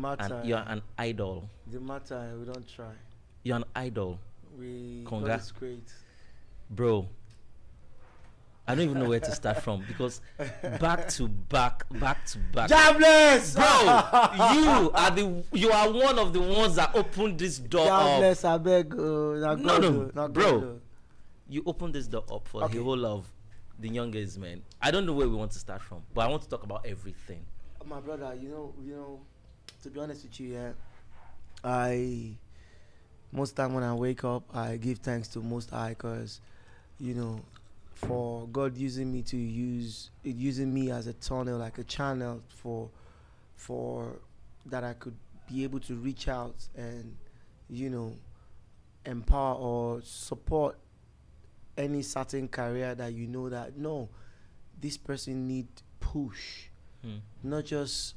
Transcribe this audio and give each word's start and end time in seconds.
The 0.00 0.36
an, 0.40 0.46
you're 0.46 0.64
an 0.66 0.82
idol. 0.98 1.48
The 1.70 1.80
matter, 1.80 2.34
we 2.38 2.44
don't 2.46 2.66
try. 2.68 2.92
You're 3.42 3.56
an 3.56 3.64
idol, 3.74 4.18
We 4.58 5.04
Konga. 5.06 5.26
God 5.26 5.42
great. 5.58 5.92
bro. 6.70 7.08
I 8.66 8.74
don't 8.74 8.84
even 8.86 8.98
know 8.98 9.10
where 9.10 9.20
to 9.20 9.30
start 9.32 9.62
from 9.62 9.84
because 9.86 10.22
back 10.80 11.08
to 11.10 11.28
back, 11.28 11.84
back 12.00 12.24
to 12.26 12.38
back. 12.38 12.70
Jobless, 12.70 13.54
bro, 13.54 13.64
you 14.54 14.90
are 14.94 15.10
the 15.10 15.44
you 15.52 15.70
are 15.70 15.90
one 15.92 16.18
of 16.18 16.32
the 16.32 16.40
ones 16.40 16.76
that 16.76 16.94
opened 16.94 17.38
this 17.38 17.58
door 17.58 17.90
up. 17.90 18.08
Jobless, 18.22 18.42
I 18.44 18.56
beg. 18.58 18.94
Uh, 18.94 19.54
No, 19.56 19.56
no, 19.78 20.10
oh, 20.16 20.28
bro. 20.28 20.46
Oh. 20.46 20.80
You 21.46 21.62
opened 21.66 21.94
this 21.94 22.06
door 22.06 22.24
up 22.32 22.48
for 22.48 22.64
Okay. 22.64 22.78
the 22.78 22.82
whole 22.84 23.04
of 23.04 23.26
the 23.78 23.88
youngest 23.90 24.38
men. 24.38 24.62
I 24.80 24.90
don't 24.90 25.04
know 25.04 25.12
where 25.12 25.28
we 25.28 25.34
want 25.36 25.50
to 25.52 25.58
start 25.58 25.82
from, 25.82 26.02
but 26.14 26.22
I 26.22 26.28
want 26.28 26.42
to 26.44 26.48
talk 26.48 26.62
about 26.62 26.86
everything. 26.86 27.44
my 27.84 28.00
brother, 28.00 28.34
you 28.40 28.48
know, 28.48 28.72
you 28.82 28.94
know, 28.96 29.20
to 29.84 29.90
be 29.90 30.00
honest 30.00 30.24
with 30.24 30.40
you, 30.40 30.54
yeah, 30.54 30.72
I 31.62 32.36
most 33.30 33.54
time 33.54 33.74
when 33.74 33.84
I 33.84 33.92
wake 33.92 34.24
up, 34.24 34.44
I 34.54 34.76
give 34.78 34.98
thanks 34.98 35.28
to 35.28 35.40
Most 35.40 35.70
High, 35.70 35.92
cause 35.92 36.40
you 36.98 37.12
know, 37.12 37.40
for 37.92 38.48
God 38.48 38.78
using 38.78 39.12
me 39.12 39.20
to 39.22 39.36
use 39.36 40.10
using 40.22 40.72
me 40.72 40.90
as 40.90 41.06
a 41.06 41.12
tunnel, 41.12 41.58
like 41.58 41.76
a 41.76 41.84
channel 41.84 42.42
for 42.48 42.88
for 43.56 44.16
that 44.66 44.84
I 44.84 44.94
could 44.94 45.16
be 45.52 45.64
able 45.64 45.80
to 45.80 45.94
reach 45.96 46.28
out 46.28 46.56
and 46.74 47.14
you 47.68 47.90
know 47.90 48.14
empower 49.04 49.56
or 49.56 50.00
support 50.02 50.78
any 51.76 52.00
certain 52.00 52.48
career 52.48 52.94
that 52.94 53.12
you 53.12 53.26
know 53.26 53.50
that 53.50 53.76
no 53.76 54.08
this 54.80 54.96
person 54.96 55.46
need 55.46 55.68
push 56.00 56.68
Hmm. 57.02 57.18
not 57.42 57.66
just 57.66 58.14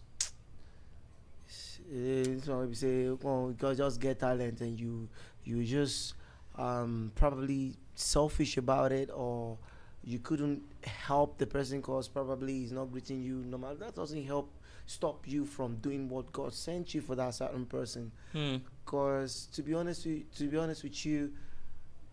eh, 1.94 2.36
one 2.46 2.70
we 2.70 2.76
say 2.76 3.08
oh, 3.08 3.50
you 3.50 3.76
just 3.76 4.00
get 4.00 4.20
talent 4.20 4.62
and 4.62 4.80
you 4.80 5.08
you 5.44 5.64
just 5.64 6.14
um, 6.58 7.12
probably 7.16 7.76
selfish 7.96 8.58
about 8.58 8.92
it 8.92 9.10
or 9.14 9.58
you 10.04 10.20
couldn't 10.20 10.62
help 10.86 11.38
the 11.38 11.46
person 11.46 11.82
cause 11.82 12.08
probably 12.08 12.54
he's 12.54 12.72
not 12.72 12.92
greeting 12.92 13.22
you 13.22 13.44
no 13.46 13.58
matter 13.58 13.76
that 13.76 13.96
doesn't 13.96 14.26
help 14.26 14.52
stop 14.86 15.28
you 15.28 15.46
from 15.46 15.76
doing 15.78 16.08
what 16.08 16.32
God 16.32 16.54
sent 16.54 16.94
you 16.94 17.02
for 17.02 17.16
that 17.16 17.34
certain 17.36 17.66
person. 17.66 18.12
Hmm. 18.32 18.58
cause 18.86 19.48
to 19.54 19.62
be 19.62 19.74
honest 19.74 20.06
with 20.06 20.34
to 20.36 20.46
be 20.48 20.58
honest 20.58 20.84
with 20.84 21.06
you 21.06 21.32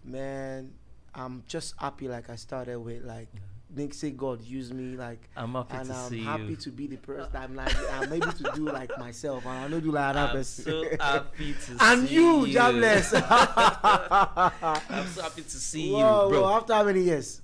man 0.05 0.73
I'm 1.15 1.45
just 1.47 1.75
happy 1.79 2.09
like 2.09 2.29
I 2.29 2.37
started 2.37 2.79
with 2.79 3.05
like 3.05 3.29
Nick 3.77 3.93
say 3.95 4.11
God 4.11 4.43
use 4.43 4.73
me 4.73 4.97
like 4.97 5.29
I'm 5.37 5.53
happy 5.55 5.77
and 5.77 5.87
to 5.89 5.95
I'm 5.95 6.19
happy 6.21 6.45
you. 6.51 6.57
to 6.57 6.71
be 6.71 6.87
the 6.87 6.97
person 6.97 7.31
I'm 7.35 7.55
like 7.57 7.75
I'm 7.93 8.13
able 8.13 8.33
to 8.33 8.51
do 8.55 8.67
like 8.67 8.97
myself 8.99 9.45
and 9.47 9.53
I 9.53 9.69
don't 9.69 9.83
do 9.83 9.91
like 9.91 10.11
another 10.15 10.29
I'm 10.31 10.37
person. 10.37 10.65
so 10.65 10.85
happy 11.01 11.55
to 11.67 11.77
and 11.81 12.09
see 12.09 12.15
you, 12.15 12.39
And 12.39 12.47
you. 12.49 12.53
jobless. 12.53 13.15
I'm 13.25 15.07
so 15.09 15.23
happy 15.23 15.43
to 15.43 15.51
see 15.51 15.93
Whoa, 15.93 16.25
you, 16.25 16.31
bro. 16.31 16.43
whoa, 16.43 16.57
after 16.57 16.75
how 16.75 16.85
many 16.85 17.01
years? 17.01 17.41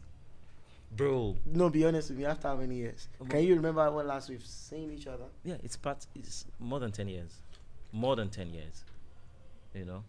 Bro, 0.97 1.37
No, 1.47 1.69
be 1.71 1.85
honest 1.87 2.11
with 2.11 2.19
me. 2.19 2.25
After 2.25 2.49
how 2.49 2.57
many 2.57 2.75
years? 2.77 3.09
Um, 3.21 3.29
Can 3.29 3.45
you 3.45 3.55
remember 3.55 3.89
when 3.93 4.07
last 4.09 4.29
we've 4.29 4.45
seen 4.45 4.91
each 4.93 5.07
other? 5.07 5.25
yeah, 5.45 5.55
it's 5.63 5.77
part. 5.77 6.05
It's 6.17 6.45
more 6.59 6.81
than 6.81 6.91
ten 6.91 7.07
years. 7.09 7.33
More 7.93 8.17
than 8.17 8.29
ten 8.29 8.51
years. 8.53 8.85
You 9.75 9.85
know. 9.85 10.03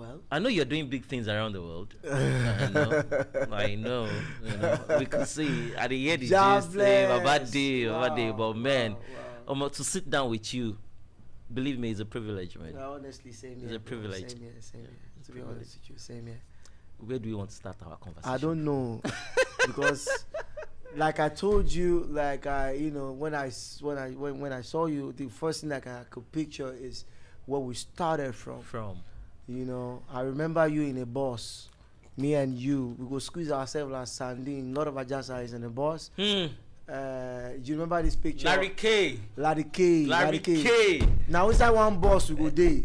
Well, 0.00 0.22
I 0.30 0.38
know 0.38 0.48
you're 0.48 0.64
doing 0.64 0.88
big 0.88 1.04
things 1.04 1.28
around 1.28 1.52
the 1.52 1.60
world. 1.60 1.94
I 2.10 2.70
know. 2.72 3.04
I 3.52 3.74
know. 3.74 4.08
You 4.42 4.56
know. 4.56 4.78
We 4.98 5.04
could 5.04 5.28
see 5.28 5.74
at 5.76 5.90
the 5.90 6.10
end, 6.10 6.22
just 6.22 6.32
Jobless. 6.32 7.50
day, 7.50 7.86
Baba 7.86 8.16
day. 8.16 8.30
But 8.30 8.56
man, 8.56 8.92
wow, 8.92 8.98
wow. 9.46 9.64
um, 9.66 9.70
to 9.70 9.84
sit 9.84 10.08
down 10.08 10.30
with 10.30 10.54
you, 10.54 10.78
believe 11.52 11.78
me, 11.78 11.90
it's 11.90 12.00
a 12.00 12.06
privilege, 12.06 12.56
man. 12.56 12.76
No, 12.76 12.94
honestly, 12.94 13.30
same 13.32 13.56
here. 13.56 13.64
It's 13.64 13.68
here. 13.72 13.76
a 13.76 13.80
privilege. 13.80 14.30
Same 14.30 14.40
here, 14.40 14.52
same 14.60 14.80
here. 14.80 14.90
It's 15.18 15.26
To 15.26 15.32
be 15.32 15.40
privilege. 15.40 15.56
honest 15.58 15.78
with 15.80 15.90
you, 15.90 15.98
same 15.98 16.26
here. 16.28 16.40
Where 16.96 17.18
do 17.18 17.28
we 17.28 17.34
want 17.34 17.50
to 17.50 17.56
start 17.56 17.76
our 17.84 17.96
conversation? 17.98 18.34
I 18.34 18.38
don't 18.38 18.64
know 18.64 19.02
because, 19.66 20.08
like 20.96 21.20
I 21.20 21.28
told 21.28 21.70
you, 21.70 22.06
like 22.08 22.46
I, 22.46 22.72
you 22.72 22.90
know, 22.90 23.12
when 23.12 23.34
I 23.34 23.50
when 23.82 23.98
I 23.98 24.10
when, 24.12 24.40
when 24.40 24.52
I 24.54 24.62
saw 24.62 24.86
you, 24.86 25.12
the 25.12 25.28
first 25.28 25.60
thing 25.60 25.68
like 25.68 25.86
I 25.86 26.04
could 26.08 26.32
picture 26.32 26.72
is 26.72 27.04
where 27.44 27.60
we 27.60 27.74
started 27.74 28.34
from. 28.34 28.62
From. 28.62 28.96
You 29.50 29.64
know, 29.64 30.02
I 30.08 30.20
remember 30.20 30.68
you 30.68 30.82
in 30.82 30.98
a 30.98 31.06
bus. 31.06 31.68
Me 32.16 32.34
and 32.34 32.56
you, 32.56 32.94
we 32.96 33.08
go 33.08 33.18
squeeze 33.18 33.50
ourselves 33.50 33.90
like 33.90 34.06
sardine. 34.06 34.72
lot 34.72 34.86
of 34.86 34.94
Ajasa 34.94 35.42
is 35.42 35.54
in 35.54 35.62
the 35.62 35.68
bus. 35.68 36.10
Hmm. 36.16 36.46
Uh, 36.88 37.50
you 37.62 37.74
remember 37.74 38.00
this 38.00 38.14
picture? 38.14 38.46
Larry 38.46 38.68
K. 38.70 39.18
Larry 39.36 39.64
K. 39.64 40.06
Larry 40.06 40.38
K. 40.38 41.02
Now 41.26 41.48
inside 41.48 41.70
one 41.70 41.98
bus 41.98 42.30
we 42.30 42.36
go 42.36 42.50
there. 42.50 42.82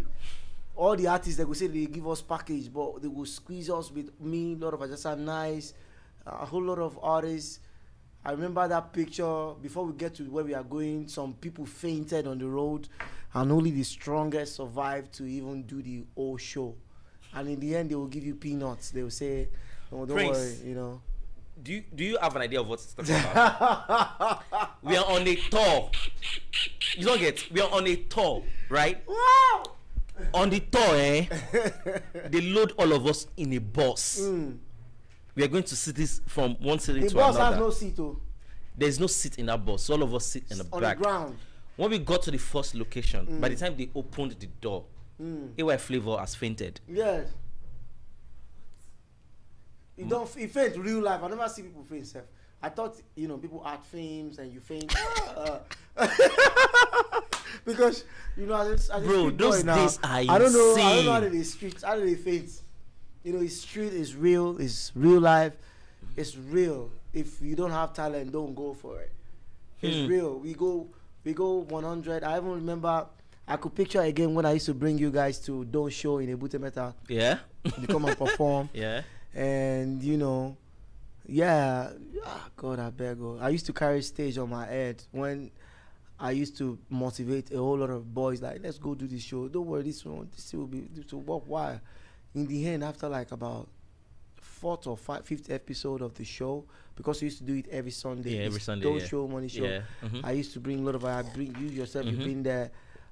All 0.76 0.96
the 0.96 1.06
artists 1.06 1.38
they 1.38 1.44
go 1.44 1.54
say 1.54 1.68
they 1.68 1.86
give 1.86 2.08
us 2.08 2.22
package, 2.22 2.74
but 2.74 3.00
they 3.00 3.10
will 3.10 3.28
squeeze 3.28 3.70
us 3.70 3.92
with 3.92 4.10
me. 4.20 4.56
lot 4.56 4.74
of 4.74 4.80
Ajasa 4.80 5.16
nice, 5.16 5.76
a 6.26 6.46
whole 6.48 6.64
lot 6.64 6.80
of 6.80 6.98
artists. 7.00 7.60
I 8.24 8.32
remember 8.32 8.68
that 8.68 8.92
picture 8.92 9.52
before 9.62 9.86
we 9.86 9.94
get 9.94 10.16
to 10.16 10.24
where 10.24 10.44
we 10.44 10.56
are 10.56 10.64
going. 10.64 11.08
Some 11.10 11.34
people 11.34 11.68
fainted 11.68 12.26
on 12.26 12.40
the 12.40 12.48
road, 12.48 12.88
and 13.36 13.52
only 13.52 13.70
the 13.70 13.84
strongest 13.84 14.56
survive 14.56 15.12
to 15.12 15.26
even 15.26 15.64
do 15.64 15.82
the 15.82 16.06
whole 16.16 16.38
show. 16.38 16.74
And 17.34 17.50
in 17.50 17.60
the 17.60 17.76
end, 17.76 17.92
they 17.92 17.96
will 17.96 18.08
give 18.08 18.24
you 18.24 18.34
peanuts. 18.36 18.92
They 18.92 19.04
will 19.04 19.12
say, 19.12 19.50
"Oh, 19.92 20.06
don't 20.06 20.16
Prince. 20.16 20.38
worry," 20.38 20.70
you 20.70 20.76
know. 20.76 21.02
Do 21.62 21.74
you, 21.74 21.84
do 21.94 22.04
you 22.04 22.18
have 22.22 22.36
an 22.36 22.42
idea 22.42 22.60
of 22.60 22.68
what 22.68 22.80
to 22.80 22.96
talk 22.96 23.08
about? 23.08 24.44
we 24.84 24.98
are 24.98 25.06
on 25.06 25.28
a 25.28 25.36
tour. 25.36 25.90
You 26.98 27.06
don't 27.06 27.20
get. 27.20 27.52
We 27.52 27.62
are 27.62 27.72
on 27.72 27.88
a 27.88 27.96
tour, 27.96 28.44
right? 28.70 29.02
Wow. 29.08 29.64
On 30.34 30.50
the 30.50 30.62
tour, 30.62 30.96
eh? 30.96 31.26
they 32.30 32.42
load 32.42 32.74
all 32.78 32.92
of 32.94 33.06
us 33.06 33.28
in 33.36 33.54
a 33.54 33.58
bus. 33.58 34.20
Mm. 34.22 34.58
We 35.36 35.44
are 35.44 35.48
going 35.50 35.64
to 35.64 35.76
see 35.76 35.92
this 35.92 36.22
from 36.26 36.56
one 36.62 36.80
city 36.80 37.02
to 37.02 37.08
another. 37.08 37.34
The 37.34 37.40
bus 37.40 37.50
has 37.50 37.60
no 37.60 37.70
seat, 37.70 38.00
oh, 38.00 38.18
There's 38.78 39.00
no 39.00 39.08
seat 39.08 39.38
in 39.40 39.48
that 39.48 39.66
bus. 39.66 39.90
All 39.90 40.02
of 40.04 40.14
us 40.16 40.26
sit 40.26 40.44
in 40.50 40.58
the 40.60 40.68
on 40.72 40.82
back. 40.82 40.98
the 40.98 41.04
ground. 41.04 41.38
When 41.78 41.90
we 41.92 42.00
got 42.00 42.22
to 42.24 42.32
the 42.32 42.38
first 42.38 42.74
location, 42.76 43.40
by 43.42 43.50
the 43.50 43.56
time 43.56 43.76
they 43.78 43.90
opened 43.96 44.32
the 44.40 44.48
door, 44.62 44.86
Mm. 45.22 45.52
AY 45.58 45.78
Flavor 45.78 46.18
has 46.18 46.36
fainted. 46.36 46.82
Yes. 46.90 47.28
You 49.98 50.06
don't 50.06 50.24
f- 50.24 50.38
you 50.38 50.48
faint 50.50 50.76
real 50.78 51.02
life. 51.02 51.24
I 51.24 51.28
never 51.30 51.48
see 51.48 51.62
people 51.62 51.84
faint 51.86 52.06
self. 52.08 52.26
I 52.62 52.68
thought 52.70 52.98
you 53.16 53.28
know 53.30 53.38
people 53.38 53.64
act 53.66 53.86
fames 53.86 54.40
and 54.40 54.52
you 54.52 54.60
faint. 54.60 54.94
uh, 55.38 55.60
because 57.66 58.04
you 58.36 58.46
know 58.46 58.56
as 58.56 58.90
a, 58.90 58.96
as 58.96 59.04
Bro, 59.04 59.32
those 59.32 59.64
now, 59.64 59.76
days 59.76 60.00
are 60.04 60.10
I 60.20 60.26
don't 60.38 60.52
know. 60.52 60.76
I 60.76 60.96
don't 60.96 61.06
know 61.06 61.12
how 61.14 61.18
insane. 61.20 61.32
they 61.38 61.44
street 61.44 61.82
how 61.82 61.96
do 61.96 62.06
they 62.06 62.16
faint. 62.16 62.50
You 63.24 63.34
know, 63.34 63.40
it's 63.40 63.62
street 63.62 63.94
is 63.94 64.16
real. 64.16 64.58
It's 64.60 64.92
real 64.96 65.22
life. 65.22 65.54
It's 66.18 66.36
real. 66.36 66.92
If 67.14 67.42
you 67.42 67.56
don't 67.56 67.72
have 67.72 67.94
talent, 67.94 68.32
don't 68.34 68.54
go 68.54 68.74
for 68.74 69.00
it. 69.02 69.12
It's 69.82 69.96
Hmm. 69.98 70.08
real. 70.08 70.40
We 70.40 70.54
go 70.54 70.88
we 71.26 71.34
go 71.34 71.56
100. 71.68 72.24
I 72.24 72.38
even 72.38 72.52
remember. 72.52 73.08
I 73.48 73.58
could 73.58 73.76
picture 73.76 74.02
again 74.02 74.34
when 74.34 74.46
I 74.46 74.54
used 74.54 74.66
to 74.68 74.74
bring 74.74 74.98
you 74.98 75.12
guys 75.12 75.38
to 75.42 75.66
Don't 75.66 75.92
Show 75.94 76.18
in 76.18 76.36
Ebute 76.36 76.60
Meta 76.60 76.96
Yeah? 77.08 77.38
to 77.64 77.88
come 77.88 78.06
and 78.06 78.18
perform. 78.18 78.70
yeah? 78.74 79.02
And 79.36 80.02
you 80.02 80.18
know, 80.18 80.58
yeah, 81.28 81.92
ah, 82.26 82.50
God, 82.56 82.80
I 82.80 82.90
beg. 82.90 83.18
oh. 83.22 83.38
I 83.40 83.50
used 83.50 83.66
to 83.68 83.74
carry 83.74 84.02
stage 84.02 84.38
on 84.38 84.50
my 84.50 84.66
head 84.66 85.04
when 85.12 85.52
I 86.20 86.32
used 86.32 86.58
to 86.58 86.80
motivate 86.90 87.52
a 87.52 87.58
whole 87.58 87.78
lot 87.78 87.90
of 87.92 88.12
boys. 88.14 88.42
Like, 88.42 88.62
let's 88.64 88.80
go 88.80 88.96
do 88.96 89.06
this 89.06 89.22
show. 89.22 89.48
Don't 89.48 89.66
worry, 89.68 89.84
this 89.84 90.04
one, 90.06 90.28
this 90.36 90.54
will 90.54 90.68
be 90.68 90.88
this 90.94 91.12
will 91.12 91.22
work. 91.22 91.44
Why? 91.46 91.80
In 92.34 92.48
the 92.48 92.68
end, 92.68 92.84
after 92.84 93.08
like 93.10 93.32
about 93.32 93.68
fourth 94.66 94.88
or 94.88 94.98
five, 94.98 95.24
fifth 95.32 95.52
episode 95.52 96.02
of 96.02 96.12
the 96.16 96.24
show, 96.26 96.54
because 96.98 97.22
we 97.22 97.26
used 97.30 97.38
to 97.38 97.44
do 97.52 97.54
it 97.62 97.68
every 97.70 97.92
Sunday. 97.92 98.32
Yeah, 98.38 98.46
every 98.50 98.60
Sunday, 98.60 98.84
Don't 98.84 99.00
yeah. 99.00 99.06
show 99.12 99.28
money 99.28 99.48
show. 99.48 99.64
Yeah. 99.64 99.82
mhm. 100.04 100.22
I 100.24 100.32
used 100.42 100.54
to 100.54 100.60
bring 100.60 100.80
a 100.80 100.86
lot 100.88 100.96
of. 100.96 101.06
I 101.06 101.22
bring 101.38 101.54
you 101.62 101.68
yourself. 101.80 102.06
Mhm. 102.06 102.12
You've 102.12 102.26
been 102.32 102.44
there. 102.44 102.72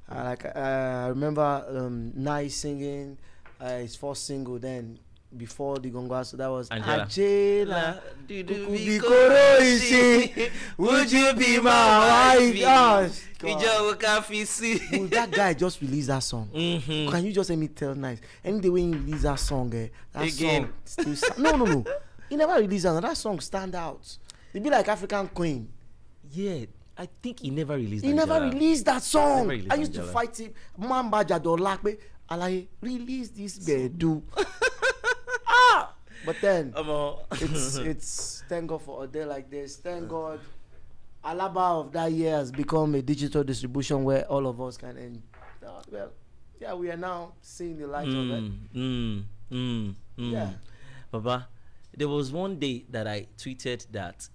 Uh, 0.09 0.23
like 0.29 0.44
uh, 0.45 1.05
I 1.05 1.07
remember 1.15 1.47
um, 1.77 2.11
Nice 2.15 2.55
singing 2.65 3.17
uh, 3.61 3.77
his 3.85 3.95
first 3.95 4.25
single. 4.25 4.57
Then 4.57 4.97
before 5.38 5.77
the 5.80 5.89
Gongwa, 5.91 6.25
so 6.25 6.38
that 6.38 6.47
was 6.47 6.69
be 6.69 8.44
Bikoro 8.44 9.59
Ishi. 9.62 10.50
Would 10.77 11.12
you 11.12 11.33
be 11.33 11.59
my 11.59 12.35
wife? 12.38 12.59
Gosh? 12.59 13.21
Well, 13.44 13.59
that 15.09 15.30
guy 15.31 15.53
just 15.53 15.81
released 15.81 16.07
that 16.07 16.19
song. 16.24 16.50
Mhm. 16.53 17.12
Can 17.12 17.25
you 17.25 17.33
just 17.33 17.50
let 17.50 17.59
me 17.59 17.68
tell 17.68 17.94
Nice? 17.95 18.19
Any 18.44 18.59
day 18.62 18.69
when 18.69 18.94
he 18.94 19.00
released 19.00 19.24
that 19.24 19.39
song, 19.39 19.74
eh, 19.75 19.88
that 20.13 20.24
Again. 20.33 20.69
song 20.85 21.15
still 21.15 21.44
no 21.44 21.56
no 21.57 21.65
no. 21.65 21.85
He 22.30 22.35
never 22.38 22.53
released 22.59 22.85
that. 22.85 23.01
That 23.01 23.18
song 23.18 23.39
stand 23.41 23.75
out. 23.75 24.18
He 24.53 24.59
be 24.59 24.69
like 24.69 24.88
African 24.88 25.27
Queen. 25.27 25.68
Yeah, 26.31 26.65
I 26.97 27.07
think 27.21 27.39
he 27.41 27.50
never 27.50 27.75
released 27.75 28.06
he 28.06 28.13
never 28.13 28.39
released 28.41 28.85
that 28.85 29.01
song 29.03 29.47
released 29.47 29.71
i 29.71 29.75
used 29.75 29.94
to 29.94 30.00
Angela. 30.01 30.13
fight 30.13 30.38
him 30.38 30.53
mamba 30.77 31.24
jadola 31.25 31.77
pe 31.83 31.97
alaye 32.30 32.68
release 32.81 33.30
this 33.30 33.57
gbedu 33.59 34.21
but 36.25 36.39
then 36.41 36.73
it's 37.31 37.75
it's 37.91 38.43
thank 38.47 38.67
god 38.67 38.81
for 38.81 39.03
a 39.03 39.07
day 39.07 39.25
like 39.25 39.49
this 39.49 39.77
thank 39.77 40.07
god 40.07 40.39
Alaba 41.23 41.79
of 41.85 41.91
that 41.93 42.11
year 42.11 42.35
has 42.35 42.51
become 42.51 42.95
a 42.95 43.01
digital 43.01 43.43
distribution 43.45 44.03
where 44.03 44.25
all 44.25 44.45
of 44.45 44.59
us 44.59 44.75
can. 44.75 44.97
And 44.97 45.21
uh, 45.65 45.81
well, 45.89 46.11
yeah, 46.59 46.73
we 46.73 46.91
are 46.91 46.97
now 46.97 47.31
seeing 47.41 47.77
the 47.77 47.87
light 47.87 48.09
of 48.09 48.29
it. 48.29 48.43
Mm, 48.43 48.59
mm, 48.75 49.23
mm, 49.49 49.95
mm. 50.17 50.31
Yeah. 50.31 50.49
Baba, 51.11 51.47
there 51.95 52.09
was 52.09 52.31
one 52.33 52.59
day 52.59 52.83
that 52.89 53.07
I 53.07 53.27
tweeted 53.37 53.85
that 53.93 54.27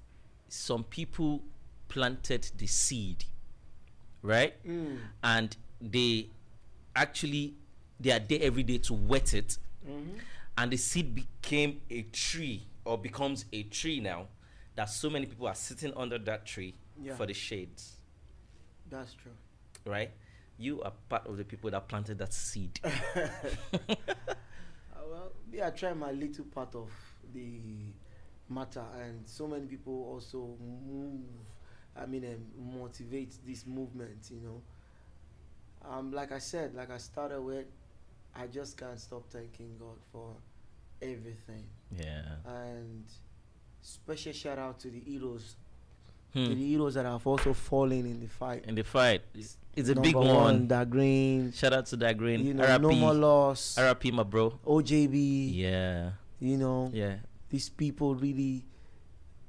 some 0.48 0.82
people 0.82 1.42
planted 1.88 2.50
the 2.56 2.66
seed, 2.66 3.24
right? 4.22 4.54
Mm. 4.66 4.98
And 5.22 5.56
they 5.82 6.30
actually 6.96 7.54
they 8.00 8.12
are 8.12 8.18
there 8.18 8.38
every 8.40 8.62
day 8.62 8.78
to 8.78 8.94
wet 8.94 9.34
it, 9.34 9.58
Mhm. 9.86 10.20
And 10.58 10.70
the 10.72 10.76
seed 10.76 11.14
became 11.14 11.80
a 11.88 12.02
tree 12.02 12.66
or 12.84 12.98
becomes 12.98 13.44
a 13.52 13.62
tree 13.64 14.00
now. 14.00 14.26
That 14.74 14.88
so 14.90 15.10
many 15.10 15.26
people 15.26 15.48
are 15.48 15.54
sitting 15.56 15.92
under 15.96 16.18
that 16.18 16.46
tree 16.46 16.74
Yeah. 17.02 17.14
for 17.16 17.26
the 17.26 17.34
shades, 17.34 17.96
That's 18.88 19.12
true. 19.14 19.32
right? 19.84 20.10
You 20.56 20.82
are 20.82 20.92
part 21.08 21.26
of 21.26 21.36
the 21.36 21.44
people 21.44 21.70
that 21.70 21.88
planted 21.88 22.18
that 22.18 22.32
seed. 22.32 22.78
Uh, 23.14 25.00
well, 25.10 25.32
me, 25.50 25.62
I 25.62 25.70
try 25.70 25.92
my 25.94 26.10
little 26.12 26.44
part 26.46 26.74
of 26.74 26.90
the 27.32 27.60
matter, 28.48 28.84
and 29.00 29.26
so 29.26 29.46
many 29.46 29.66
people 29.66 30.04
also 30.12 30.56
move. 30.86 31.22
I 31.96 32.06
mean, 32.06 32.24
um, 32.24 32.78
motivate 32.80 33.34
this 33.46 33.66
movement. 33.66 34.30
You 34.30 34.40
know, 34.40 34.62
um, 35.88 36.12
like 36.12 36.32
I 36.32 36.38
said, 36.38 36.74
like 36.74 36.90
I 36.90 36.98
started 36.98 37.40
with, 37.40 37.66
I 38.38 38.46
just 38.46 38.76
can't 38.76 38.98
stop 39.00 39.24
thanking 39.30 39.76
God 39.78 39.98
for 40.12 40.34
everything, 41.02 41.64
yeah. 41.96 42.22
and 42.46 43.04
special 43.82 44.32
shout 44.32 44.58
out 44.58 44.78
to 44.80 44.90
the 44.90 45.00
heroes, 45.00 45.56
Hmm. 46.32 46.44
to 46.44 46.54
the 46.54 46.66
heroes 46.68 46.94
that 46.94 47.04
have 47.06 47.26
also 47.26 47.52
fallen 47.54 48.04
in 48.06 48.20
the 48.20 48.26
fight. 48.28 48.64
In 48.66 48.74
the 48.74 48.84
fight, 48.84 49.22
it's, 49.34 49.56
it's 49.74 49.88
a 49.88 49.94
big 49.94 50.14
Number 50.14 50.34
one. 50.34 50.68
Dagrin, 50.68 51.54
Shout 51.54 51.72
out 51.72 51.86
to 51.86 51.96
that 51.96 52.16
green. 52.18 52.44
you 52.44 52.54
know, 52.54 52.64
RIP. 52.66 52.82
no 52.82 52.92
more 52.92 53.14
loss. 53.14 53.78
RIP, 53.78 54.12
my 54.12 54.22
bro. 54.24 54.58
OJB, 54.66 55.54
Yeah. 55.54 56.10
you 56.38 56.58
know, 56.58 56.90
Yeah. 56.92 57.16
these 57.48 57.68
people 57.70 58.14
really 58.14 58.64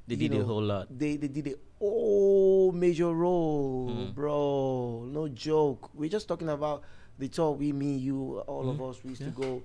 They 0.08 0.16
did 0.16 0.34
a 0.34 0.44
whole 0.44 0.64
lot. 0.64 0.88
they 0.90 1.18
they 1.18 1.28
did 1.28 1.48
a 1.48 1.54
oh 1.82 2.72
major 2.72 3.14
role, 3.14 3.90
Mm. 3.92 4.16
bro. 4.16 5.06
No 5.12 5.28
joke. 5.28 5.90
We're 5.94 6.10
just 6.10 6.28
talking 6.28 6.50
about 6.50 6.82
the 7.20 7.28
tour. 7.28 7.52
We, 7.52 7.72
me, 7.74 7.98
you, 7.98 8.40
all 8.48 8.70
of 8.70 8.78
Mm. 8.78 8.90
us. 8.90 9.04
We 9.04 9.12
used 9.12 9.22
Yeah. 9.22 9.28
to 9.30 9.34
go. 9.34 9.64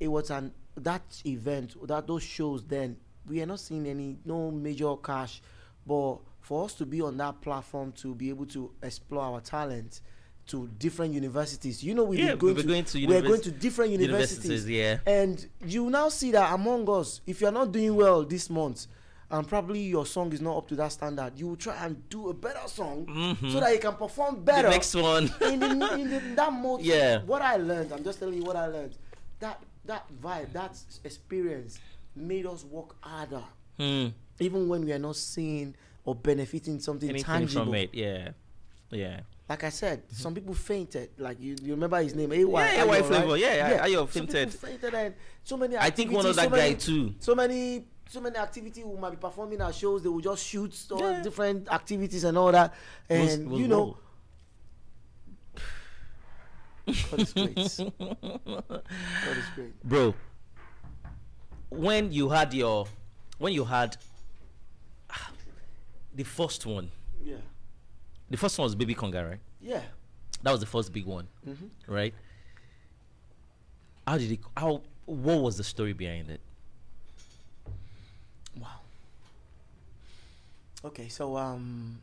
It 0.00 0.08
was 0.08 0.30
an 0.30 0.52
that 0.76 1.22
event 1.26 1.74
that 1.86 2.06
those 2.06 2.22
shows. 2.22 2.62
Then 2.64 2.96
we 3.26 3.42
are 3.42 3.46
not 3.46 3.60
seeing 3.60 3.86
any 3.86 4.18
no 4.24 4.50
major 4.50 4.94
cash, 4.96 5.42
but 5.86 6.18
for 6.40 6.64
us 6.64 6.74
to 6.74 6.86
be 6.86 7.00
on 7.02 7.16
that 7.16 7.40
platform 7.40 7.92
to 7.92 8.14
be 8.14 8.28
able 8.28 8.46
to 8.46 8.70
explore 8.82 9.22
our 9.24 9.40
talent 9.40 10.00
to 10.46 10.68
different 10.78 11.12
universities. 11.12 11.82
You 11.82 11.94
know, 11.94 12.04
we've 12.04 12.20
Yeah, 12.20 12.36
going 12.36 12.54
we're 12.54 12.62
to 12.62 12.68
going 12.68 12.84
to 12.84 13.06
we're 13.06 13.20
going 13.22 13.40
to 13.40 13.50
different 13.50 13.90
universities. 13.92 14.44
Universities, 14.44 14.68
yeah. 14.68 14.98
And 15.06 15.44
you 15.64 15.90
now 15.90 16.08
see 16.08 16.30
that 16.32 16.52
among 16.54 16.88
us, 16.88 17.20
if 17.26 17.40
you're 17.40 17.50
not 17.50 17.72
doing 17.72 17.96
well 17.96 18.22
this 18.24 18.48
month, 18.48 18.86
and 19.30 19.46
probably 19.48 19.80
your 19.80 20.06
song 20.06 20.32
is 20.32 20.40
not 20.40 20.56
up 20.56 20.68
to 20.68 20.76
that 20.76 20.92
standard, 20.92 21.32
you 21.38 21.48
will 21.48 21.56
try 21.56 21.74
and 21.84 22.08
do 22.08 22.28
a 22.28 22.34
better 22.34 22.66
song 22.68 23.06
Mhm. 23.06 23.52
so 23.52 23.60
that 23.60 23.72
you 23.72 23.80
can 23.80 23.94
perform 23.94 24.44
better. 24.44 24.62
The 24.64 24.70
next 24.70 24.94
one. 24.94 25.24
in, 25.42 25.58
the, 25.60 25.70
in 25.94 26.10
the, 26.10 26.22
that 26.36 26.52
mode. 26.52 26.80
Yeah. 26.82 27.22
What 27.22 27.42
I 27.42 27.56
learned, 27.56 27.92
I'm 27.92 28.04
just 28.04 28.18
telling 28.20 28.34
you 28.34 28.44
what 28.44 28.56
I 28.56 28.66
learned. 28.66 28.94
That 29.40 29.60
that 29.84 30.04
vibe, 30.22 30.52
that 30.52 30.76
experience 31.04 31.78
made 32.14 32.46
us 32.46 32.64
work 32.64 32.96
harder, 33.00 33.42
Hmm. 33.78 34.08
even 34.40 34.68
when 34.68 34.84
we 34.84 34.92
are 34.92 34.98
not 34.98 35.16
seeing 35.16 35.74
or 36.04 36.14
benefiting 36.14 36.78
something 36.80 37.08
Anything 37.10 37.24
tangible. 37.26 37.64
from 37.66 37.74
it, 37.74 37.90
yeah. 37.92 38.30
Yeah. 38.90 39.20
Like 39.48 39.62
I 39.64 39.68
said, 39.70 40.02
some 40.10 40.34
people 40.34 40.54
fainted. 40.54 41.10
Like 41.18 41.40
you, 41.40 41.56
you 41.62 41.72
remember 41.74 42.02
his 42.02 42.14
name, 42.14 42.32
AY. 42.32 42.36
Mm-hmm. 42.38 42.54
Yeah, 42.54 42.94
AY 42.94 43.02
Flavor. 43.02 43.26
right? 43.32 43.40
Yeah, 43.40 43.86
Ayo 43.86 43.98
some 43.98 44.26
fainted. 44.26 44.52
fainted, 44.54 44.94
and 44.94 45.14
so 45.44 45.56
many. 45.56 45.76
I 45.76 45.90
think 45.90 46.10
one 46.12 46.26
of 46.26 46.34
that 46.36 46.44
so 46.44 46.50
guy 46.50 46.56
many, 46.56 46.74
too. 46.76 47.14
So 47.20 47.34
many, 47.34 47.84
so 48.08 48.20
many 48.20 48.36
activities 48.36 48.84
we 48.84 48.98
might 48.98 49.10
be 49.10 49.16
performing 49.16 49.60
at 49.60 49.74
shows. 49.74 50.02
They 50.02 50.08
will 50.08 50.20
just 50.20 50.44
shoot 50.44 50.74
all 50.92 51.12
Yeah. 51.12 51.22
different 51.22 51.68
activities 51.72 52.24
and 52.24 52.36
all 52.38 52.52
that, 52.52 52.72
and 53.10 53.52
you 53.52 53.68
know. 53.68 53.96
God 57.10 57.20
is 57.20 57.32
great. 57.32 57.56
God 59.24 59.38
is 59.38 59.50
great. 59.54 59.82
Bro, 59.84 60.14
when 61.68 62.12
you 62.12 62.28
had 62.28 62.54
your 62.54 62.86
when 63.38 63.52
you 63.52 63.64
had 63.64 63.96
ah, 65.10 65.30
the 66.14 66.22
first 66.22 66.64
one, 66.64 66.90
Yeah, 67.24 67.36
the 68.30 68.36
first 68.36 68.56
one 68.58 68.64
was 68.66 68.74
Baby 68.76 68.94
Konga, 68.94 69.28
right? 69.28 69.40
yeah. 69.60 69.82
That 70.42 70.52
was 70.52 70.60
the 70.60 70.66
first 70.66 70.92
big 70.92 71.06
one, 71.06 71.26
hmm 71.44 71.54
right? 71.88 72.14
How 74.06 74.16
did 74.18 74.30
it 74.30 74.40
how 74.56 74.82
what 75.06 75.40
was 75.40 75.56
the 75.56 75.64
story 75.64 75.92
behind 75.92 76.30
it? 76.30 76.40
Okay, 80.84 81.08
so 81.08 81.36
um, 81.36 81.98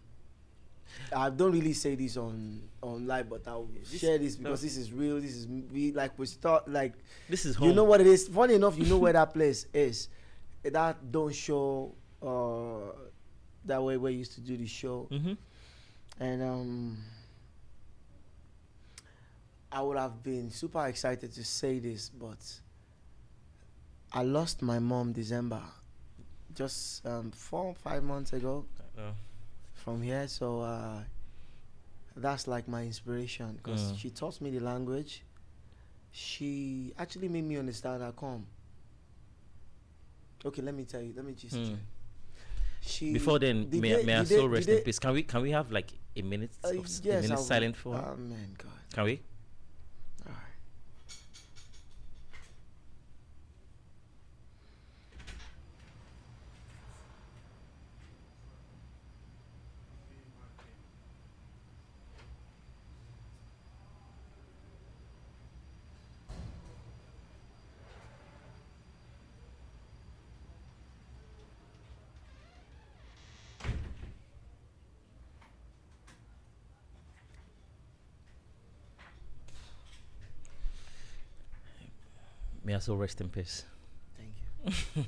I 1.16 1.30
don't 1.30 1.52
really 1.52 1.74
say 1.74 1.96
this 1.96 2.18
on 2.18 2.62
on 2.82 3.08
live, 3.08 3.30
but 3.30 3.48
I'll 3.48 3.66
This- 3.66 4.00
share 4.00 4.18
this 4.18 4.38
no. 4.38 4.44
because 4.50 4.62
this 4.62 4.78
is 4.78 4.92
real. 4.92 5.20
This 5.22 5.36
is 5.36 5.48
we 5.48 5.92
like 5.92 6.18
we 6.18 6.26
start 6.26 6.68
like 6.68 6.94
This 7.30 7.46
is 7.46 7.56
home. 7.56 7.70
you 7.70 7.76
know 7.76 7.84
what 7.86 8.02
it 8.02 8.08
is. 8.08 8.28
Funny 8.28 8.56
enough, 8.56 8.78
you 8.78 8.86
know 8.86 8.98
where 8.98 9.14
that 9.14 9.34
place 9.34 9.68
is. 9.74 10.10
That 10.64 11.12
don't 11.12 11.34
show 11.34 11.94
uh 12.22 12.92
that 13.66 13.82
way 13.82 13.96
where 13.98 14.12
you 14.12 14.20
used 14.20 14.34
to 14.34 14.42
do 14.42 14.58
the 14.58 14.68
show, 14.68 15.08
Mm-hmm. 15.12 15.34
and 16.20 16.44
um. 16.44 16.98
I 19.72 19.82
would 19.82 19.98
have 19.98 20.22
been 20.22 20.52
super 20.52 20.86
excited 20.86 21.34
to 21.34 21.44
say 21.44 21.80
this, 21.80 22.08
but 22.10 22.38
I 24.12 24.22
lost 24.22 24.62
my 24.62 24.78
mom 24.78 25.14
December, 25.14 25.64
just 26.56 27.06
um, 27.06 27.32
four 27.32 27.74
five 27.76 28.04
months 28.04 28.34
ago 28.34 28.66
Uh, 28.98 29.12
from 29.74 30.02
here. 30.02 30.28
So 30.28 30.62
uh, 30.62 31.00
that's 32.16 32.48
like 32.48 32.68
my 32.68 32.84
inspiration 32.84 33.56
because 33.58 33.82
Mm. 33.92 33.98
she 33.98 34.10
taught 34.12 34.40
me 34.42 34.50
the 34.52 34.60
language. 34.60 35.24
She 36.12 36.94
actually 36.98 37.28
made 37.30 37.44
me 37.44 37.58
understand. 37.58 38.04
how 38.04 38.12
come. 38.12 38.46
Okay, 40.46 40.62
let 40.62 40.76
me 40.76 40.86
tell 40.86 41.02
you. 41.02 41.14
Let 41.16 41.26
me 41.26 41.34
just. 41.34 41.56
Hmm. 41.56 41.76
She 42.82 43.14
Before 43.14 43.40
then, 43.40 43.70
the 43.70 43.80
may, 43.80 43.96
day- 43.96 44.04
may 44.04 44.16
I 44.16 44.24
so 44.26 44.46
rest 44.46 44.68
in 44.68 44.84
peace. 44.84 45.00
Can 45.00 45.14
we 45.14 45.24
can 45.24 45.42
we 45.42 45.52
have 45.52 45.72
like 45.72 45.92
a 46.16 46.22
minute 46.22 46.52
Uh, 46.64 46.78
of 46.80 46.86
s- 46.86 47.00
a 47.00 47.08
yes, 47.08 47.24
minute 47.24 47.40
silent 47.40 47.76
for 47.78 47.96
her? 47.96 48.12
Amen, 48.14 48.54
God. 48.58 48.72
Can 48.94 49.04
we? 49.06 49.22
So 82.84 82.96
rest 82.96 83.22
in 83.22 83.30
peace. 83.30 83.64
Thank 84.18 84.76
you. 84.96 85.04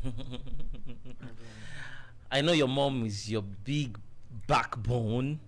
I 2.31 2.41
know 2.41 2.53
your 2.53 2.67
mom 2.67 3.05
is 3.05 3.29
your 3.29 3.41
big 3.41 3.97
backbone. 4.47 5.39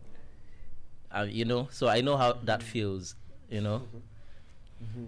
Uh, 1.12 1.26
you 1.30 1.46
know, 1.46 1.68
so 1.72 1.88
I 1.88 2.02
know 2.02 2.18
how 2.18 2.34
that 2.44 2.62
feels. 2.62 3.16
You 3.50 3.62
know, 3.62 3.82
Mhm. 4.84 5.08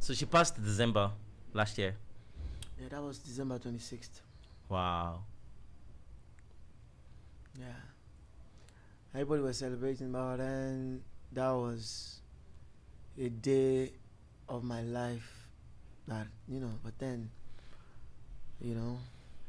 so 0.00 0.14
she 0.14 0.24
passed 0.24 0.56
December 0.56 1.10
last 1.52 1.76
year. 1.76 1.94
Yeah, 2.80 2.88
that 2.88 3.02
was 3.02 3.18
December 3.18 3.58
twenty 3.58 3.78
sixth. 3.78 4.22
Wow. 4.70 5.24
Yeah. 7.60 7.66
Everybody 9.12 9.42
was 9.42 9.58
celebrating, 9.58 10.12
but 10.12 10.36
then 10.38 11.02
that 11.32 11.50
was 11.50 12.20
a 13.18 13.28
day 13.28 13.92
of 14.48 14.64
my 14.64 14.80
life 14.82 15.37
that, 16.08 16.26
you 16.48 16.60
know, 16.60 16.72
but 16.82 16.98
then, 16.98 17.30
you 18.60 18.74
know, 18.74 18.98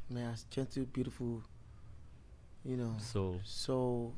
may 0.08 0.24
I 0.24 0.34
gentle, 0.50 0.84
beautiful, 0.84 1.42
you 2.64 2.76
know, 2.76 2.94
So 2.98 3.36
so 3.44 4.12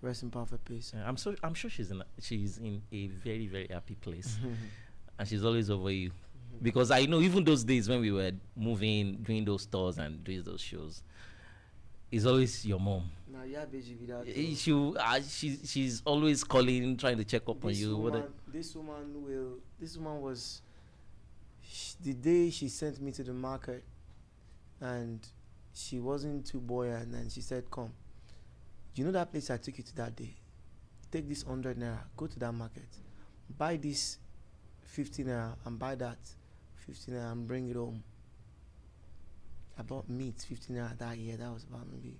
rest 0.00 0.22
in 0.22 0.30
perfect 0.30 0.64
peace. 0.64 0.92
uh, 0.96 1.02
I'm 1.06 1.16
so 1.16 1.34
I'm 1.42 1.54
sure 1.54 1.70
she's 1.70 1.90
in 1.90 2.00
a, 2.00 2.06
she's 2.20 2.58
in 2.58 2.82
a 2.92 3.06
very 3.08 3.46
very 3.46 3.68
happy 3.70 3.94
place, 3.96 4.38
and 5.18 5.28
she's 5.28 5.44
always 5.44 5.70
over 5.70 5.90
you. 5.90 6.10
Because 6.62 6.90
I 6.90 7.04
know 7.06 7.20
even 7.20 7.44
those 7.44 7.62
days 7.62 7.88
when 7.88 8.00
we 8.00 8.10
were 8.10 8.32
moving, 8.56 9.16
doing 9.22 9.44
those 9.44 9.66
tours 9.66 9.98
and 9.98 10.24
doing 10.24 10.42
those 10.42 10.60
shows, 10.60 11.02
is 12.10 12.26
always 12.26 12.64
your 12.66 12.80
mom. 12.80 13.10
Nah, 13.30 13.42
yeah, 13.44 13.64
busy 13.64 13.94
with 13.94 14.08
that. 14.08 14.24
Eh. 14.26 14.54
She 14.56 14.72
uh, 14.72 15.20
she 15.28 15.58
she's 15.64 16.02
always 16.04 16.42
calling, 16.44 16.96
trying 16.96 17.16
to 17.18 17.24
check 17.24 17.42
up 17.48 17.62
on 17.64 17.70
this 17.70 17.78
you. 17.80 17.96
What 17.96 18.14
a- 18.14 18.18
woman, 18.18 18.32
this 18.48 18.74
woman 18.74 19.24
will. 19.24 19.58
This 19.80 19.96
woman 19.96 20.20
was. 20.22 20.62
Sh 21.68 21.94
the 22.00 22.14
day 22.14 22.50
she 22.50 22.68
sent 22.68 23.00
me 23.00 23.12
to 23.12 23.22
the 23.22 23.32
market, 23.34 23.84
and 24.80 25.20
she 25.74 26.00
wasn't 26.00 26.46
too 26.46 26.60
buoyant, 26.60 27.14
and 27.14 27.30
she 27.30 27.40
said, 27.42 27.70
"Come, 27.70 27.92
you 28.94 29.04
know 29.04 29.12
that 29.12 29.30
place 29.30 29.50
I 29.50 29.58
took 29.58 29.76
you 29.78 29.84
to 29.84 29.96
that 29.96 30.16
day. 30.16 30.34
Take 31.10 31.28
this 31.28 31.42
hundred 31.42 31.78
naira, 31.78 32.00
go 32.16 32.26
to 32.26 32.38
that 32.38 32.52
market, 32.52 32.88
buy 33.58 33.76
this 33.76 34.18
fifty 34.82 35.24
naira, 35.24 35.56
and 35.64 35.78
buy 35.78 35.94
that 35.96 36.18
fifty 36.86 37.12
naira, 37.12 37.32
and 37.32 37.46
bring 37.46 37.68
it 37.68 37.76
home." 37.76 38.02
I 39.78 39.82
bought 39.82 40.08
meat 40.08 40.40
fifty 40.48 40.72
naira 40.72 40.96
that 40.98 41.16
year. 41.18 41.36
That 41.36 41.52
was 41.52 41.64
about 41.64 41.86
maybe. 41.92 42.18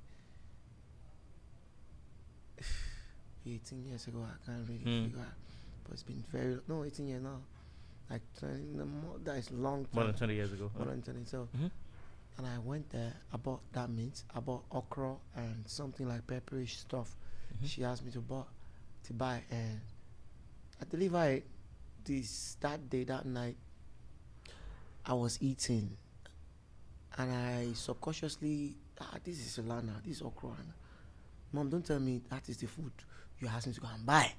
18 3.47 3.85
years 3.87 4.07
ago, 4.07 4.25
I 4.27 4.37
can't 4.47 4.69
really 4.69 4.85
Hmm. 4.85 5.05
figure 5.07 5.21
out. 5.21 5.35
But 5.85 5.93
it's 5.95 6.03
been 6.03 6.23
very 6.31 6.59
no 6.69 6.85
18 6.85 7.09
years 7.09 7.23
now. 7.23 7.41
Like 8.11 8.23
20, 8.41 8.63
no 8.75 8.85
more, 8.87 9.19
that 9.25 9.37
is 9.37 9.51
long 9.51 9.85
time. 9.85 9.91
more 9.95 10.05
than 10.05 10.15
twenty 10.15 10.35
years 10.35 10.53
ago. 10.53 10.71
More 10.77 10.87
than 10.87 11.03
20. 11.03 11.25
So, 11.27 11.49
Mhm. 11.55 11.71
and 12.39 12.47
I 12.47 12.59
went 12.59 12.89
there. 12.91 13.15
I 13.33 13.37
bought 13.37 13.61
that 13.73 13.91
meat. 13.91 14.23
I 14.35 14.41
bought 14.41 14.65
okra 14.71 15.17
and 15.37 15.69
something 15.69 16.09
like 16.09 16.27
pepperish 16.27 16.77
stuff. 16.79 17.17
Mhm. 17.55 17.67
She 17.69 17.85
asked 17.85 18.05
me 18.05 18.11
to 18.13 18.21
buy, 18.21 18.45
to 19.05 19.13
buy, 19.13 19.45
and 19.51 19.81
I 20.81 20.85
deliver 20.85 21.23
it. 21.25 21.47
This 22.05 22.57
that 22.61 22.89
day, 22.89 23.05
that 23.05 23.27
night, 23.27 23.57
I 25.05 25.13
was 25.13 25.37
eating, 25.43 25.97
and 27.19 27.31
I 27.31 27.73
subconsciously 27.75 28.77
ah 29.01 29.19
this 29.23 29.39
is 29.39 29.59
Solana, 29.59 30.03
this 30.03 30.17
is 30.17 30.23
okra. 30.23 30.51
And, 30.59 30.73
Mom, 31.53 31.69
don't 31.69 31.85
tell 31.85 32.01
me 32.01 32.23
that 32.31 32.49
is 32.49 32.57
the 32.57 32.67
food 32.67 32.93
you 33.39 33.49
asked 33.49 33.67
me 33.67 33.75
to 33.75 33.81
go 33.81 33.89
and 33.89 34.07
buy, 34.07 34.33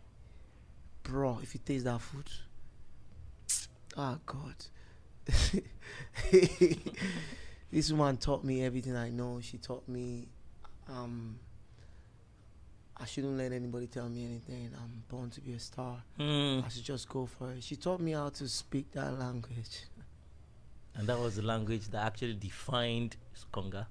bro. 1.03 1.37
If 1.39 1.53
you 1.53 1.59
taste 1.63 1.85
that 1.85 2.01
food, 2.01 2.27
oh 3.99 4.17
God. 4.25 4.55
this 7.71 7.91
woman 7.91 8.17
taught 8.17 8.43
me 8.43 8.63
everything 8.63 8.95
I 8.95 9.09
know. 9.09 9.39
She 9.41 9.57
taught 9.57 9.87
me 9.87 10.27
um 10.87 11.37
I 13.01 13.05
shouldn't 13.05 13.37
let 13.37 13.51
anybody 13.53 13.87
tell 13.87 14.09
me 14.09 14.25
anything. 14.25 14.71
I'm 14.75 15.03
born 15.07 15.29
to 15.31 15.41
be 15.41 15.53
a 15.53 15.59
star. 15.59 16.03
Hmm. 16.17 16.59
I 16.65 16.69
should 16.69 16.83
just 16.83 17.07
go 17.07 17.25
for 17.25 17.51
it. 17.53 17.63
She 17.63 17.75
taught 17.77 18.01
me 18.01 18.11
how 18.11 18.29
to 18.29 18.47
speak 18.49 18.91
that 18.91 19.17
language. 19.17 19.83
And 20.95 21.07
that 21.07 21.17
was 21.17 21.37
the 21.37 21.41
language 21.43 21.87
that 21.89 22.05
actually 22.05 22.33
defined 22.33 23.15
Skonga. 23.33 23.85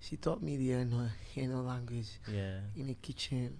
She 0.00 0.16
taught 0.16 0.42
me 0.42 0.56
the 0.56 0.72
Eno, 0.72 1.08
Eno 1.36 1.62
language 1.62 2.08
Yeah. 2.26 2.58
in 2.76 2.88
the 2.88 2.94
kitchen. 2.94 3.58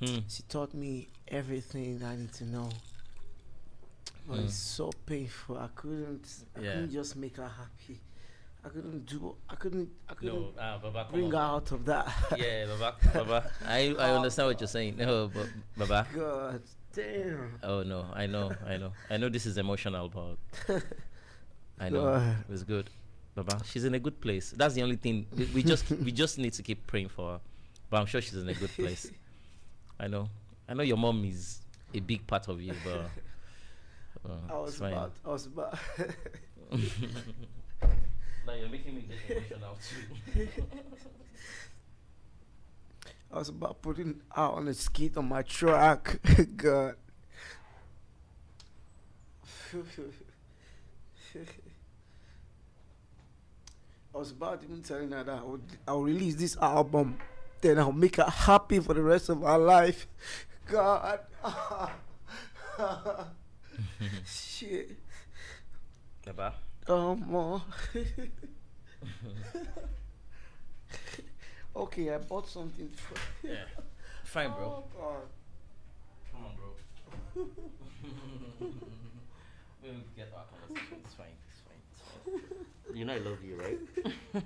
Hmm. 0.00 0.18
She 0.28 0.42
taught 0.48 0.74
me 0.74 1.08
everything 1.28 2.02
I 2.04 2.16
need 2.16 2.32
to 2.32 2.44
know. 2.46 2.68
But 4.26 4.38
Mm. 4.38 4.44
it's 4.44 4.54
so 4.54 4.90
painful. 5.06 5.58
I 5.58 5.68
couldn't. 5.74 6.26
I 6.56 6.60
Yeah. 6.60 6.72
couldn't 6.72 6.90
just 6.92 7.16
make 7.16 7.36
her 7.36 7.48
happy. 7.48 8.00
I 8.62 8.68
couldn't 8.68 9.06
do. 9.06 9.34
I 9.48 9.54
couldn't. 9.56 9.88
I 10.08 10.14
couldn't 10.14 10.34
No, 10.34 10.52
ah, 10.58 10.78
Baba, 10.78 11.08
bring 11.10 11.30
her 11.30 11.36
out 11.38 11.72
of 11.72 11.84
that. 11.86 12.06
Yeah, 12.38 12.66
Baba, 12.66 12.96
Baba. 13.14 13.50
I 13.66 13.94
I 13.98 14.10
understand 14.14 14.48
what 14.48 14.60
you're 14.60 14.68
saying. 14.68 14.96
No, 14.98 15.28
but 15.28 15.48
Baba. 15.76 16.06
God 16.14 16.62
damn. 16.92 17.58
Oh 17.62 17.82
no, 17.82 18.06
I 18.12 18.26
know, 18.26 18.52
I 18.66 18.76
know, 18.76 18.92
I 19.08 19.16
know. 19.16 19.28
This 19.30 19.46
is 19.46 19.56
emotional, 19.56 20.08
but 20.10 20.36
I 21.80 21.88
know 21.88 22.02
God. 22.04 22.36
it 22.48 22.50
was 22.52 22.62
good. 22.64 22.90
Baba, 23.34 23.62
she's 23.64 23.84
in 23.84 23.94
a 23.94 23.98
good 23.98 24.20
place. 24.20 24.50
That's 24.54 24.74
the 24.74 24.82
only 24.82 24.96
thing. 24.96 25.26
We, 25.34 25.44
we 25.46 25.62
just 25.62 25.88
we 25.90 26.12
just 26.12 26.36
need 26.38 26.52
to 26.54 26.62
keep 26.62 26.86
praying 26.86 27.08
for 27.08 27.32
her. 27.34 27.40
But 27.88 28.00
I'm 28.00 28.06
sure 28.06 28.20
she's 28.20 28.36
in 28.36 28.48
a 28.48 28.54
good 28.54 28.70
place. 28.70 29.10
I 29.98 30.06
know. 30.06 30.28
I 30.68 30.74
know 30.74 30.82
your 30.82 30.96
mom 30.98 31.24
is 31.24 31.60
a 31.94 32.00
big 32.00 32.26
part 32.26 32.48
of 32.48 32.60
you, 32.60 32.74
but 32.84 33.08
uh, 34.28 34.32
I 34.50 34.58
was 34.58 34.76
fine. 34.76 34.92
about. 34.92 35.12
I 35.24 35.28
was 35.28 35.46
about. 35.46 35.78
now 38.46 38.54
you're 38.54 38.68
making 38.68 38.96
me 38.96 39.04
get 39.28 39.50
emotional 39.50 40.16
too. 40.32 40.48
I 43.32 43.38
was 43.38 43.48
about 43.48 43.80
putting 43.80 44.20
out 44.36 44.54
on 44.54 44.66
a 44.66 44.74
skit 44.74 45.16
on 45.16 45.28
my 45.28 45.42
track. 45.42 46.18
God. 46.56 46.96
I 54.12 54.18
was 54.18 54.32
about 54.32 54.64
even 54.64 54.82
telling 54.82 55.12
her 55.12 55.22
that 55.22 55.38
I 55.38 55.44
would, 55.44 55.62
I'll 55.86 56.02
release 56.02 56.34
this 56.34 56.56
album, 56.56 57.18
then 57.60 57.78
I'll 57.78 57.92
make 57.92 58.16
her 58.16 58.24
happy 58.24 58.80
for 58.80 58.94
the 58.94 59.02
rest 59.02 59.28
of 59.28 59.42
her 59.42 59.58
life. 59.58 60.08
God. 60.66 61.20
Shit. 64.26 64.96
Baba, 66.24 66.54
Oh, 66.88 67.14
more. 67.16 67.62
okay, 71.76 72.14
I 72.14 72.18
bought 72.18 72.48
something 72.48 72.90
for. 72.90 73.14
yeah, 73.46 73.64
fine, 74.24 74.50
bro. 74.52 74.64
Oh, 74.64 74.84
God. 74.98 75.22
Come 76.32 76.44
on, 76.46 76.52
bro. 76.56 77.46
we'll 79.82 79.92
get 80.16 80.32
our 80.36 80.44
conversation. 80.66 80.98
It's 81.04 81.14
fine. 81.14 81.36
It's 81.48 81.60
fine. 81.62 81.80
It's 81.92 82.00
fine. 82.88 82.96
You 82.96 83.04
know 83.04 83.14
I 83.14 83.18
love 83.18 83.42
you, 83.44 83.56
right? 83.56 83.78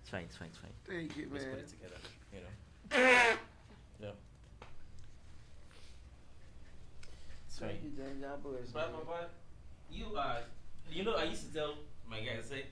it's 0.00 0.10
fine. 0.10 0.22
It's 0.24 0.36
fine. 0.36 0.48
It's 0.48 0.58
fine. 0.58 0.72
Thank 0.88 1.16
you, 1.16 1.24
man. 1.26 1.32
Let's 1.34 1.44
put 1.44 1.58
it 1.58 1.68
together. 1.68 2.00
You 2.32 2.40
know. 2.40 3.36
Yeah. 3.98 4.10
It's 7.56 7.64
fine. 7.64 7.78
You, 7.82 8.26
But, 8.72 8.92
but, 8.92 9.06
but 9.06 9.30
you 9.90 10.14
are, 10.16 10.38
you 10.92 11.04
know, 11.04 11.14
I 11.14 11.24
used 11.24 11.46
to 11.48 11.54
tell 11.54 11.74
my 12.08 12.20
guys, 12.20 12.46
say, 12.50 12.64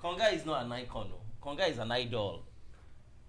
Konga 0.00 0.32
is 0.32 0.46
not 0.46 0.64
an 0.64 0.70
icon. 0.72 1.10
Oh. 1.12 1.16
No. 1.44 1.56
Konga 1.56 1.68
is 1.68 1.78
an 1.78 1.90
idol. 1.90 2.44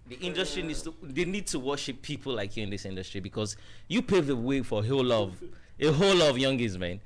The 0.08 0.20
industry 0.20 0.62
needs 0.62 0.84
to, 0.84 0.94
they 1.02 1.26
need 1.26 1.48
to 1.48 1.60
worship 1.60 2.02
people 2.02 2.34
like 2.34 2.56
you 2.58 2.64
in 2.64 2.70
this 2.70 2.86
industry 2.86 3.22
because 3.22 3.58
you 3.88 4.02
pave 4.04 4.28
the 4.28 4.36
way 4.36 4.62
for 4.62 4.84
a 4.84 4.88
whole 4.88 5.04
lot 5.04 5.24
of, 5.24 5.44
a 5.80 5.92
whole 5.92 6.16
lot 6.16 6.30
of 6.30 6.36
youngies, 6.36 6.78
man. 6.78 7.00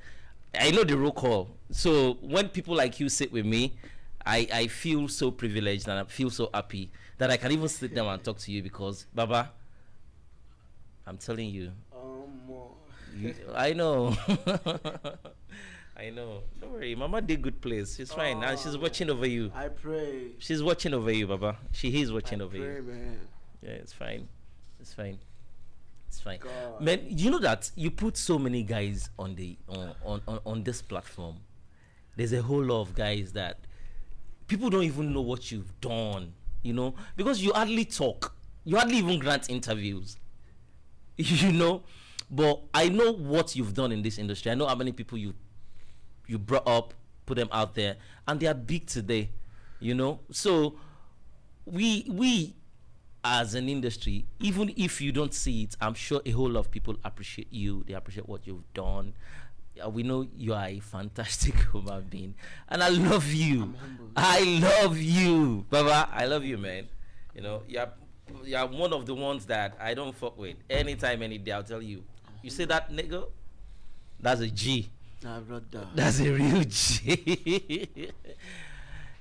I 0.58 0.72
know 0.72 0.84
the 0.84 0.98
roll 0.98 1.12
call. 1.12 1.50
So 1.72 2.18
when 2.22 2.50
people 2.50 2.76
like 2.76 3.00
you 3.00 3.08
sit 3.08 3.32
with 3.32 3.46
me, 3.46 3.74
I, 4.26 4.48
I 4.54 4.68
feel 4.68 5.08
so 5.08 5.32
privileged 5.32 5.88
and 5.88 6.00
I 6.00 6.04
feel 6.04 6.30
so 6.30 6.50
happy 6.54 6.92
that 7.18 7.30
I 7.30 7.38
can 7.38 7.52
even 7.54 7.70
sit 7.70 7.96
down 7.96 8.08
and 8.08 8.24
talk 8.24 8.38
to 8.40 8.52
you 8.52 8.62
because, 8.62 9.06
Baba, 9.14 9.52
I'm 11.08 11.18
telling 11.18 11.50
you, 11.50 11.64
more. 11.64 11.72
you, 11.72 11.93
I 13.56 13.74
know. 13.74 14.16
I 15.96 16.10
know. 16.10 16.42
Don't 16.60 16.72
worry. 16.72 16.96
Mama 16.96 17.22
did 17.22 17.42
good 17.42 17.62
place. 17.62 17.96
She's 17.96 18.12
fine. 18.12 18.44
And 18.44 18.58
she's 18.58 18.76
Oh. 18.76 18.80
watching 18.80 19.10
over 19.10 19.28
you. 19.28 19.52
I 19.54 19.68
pray. 19.70 20.32
She's 20.40 20.64
watching 20.64 20.94
over 20.94 21.12
you, 21.12 21.28
Baba. 21.28 21.58
She 21.72 22.02
is 22.02 22.12
watching 22.12 22.42
I 22.42 22.46
over 22.46 22.58
pray, 22.58 22.76
you. 22.78 22.82
man. 22.82 23.20
Yeah, 23.62 23.70
it's 23.72 23.94
fine. 23.94 24.28
It's 24.80 24.94
fine. 24.94 25.20
It's 26.08 26.20
fine. 26.20 26.40
God. 26.40 26.82
Man, 26.82 27.00
you 27.08 27.30
know 27.32 27.40
that 27.40 27.70
you 27.76 27.92
put 27.92 28.18
so 28.18 28.38
many 28.40 28.64
guys 28.64 29.10
on 29.20 29.36
the 29.36 29.58
on, 29.70 29.94
on, 30.04 30.22
on, 30.28 30.40
on 30.46 30.64
this 30.64 30.82
platform. 30.82 31.38
There's 32.16 32.34
a 32.34 32.42
whole 32.42 32.64
lot 32.64 32.82
of 32.82 32.96
guys 32.96 33.32
that 33.34 33.60
people 34.48 34.70
don't 34.70 34.84
even 34.84 35.14
know 35.14 35.22
what 35.22 35.52
you've 35.52 35.80
done, 35.80 36.34
you 36.64 36.74
know, 36.74 36.96
because 37.16 37.42
you 37.44 37.54
hardly 37.54 37.86
talk. 37.86 38.36
You 38.66 38.78
hardly 38.78 38.98
even 38.98 39.20
grant 39.20 39.50
interviews. 39.50 40.18
You 41.18 41.52
know? 41.52 41.84
But 42.34 42.62
I 42.74 42.90
know 42.90 43.12
what 43.12 43.56
you've 43.56 43.76
done 43.76 43.92
in 43.92 44.02
this 44.02 44.18
industry. 44.18 44.52
I 44.52 44.56
know 44.56 44.66
how 44.66 44.74
many 44.74 44.92
people 44.92 45.20
you 45.20 45.36
you 46.26 46.40
brought 46.40 46.68
up, 46.68 46.96
put 47.28 47.38
them 47.38 47.50
out 47.52 47.76
there, 47.76 47.98
and 48.28 48.40
they 48.40 48.48
are 48.48 48.56
big 48.56 48.88
today. 48.88 49.30
You 49.80 49.94
know? 49.94 50.20
So 50.32 50.76
we 51.66 52.06
we 52.10 52.56
as 53.24 53.54
an 53.54 53.70
industry, 53.70 54.26
even 54.40 54.74
if 54.76 55.00
you 55.00 55.12
don't 55.12 55.34
see 55.34 55.64
it, 55.64 55.76
I'm 55.80 55.94
sure 55.94 56.22
a 56.26 56.32
whole 56.32 56.50
lot 56.50 56.62
of 56.62 56.72
people 56.72 56.96
appreciate 57.06 57.54
you. 57.54 57.84
They 57.88 57.94
appreciate 57.94 58.28
what 58.28 58.48
you've 58.48 58.74
done. 58.74 59.14
Uh, 59.84 59.90
we 59.90 60.02
know 60.02 60.28
you 60.36 60.56
are 60.56 60.66
a 60.66 60.80
fantastic 60.80 61.54
human 61.72 62.02
being, 62.10 62.34
and 62.68 62.82
I 62.82 62.90
love 62.90 63.32
you. 63.32 63.76
I 64.16 64.60
love 64.60 64.98
you, 64.98 65.66
Baba. 65.70 66.10
I 66.12 66.26
love 66.26 66.44
you, 66.44 66.58
man. 66.58 66.88
You 67.36 67.42
know, 67.42 67.62
you're 67.68 67.92
you're 68.44 68.66
one 68.66 68.92
of 68.92 69.06
the 69.06 69.14
ones 69.14 69.46
that 69.46 69.78
I 69.80 69.94
don't 69.94 70.16
fuck 70.16 70.36
with. 70.38 70.56
Anytime, 70.68 71.22
any 71.22 71.38
day, 71.38 71.52
I'll 71.52 71.64
tell 71.64 71.82
you. 71.82 72.04
You 72.44 72.50
say 72.50 72.66
that, 72.66 72.92
nigga? 72.92 73.26
That's 74.20 74.42
a 74.42 74.48
G. 74.48 74.90
Nah, 75.24 75.40
brother. 75.40 75.88
That's 75.96 76.20
a 76.20 76.30
real 76.32 76.64
G. 76.64 77.18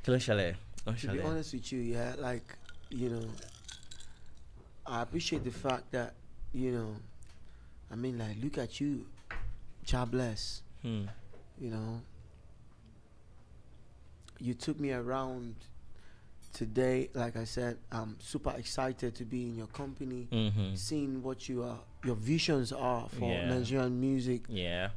Kí 0.02 0.11
ló 0.11 0.17
ń 0.17 0.21
ṣẹlẹ̀? 0.21 0.55
Ló 0.87 0.93
to 1.00 1.09
be 1.12 1.21
honest 1.23 1.52
with 1.55 1.71
you, 1.73 1.79
yeah, 1.81 2.14
like, 2.19 2.43
you 2.91 3.09
know, 3.09 3.25
I 4.85 5.02
appreciate 5.02 5.45
the 5.45 5.52
fact 5.52 5.93
that, 5.93 6.14
you 6.52 6.73
know, 6.73 6.97
I 7.91 7.95
mean, 7.95 8.19
like, 8.19 8.37
look 8.43 8.59
at 8.59 8.81
you, 8.81 9.07
God 9.91 10.11
bless, 10.11 10.62
Hmm. 10.83 11.07
you 11.61 11.71
know. 11.71 12.02
You 14.41 14.55
took 14.55 14.81
me 14.81 14.91
around 14.91 15.55
today, 16.52 17.11
like 17.14 17.37
I 17.37 17.45
said, 17.45 17.79
I'm 17.93 18.17
super 18.19 18.52
excited 18.59 19.14
to 19.14 19.25
be 19.25 19.45
in 19.45 19.57
your 19.57 19.69
company, 19.69 20.26
Mm-hmm. 20.33 20.75
seeing 20.75 21.23
what 21.23 21.49
you 21.49 21.62
are, 21.62 21.79
your 22.05 22.17
visions 22.17 22.73
are 22.73 23.09
for 23.09 23.31
Yeah. 23.31 23.49
Nigerian 23.49 24.01
music, 24.01 24.43
Yeah. 24.49 24.91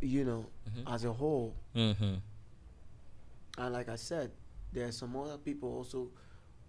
you 0.00 0.24
know, 0.24 0.46
Mhm. 0.70 0.94
as 0.94 1.04
a 1.04 1.12
whole. 1.12 1.54
Mm-hmm. 1.74 2.14
And 3.58 3.72
like 3.74 3.88
I 3.88 3.96
said, 3.96 4.30
there 4.72 4.86
are 4.86 4.92
some 4.92 5.14
other 5.16 5.36
people 5.38 5.68
also 5.76 6.10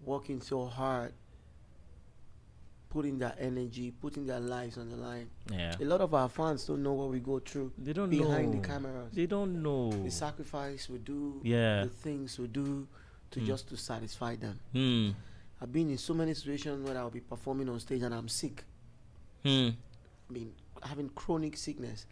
working 0.04 0.40
so 0.40 0.66
hard, 0.66 1.12
putting 2.88 3.18
their 3.18 3.34
energy, 3.38 3.92
putting 3.92 4.26
their 4.26 4.40
lives 4.40 4.76
on 4.76 4.88
the 4.90 4.96
line. 4.96 5.30
Yeah. 5.50 5.76
A 5.80 5.84
lot 5.84 6.00
of 6.00 6.12
our 6.12 6.28
fans 6.28 6.66
don't 6.66 6.82
know 6.82 6.92
what 6.94 7.10
we 7.10 7.20
go 7.20 7.38
through 7.38 7.72
They 7.78 7.92
don't 7.92 8.10
behind 8.10 8.52
know. 8.52 8.60
the 8.60 8.66
cameras. 8.66 9.12
They 9.14 9.26
don't 9.26 9.62
know. 9.62 9.92
The 9.92 10.10
sacrifice 10.10 10.88
we 10.88 10.98
do, 10.98 11.40
Yeah. 11.44 11.84
the 11.84 11.90
things 11.90 12.38
we 12.38 12.48
do 12.48 12.88
to 13.30 13.40
Mm. 13.40 13.46
just 13.46 13.68
to 13.68 13.76
satisfy 13.76 14.34
them. 14.34 14.58
Hmm. 14.72 15.10
I've 15.60 15.70
been 15.72 15.90
in 15.90 15.98
so 15.98 16.14
many 16.14 16.34
situations 16.34 16.84
where 16.84 16.98
I'll 16.98 17.10
be 17.10 17.20
performing 17.20 17.68
on 17.68 17.78
stage 17.78 18.02
and 18.02 18.12
I'm 18.14 18.28
sick. 18.28 18.64
Hmm. 19.44 19.70
I 20.28 20.32
mean, 20.32 20.52
having 20.82 21.08
chronic 21.10 21.56
sickness. 21.56 22.06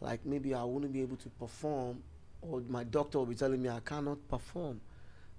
Like 0.00 0.24
maybe 0.24 0.54
I 0.54 0.64
wouldn't 0.64 0.92
be 0.92 1.02
able 1.02 1.16
to 1.18 1.28
perform, 1.30 2.02
or 2.40 2.62
my 2.68 2.84
doctor 2.84 3.18
will 3.18 3.26
be 3.26 3.34
telling 3.34 3.60
me 3.62 3.68
I 3.68 3.80
cannot 3.80 4.26
perform. 4.28 4.80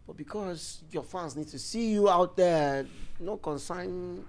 But 0.05 0.17
because 0.17 0.83
your 0.91 1.03
fans 1.03 1.35
need 1.35 1.47
to 1.49 1.57
see 1.59 1.91
you 1.91 2.09
out 2.09 2.35
there, 2.37 2.85
no 3.19 3.37
consign 3.37 4.23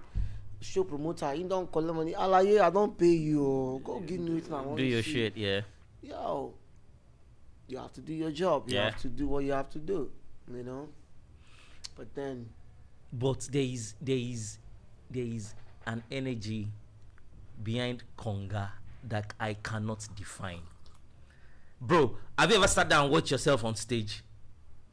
show 0.59 0.83
promoter, 0.83 1.33
you 1.35 1.47
don't 1.47 1.71
collect 1.71 1.93
money. 1.95 2.13
Alaye, 2.13 2.59
I 2.61 2.69
don't 2.69 2.97
pay 2.97 3.07
you. 3.07 3.45
oh. 3.45 3.81
Go 3.83 3.99
give 3.99 4.19
me 4.21 4.37
it 4.37 4.49
now. 4.49 4.73
Do 4.75 4.83
your 4.83 5.03
shit. 5.03 5.35
Yeah. 5.37 5.61
Yo, 6.01 6.53
you 7.67 7.77
have 7.77 7.93
to 7.93 8.01
do 8.01 8.13
your 8.13 8.31
job. 8.31 8.69
You 8.69 8.75
Yeah. 8.77 8.85
have 8.91 9.01
to 9.01 9.07
do 9.09 9.27
what 9.27 9.43
you 9.43 9.51
have 9.51 9.69
to 9.71 9.79
do. 9.79 10.09
You 10.51 10.63
know. 10.63 10.89
But 11.95 12.13
then, 12.15 12.49
But 13.11 13.47
there 13.51 13.61
is 13.61 13.93
there 14.01 14.17
is 14.17 14.57
there 15.11 15.25
is 15.25 15.53
an 15.85 16.01
energy 16.09 16.69
behind 17.61 18.03
Konga 18.17 18.69
that 19.03 19.33
I 19.39 19.55
cannot 19.55 20.07
define. 20.15 20.61
Bro, 21.79 22.15
have 22.37 22.49
you 22.49 22.57
ever 22.57 22.67
sat 22.67 22.87
down 22.87 23.05
and 23.05 23.13
watched 23.13 23.31
yourself 23.31 23.63
on 23.65 23.75
stage? 23.75 24.23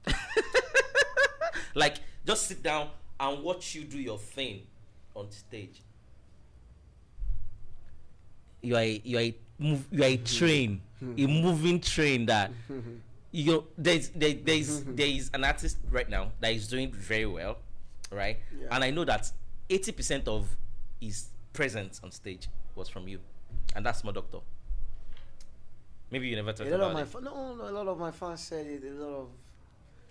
like 1.74 1.96
just 2.26 2.46
sit 2.46 2.62
down 2.62 2.88
and 3.18 3.42
watch 3.42 3.74
you 3.74 3.84
do 3.84 3.98
your 3.98 4.18
thing 4.18 4.62
on 5.14 5.30
stage. 5.30 5.82
You 8.62 8.76
are 8.76 8.82
a, 8.82 9.00
you 9.04 9.18
are 9.18 9.22
a 9.22 9.34
move, 9.58 9.86
you 9.90 10.02
are 10.02 10.06
a 10.06 10.16
train, 10.16 10.80
a 11.16 11.26
moving 11.26 11.80
train 11.80 12.26
that 12.26 12.50
you 13.32 13.52
know, 13.52 13.64
there's 13.78 14.08
there, 14.10 14.34
there's 14.34 14.82
there 14.84 15.06
is 15.06 15.30
an 15.32 15.44
artist 15.44 15.78
right 15.90 16.08
now 16.08 16.32
that 16.40 16.52
is 16.52 16.66
doing 16.68 16.92
very 16.92 17.26
well, 17.26 17.58
right? 18.10 18.38
Yeah. 18.58 18.68
And 18.72 18.84
I 18.84 18.90
know 18.90 19.04
that 19.04 19.30
eighty 19.68 19.92
percent 19.92 20.26
of 20.28 20.56
his 21.00 21.26
presence 21.52 22.00
on 22.04 22.10
stage 22.10 22.48
was 22.74 22.88
from 22.88 23.08
you, 23.08 23.20
and 23.74 23.84
that's 23.84 24.04
my 24.04 24.12
doctor. 24.12 24.38
Maybe 26.10 26.28
you 26.28 26.36
never 26.36 26.50
a 26.50 26.54
talked 26.54 26.70
lot 26.70 26.80
of 26.80 26.90
about 26.90 26.94
my 26.94 27.02
it. 27.02 27.08
fa- 27.08 27.20
no, 27.20 27.54
no, 27.54 27.68
a 27.68 27.70
lot 27.70 27.86
of 27.86 27.98
my 27.98 28.10
fans 28.10 28.40
said 28.42 28.66
it. 28.66 28.82
A 28.84 28.90
lot 28.94 29.14
of 29.20 29.28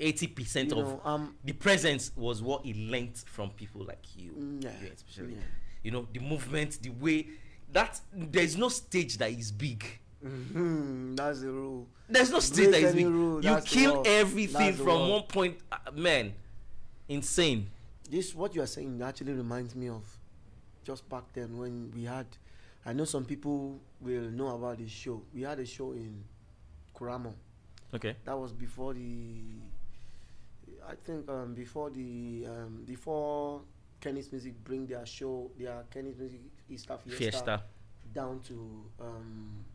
Eighty 0.01 0.27
percent 0.27 0.71
of 0.71 0.77
know, 0.77 1.01
um, 1.03 1.35
the 1.43 1.51
presence 1.51 2.13
was 2.15 2.41
what 2.41 2.63
he 2.65 2.73
learnt 2.89 3.17
from 3.27 3.49
people 3.49 3.83
like 3.83 4.01
you. 4.15 4.31
Mm, 4.31 4.63
yeah, 4.63 4.71
Yeah, 4.81 4.89
especially. 4.95 5.33
yeah. 5.33 5.39
You 5.83 5.91
know, 5.91 6.07
the 6.13 6.21
movement, 6.21 6.81
the 6.81 6.89
way 6.89 7.27
that 7.73 7.99
there's 8.13 8.55
no 8.55 8.69
stage 8.69 9.17
that 9.17 9.29
is 9.29 9.51
big. 9.51 9.83
Mhm, 10.23 11.17
that's 11.17 11.41
the 11.41 11.51
rule. 11.51 11.85
There's 12.07 12.31
no 12.31 12.39
stage 12.39 12.69
Break 12.69 12.81
that 12.81 12.87
is 12.89 12.95
big. 12.95 13.07
rule, 13.07 13.43
You 13.43 13.57
kill 13.65 14.03
everything 14.05 14.67
That's 14.67 14.77
from 14.77 15.09
one 15.09 15.23
point. 15.23 15.57
Uh, 15.69 15.77
man, 15.93 16.33
insane. 17.09 17.69
This 18.09 18.33
what 18.33 18.55
you 18.55 18.61
are 18.61 18.67
saying 18.67 19.01
actually 19.01 19.33
reminds 19.33 19.75
me 19.75 19.89
of 19.89 20.03
just 20.83 21.07
back 21.09 21.23
then 21.33 21.57
when 21.57 21.91
we 21.95 22.03
had. 22.05 22.25
I 22.85 22.93
know 22.93 23.05
some 23.05 23.25
people 23.25 23.79
will 23.99 24.29
know 24.31 24.55
about 24.55 24.77
this 24.77 24.89
show. 24.89 25.21
We 25.33 25.41
had 25.41 25.59
a 25.59 25.65
show 25.65 25.91
in 25.91 26.23
Kuramo. 26.95 27.33
Okay. 27.93 28.15
That 28.25 28.37
was 28.37 28.53
before 28.53 28.93
the. 28.93 29.41
I 30.87 30.95
think 31.05 31.29
um, 31.29 31.53
before 31.53 31.89
the 31.89 32.45
um, 32.47 32.83
before 32.85 33.61
Kenny's 33.99 34.31
Music 34.31 34.53
bring 34.63 34.87
their 34.87 35.05
show, 35.05 35.51
their 35.57 35.83
Kenny's 35.91 36.17
Music 36.17 36.39
Easter 36.69 36.97
Fiesta, 37.05 37.17
Fiesta. 37.17 37.63
down 38.13 38.39
to 38.47 38.85
um, 38.99 39.65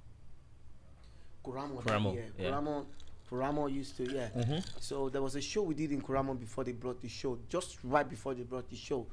Kuramo. 1.44 1.82
Kuramo, 1.82 2.16
yeah. 2.16 2.50
Kuramo, 2.50 2.86
Kuramo 3.30 3.72
used 3.72 3.96
to 3.96 4.04
yeah. 4.10 4.28
Mm-hmm. 4.36 4.58
So 4.80 5.08
there 5.08 5.22
was 5.22 5.36
a 5.36 5.40
show 5.40 5.62
we 5.62 5.74
did 5.74 5.92
in 5.92 6.00
Kuramo 6.00 6.38
before 6.38 6.64
they 6.64 6.72
brought 6.72 7.00
the 7.00 7.08
show. 7.08 7.38
Just 7.48 7.78
right 7.84 8.08
before 8.08 8.34
they 8.34 8.42
brought 8.42 8.68
the 8.70 8.76
show, 8.76 9.06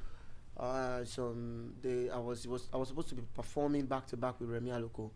uh, 0.62 1.04
so 1.06 1.30
um, 1.32 1.74
they 1.82 2.10
I 2.10 2.18
was 2.20 2.48
was 2.48 2.70
I 2.74 2.78
was 2.78 2.88
supposed 2.90 3.10
to 3.10 3.16
be 3.16 3.24
performing 3.34 3.86
back 3.88 4.06
to 4.08 4.18
back 4.18 4.40
with 4.40 4.50
Remy 4.50 4.70
Aloko. 4.72 5.10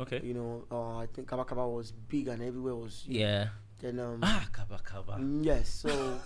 Okay. 0.00 0.20
You 0.22 0.34
know, 0.34 0.64
uh, 0.70 0.98
I 0.98 1.06
think 1.06 1.26
Kaba 1.28 1.44
Kaba 1.44 1.66
was 1.68 1.92
big 1.92 2.28
and 2.28 2.42
everywhere 2.42 2.74
was. 2.76 3.04
Yeah. 3.08 3.48
Then 3.80 3.98
um, 4.00 4.20
Ah, 4.22 4.46
kaba 4.52 4.78
kaba. 4.82 5.12
mm, 5.20 5.44
yes, 5.44 5.68
so 5.68 6.20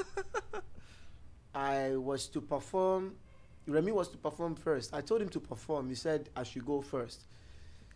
I 1.55 1.97
was 1.97 2.27
to 2.29 2.41
perform. 2.41 3.15
Remy 3.67 3.93
was 3.93 4.09
to 4.09 4.17
perform 4.19 4.55
first. 4.57 4.95
I 4.95 5.03
told 5.03 5.21
him 5.23 5.29
to 5.31 5.41
perform. 5.41 5.89
He 5.89 5.95
said 5.95 6.31
I 6.35 6.43
should 6.45 6.65
go 6.67 6.81
first, 6.81 7.27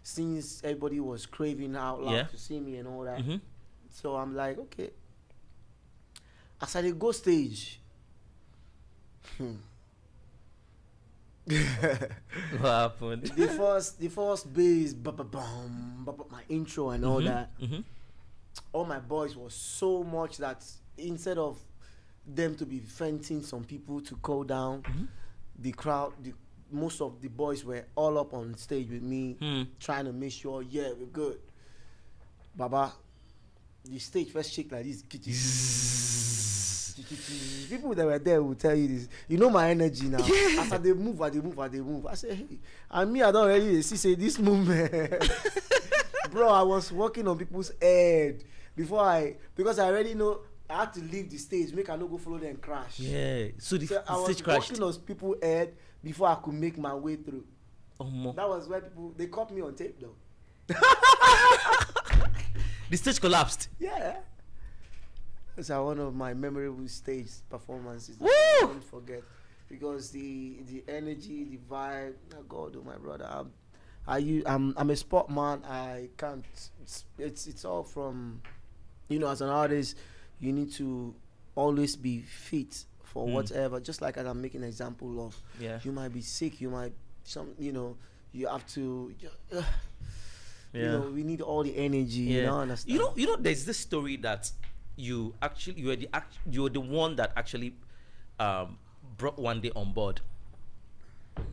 since 0.03 0.61
everybody 0.63 1.01
was 1.01 1.27
craving 1.27 1.75
out 1.75 2.03
loud 2.03 2.13
Yeah. 2.15 2.23
to 2.25 2.39
see 2.39 2.61
me 2.61 2.77
and 2.77 2.87
all 2.87 3.03
that. 3.05 3.19
Mm-hmm. 3.19 3.37
So 3.91 4.17
I'm 4.17 4.35
like, 4.37 4.59
okay. 4.59 4.91
As 6.61 6.77
I 6.77 6.91
go 6.91 7.13
stage, 7.13 7.81
hmm. 9.39 9.55
What 11.47 12.61
happened? 12.61 13.23
The 13.37 13.49
first, 13.49 14.01
the 14.01 14.09
first 14.09 14.53
bass, 14.53 14.93
ba 14.95 15.13
ba 15.13 15.25
bum, 15.25 16.05
my 16.31 16.43
intro 16.49 16.91
and 16.91 17.05
all 17.05 17.21
that. 17.21 17.57
Mm-hmm. 17.61 17.81
All 18.73 18.85
my 18.85 18.99
boys 18.99 19.37
was 19.37 19.55
so 19.55 20.03
much 20.03 20.39
that 20.39 20.65
instead 20.99 21.39
of 21.39 21.59
them 22.27 22.57
to 22.57 22.67
be 22.67 22.81
venting 22.81 23.43
some 23.43 23.65
people 23.65 24.01
to 24.01 24.17
go 24.23 24.43
down, 24.45 24.83
Mm-hmm. 24.83 25.05
the 25.61 25.73
crowd, 25.73 26.13
the 26.23 26.33
most 26.73 27.01
of 27.01 27.21
the 27.23 27.29
boys 27.29 27.65
were 27.65 27.85
all 27.95 28.19
up 28.19 28.35
on 28.35 28.57
stage 28.57 28.91
with 28.91 29.03
me, 29.03 29.37
Hmm. 29.39 29.63
trying 29.79 30.05
to 30.07 30.13
make 30.13 30.33
sure, 30.33 30.63
yeah, 30.63 30.91
we're 30.99 31.07
good. 31.07 31.39
Baba, 32.57 32.93
the 33.89 33.99
stage 33.99 34.31
first 34.31 34.53
shake 34.53 34.71
like 34.73 34.85
this. 34.85 35.03
People 37.69 37.95
that 37.95 38.07
were 38.07 38.19
there 38.19 38.43
will 38.43 38.55
tell 38.55 38.75
you 38.75 38.89
this. 38.89 39.09
You 39.29 39.37
know 39.39 39.51
my 39.51 39.69
energy 39.71 40.07
now. 40.07 40.19
Yeah. 40.25 40.63
As 40.63 40.73
I 40.73 40.79
they 40.79 40.93
move, 40.93 41.21
I 41.21 41.29
they 41.31 41.41
move, 41.41 41.59
I 41.59 41.69
they 41.69 41.81
move. 41.81 42.07
I 42.07 42.15
say, 42.15 42.35
hey, 42.35 42.59
and 42.91 43.13
me, 43.13 43.23
I 43.23 43.31
don't 43.31 43.49
really 43.49 43.83
see 43.83 43.97
say 43.97 44.15
this 44.15 44.39
movement. 44.39 45.13
Bro, 46.31 46.49
I 46.49 46.63
was 46.63 46.91
working 46.91 47.29
on 47.29 47.37
people's 47.39 47.71
head 47.81 48.43
before 48.75 49.01
I 49.01 49.37
because 49.55 49.79
I 49.79 49.87
already 49.87 50.15
know 50.15 50.41
I 50.69 50.81
had 50.81 50.93
to 50.95 51.01
leave 51.01 51.31
the 51.31 51.37
stage, 51.39 51.73
make 51.73 51.89
I 51.91 51.97
no 51.97 52.07
go 52.09 52.19
follow 52.19 52.39
them 52.39 52.57
crash. 52.57 52.99
Yeah. 52.99 53.49
So 53.59 53.77
the, 53.77 53.87
So 53.87 54.03
I 54.09 54.13
the 54.15 54.19
was 54.21 54.25
stage 54.33 54.43
crashed. 54.45 54.71
working 54.71 54.83
on 54.85 54.95
people's 54.95 55.37
head 55.43 55.75
before 56.03 56.29
I 56.29 56.35
could 56.37 56.55
make 56.55 56.79
my 56.79 56.95
way 56.95 57.17
through. 57.17 57.45
Oh. 58.01 58.33
That 58.35 58.49
was 58.49 58.69
where 58.69 58.81
people 58.81 59.13
they 59.17 59.27
caught 59.27 59.51
me 59.53 59.61
on 59.63 59.75
tape 59.75 60.01
though. 60.01 60.15
The 62.91 62.97
stage 62.97 63.21
collapsed. 63.21 63.69
Yeah. 63.79 64.17
It's 65.57 65.71
one 65.71 65.99
of 65.99 66.15
my 66.15 66.35
memorable 66.35 66.87
stage 66.89 67.31
performances. 67.49 68.19
Woo! 68.21 68.29
I 68.29 68.65
won't 68.65 68.85
forget 68.85 69.23
because 69.69 70.11
the 70.11 70.59
the 70.67 70.85
energy, 70.89 71.45
the 71.45 71.59
vibe. 71.71 72.15
Oh 72.37 72.43
God, 72.49 72.77
oh 72.79 72.83
my 72.85 72.97
brother, 72.97 73.27
I'm, 73.29 73.51
I 74.07 74.19
u- 74.19 74.43
I'm 74.45 74.75
I'm 74.77 74.91
a 74.91 74.97
sport 74.97 75.31
man. 75.31 75.65
I 75.65 76.09
can't. 76.19 76.45
It's, 76.83 77.05
it's 77.19 77.47
it's 77.47 77.65
all 77.65 77.83
from, 77.85 78.43
you 79.09 79.19
know, 79.19 79.29
as 79.29 79.41
an 79.41 79.49
artist, 79.49 79.97
you 80.41 80.53
need 80.53 80.71
to 80.73 81.15
always 81.55 81.97
be 81.97 82.21
fit 82.21 82.85
for 83.03 83.27
Mm. 83.27 83.33
whatever. 83.33 83.81
Just 83.81 84.03
like 84.03 84.19
I'm 84.19 84.43
making 84.43 84.63
an 84.63 84.69
example 84.69 85.25
of, 85.27 85.35
Yeah. 85.59 85.81
you 85.83 85.91
might 85.91 86.13
be 86.13 86.21
sick. 86.21 86.61
You 86.61 86.69
might 86.69 86.93
some. 87.25 87.49
You 87.59 87.73
know, 87.73 87.97
you 88.33 88.47
have 88.47 88.67
to. 88.75 89.15
Uh, 89.51 89.63
Yeah. 90.77 90.83
You 90.83 90.93
know, 90.93 91.11
we 91.15 91.23
need 91.23 91.41
all 91.41 91.63
the 91.63 91.77
energy. 91.77 92.21
You 92.21 92.43
know? 92.43 92.53
You 92.87 92.99
know, 92.99 93.13
you 93.17 93.27
know, 93.27 93.37
there's 93.37 93.65
this 93.65 93.79
story 93.79 94.17
that 94.19 94.51
you 94.97 95.35
actually 95.43 95.81
you 95.81 95.89
were 95.89 95.97
the 95.97 96.09
act, 96.13 96.39
you 96.51 96.63
were 96.63 96.71
the 96.71 96.81
one 96.81 97.17
that 97.17 97.33
actually 97.37 97.75
um, 98.39 98.79
brought 99.17 99.37
Wande 99.39 99.71
on 99.75 99.93
board. 99.93 100.21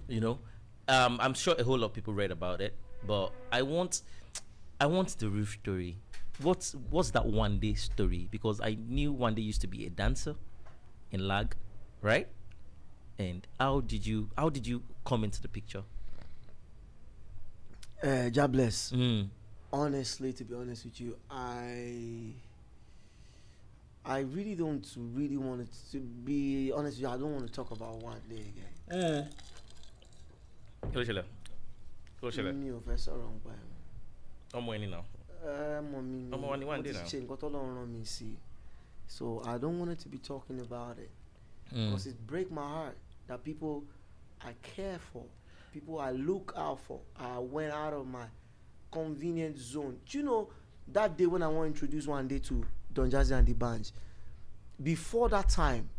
You 0.08 0.22
know, 0.22 0.40
um, 0.88 1.20
I'm 1.22 1.34
sure 1.34 1.56
a 1.58 1.64
whole 1.64 1.78
lot 1.78 1.88
of 1.88 1.94
people 1.94 2.14
read 2.14 2.32
about 2.32 2.62
it, 2.62 2.76
but 3.06 3.32
I 3.52 3.62
want, 3.62 4.02
I 4.80 4.86
want 4.86 5.18
the 5.20 5.30
roof 5.30 5.58
story. 5.62 5.98
What's 6.42 6.74
what's 6.90 7.12
that 7.12 7.24
Wande 7.24 7.78
story? 7.78 8.28
Because 8.32 8.60
I 8.60 8.78
knew 8.88 9.14
Wande 9.14 9.44
used 9.44 9.62
to 9.62 9.68
be 9.68 9.86
a 9.86 9.90
dancer 9.90 10.36
in 11.12 11.28
lag, 11.28 11.56
right? 12.02 12.28
And 13.20 13.46
how 13.60 13.82
did 13.82 14.06
you 14.06 14.30
how 14.38 14.50
did 14.50 14.66
you 14.66 14.84
come 15.06 15.24
into 15.24 15.42
the 15.42 15.48
picture? 15.48 15.84
Uh, 18.04 18.30
God 18.30 18.52
bless. 18.52 18.92
Mm. 18.92 19.28
Honestly, 19.72 20.34
to 20.34 20.44
be 20.44 20.54
honest 20.56 20.86
with 20.86 21.00
you, 21.02 21.16
I 21.32 22.34
I 24.06 24.20
really 24.20 24.56
don't 24.56 24.86
really 25.16 25.38
want 25.38 25.62
it 25.62 25.70
to 25.94 26.00
be 26.00 26.72
honest. 26.76 26.98
With 26.98 27.02
you, 27.04 27.08
I 27.08 27.18
don't 27.18 27.34
want 27.34 27.48
to 27.48 27.52
talk 27.54 27.72
about 27.72 27.96
one 28.04 28.20
day 28.30 28.44
again. 28.54 29.28
kí 30.92 30.96
ló 31.00 31.04
ṣẹlẹ̀ 31.04 31.24
kí 31.24 32.22
ló 32.22 32.30
ṣẹlẹ̀ 32.32 32.54
Mi 32.54 32.70
ò 32.72 32.80
fẹ́ 32.86 32.98
sọ̀rọ̀ 32.98 33.30
nípa 33.34 33.52
ẹ̀. 33.56 34.58
ọmọ 34.58 34.70
ẹni 34.76 34.88
náà 34.92 35.04
Ẹ 35.44 35.82
mọ̀ 35.92 36.02
mi 36.04 36.18
ni 36.24 36.32
Ọmọ 36.36 36.48
wa 36.50 36.58
ni 36.58 36.66
one 36.66 36.84
day 36.84 36.92
ti 36.92 36.98
now. 37.00 37.06
ṣe 37.08 37.18
nǹkan 37.24 37.38
tọ́lọ́run 37.42 37.76
rán 37.78 37.88
mi 37.88 38.04
sí. 38.06 38.36
So 39.08 39.42
I 39.46 39.58
don't 39.58 39.80
want 39.80 39.92
it 39.92 40.00
to 40.00 40.10
be 40.10 40.18
talking 40.18 40.60
about 40.60 40.98
it. 41.00 41.10
Mm. 41.72 41.88
because 41.90 42.06
it 42.08 42.28
break 42.28 42.52
my 42.52 42.62
heart 42.68 42.98
that 43.28 43.44
people 43.44 43.84
I 44.42 44.52
care 44.62 45.00
for, 45.00 45.24
people 45.74 46.00
I 46.00 46.12
look 46.12 46.54
out 46.56 46.80
for, 46.80 47.02
I 47.20 47.40
went 47.40 47.74
out 47.74 47.94
of 47.94 48.06
my 48.08 48.26
convenient 48.92 49.58
zone. 49.58 49.98
Do 50.06 50.18
you 50.20 50.24
know 50.24 50.50
that 50.92 51.18
day 51.18 51.26
when 51.26 51.42
I 51.42 51.48
want 51.48 51.64
to 51.64 51.68
introduce 51.86 52.06
Wande 52.06 52.42
to 52.48 52.64
Don 52.94 53.10
Jazzy 53.10 53.32
and 53.38 53.48
the 53.48 53.54
band? 53.54 53.92
Before 54.82 55.30
that 55.30 55.50
time, 55.50 55.90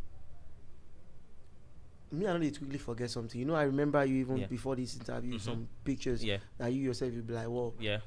me 2.13 2.27
I 2.29 2.33
know 2.33 2.39
they 2.39 2.51
quickly 2.51 2.79
forget 2.79 3.11
something. 3.11 3.39
You 3.39 3.47
know, 3.47 3.55
I 3.57 3.65
remember 3.65 4.05
you 4.05 4.17
even 4.17 4.37
Yeah. 4.39 4.47
before 4.47 4.77
this 4.77 4.97
interview, 4.97 5.35
Mhm. 5.35 5.41
some 5.41 5.69
pictures 5.85 6.25
yeah 6.25 6.39
that 6.59 6.73
you 6.73 6.83
yourself 6.83 7.13
you'll 7.13 7.23
be 7.25 7.35
like, 7.35 7.49
well, 7.49 7.75
yeah 7.81 8.01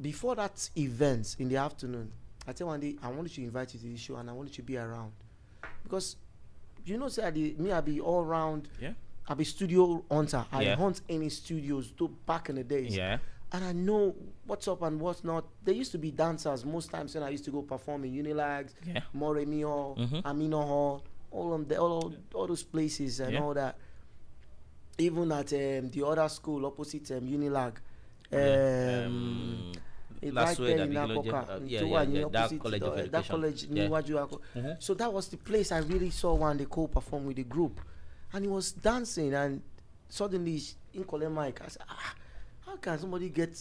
before 0.00 0.34
that 0.34 0.68
event 0.76 1.36
in 1.38 1.48
the 1.48 1.56
afternoon, 1.56 2.10
I 2.46 2.52
tell 2.52 2.66
one 2.66 2.80
day 2.80 2.96
I 3.02 3.08
wanted 3.10 3.32
to 3.34 3.42
invite 3.44 3.72
you 3.74 3.80
to 3.80 3.86
this 3.86 4.00
show 4.00 4.16
and 4.16 4.28
I 4.28 4.32
wanted 4.32 4.52
to 4.54 4.62
be 4.62 4.76
around 4.76 5.12
because 5.84 6.16
you 6.84 6.98
know, 6.98 7.08
say 7.08 7.22
I 7.22 7.30
dey- 7.30 7.54
me 7.54 7.70
I 7.70 7.80
be 7.80 8.00
all 8.00 8.24
round. 8.24 8.68
yeah 8.80 8.94
I 9.32 9.34
be 9.34 9.44
studio 9.44 10.04
hunter. 10.10 10.44
I 10.52 10.62
Yeah. 10.62 10.76
hunt 10.76 11.00
any 11.08 11.30
studios 11.30 11.92
back 12.26 12.50
in 12.50 12.56
the 12.56 12.64
days. 12.64 12.94
yeah 12.94 13.18
And 13.54 13.64
I 13.64 13.72
know 13.72 14.14
what's 14.46 14.66
up 14.68 14.82
and 14.82 14.98
what's 15.00 15.24
not. 15.24 15.44
There 15.64 15.74
used 15.74 15.92
to 15.92 15.98
be 15.98 16.10
dancers 16.10 16.64
most 16.64 16.90
times 16.90 17.14
when 17.14 17.22
I 17.24 17.30
used 17.30 17.44
to 17.46 17.50
go 17.50 17.62
perform 17.62 18.04
in 18.04 18.12
Unilags, 18.14 18.72
yeah 18.86 19.00
Moremi 19.14 19.62
Hall, 19.64 19.96
Mhm. 19.96 20.22
Amina 20.24 20.56
Hall, 20.62 21.02
all 21.30 21.52
of 21.54 21.66
the 21.68 21.76
all, 21.78 22.14
all 22.34 22.46
those 22.46 22.62
places 22.62 23.20
and 23.20 23.32
Yeah. 23.32 23.42
all 23.42 23.54
that. 23.54 23.76
Even 24.98 25.32
at 25.32 25.52
um, 25.52 25.90
the 25.90 26.02
other 26.06 26.28
school 26.28 26.64
opposite 26.66 27.10
um, 27.12 27.26
Unilag. 27.26 27.74
Yeah, 28.30 29.04
Um, 29.06 29.72
um, 30.22 30.34
last 30.34 30.58
right 30.58 30.66
there 30.76 30.84
in 30.86 30.96
uh, 30.96 31.60
yeah, 31.66 31.80
yeah, 31.82 32.02
yeah, 32.02 32.24
that 32.30 32.58
college 32.58 32.82
uh, 32.82 33.06
that 33.10 33.28
college 33.28 33.64
Yeah. 33.70 33.88
níwájú 33.88 34.14
Ako- 34.24 34.40
Mhm. 34.56 34.76
so 34.82 34.94
that 34.94 35.12
was 35.12 35.28
the 35.28 35.36
place 35.36 35.72
I 35.72 35.78
really 35.80 36.10
saw 36.10 36.36
Wande 36.38 36.66
co-perform 36.68 37.26
with 37.26 37.36
the 37.36 37.44
group, 37.44 37.80
and 38.32 38.44
he 38.44 38.50
was 38.50 38.72
dancing, 38.72 39.34
and 39.34 39.62
suddenly 40.08 40.60
in 40.94 41.04
collect 41.04 41.32
mic. 41.32 41.60
I 41.64 41.68
said, 41.68 41.82
ah, 41.88 42.14
how 42.66 42.76
can 42.76 42.98
somebody 42.98 43.28
get 43.28 43.58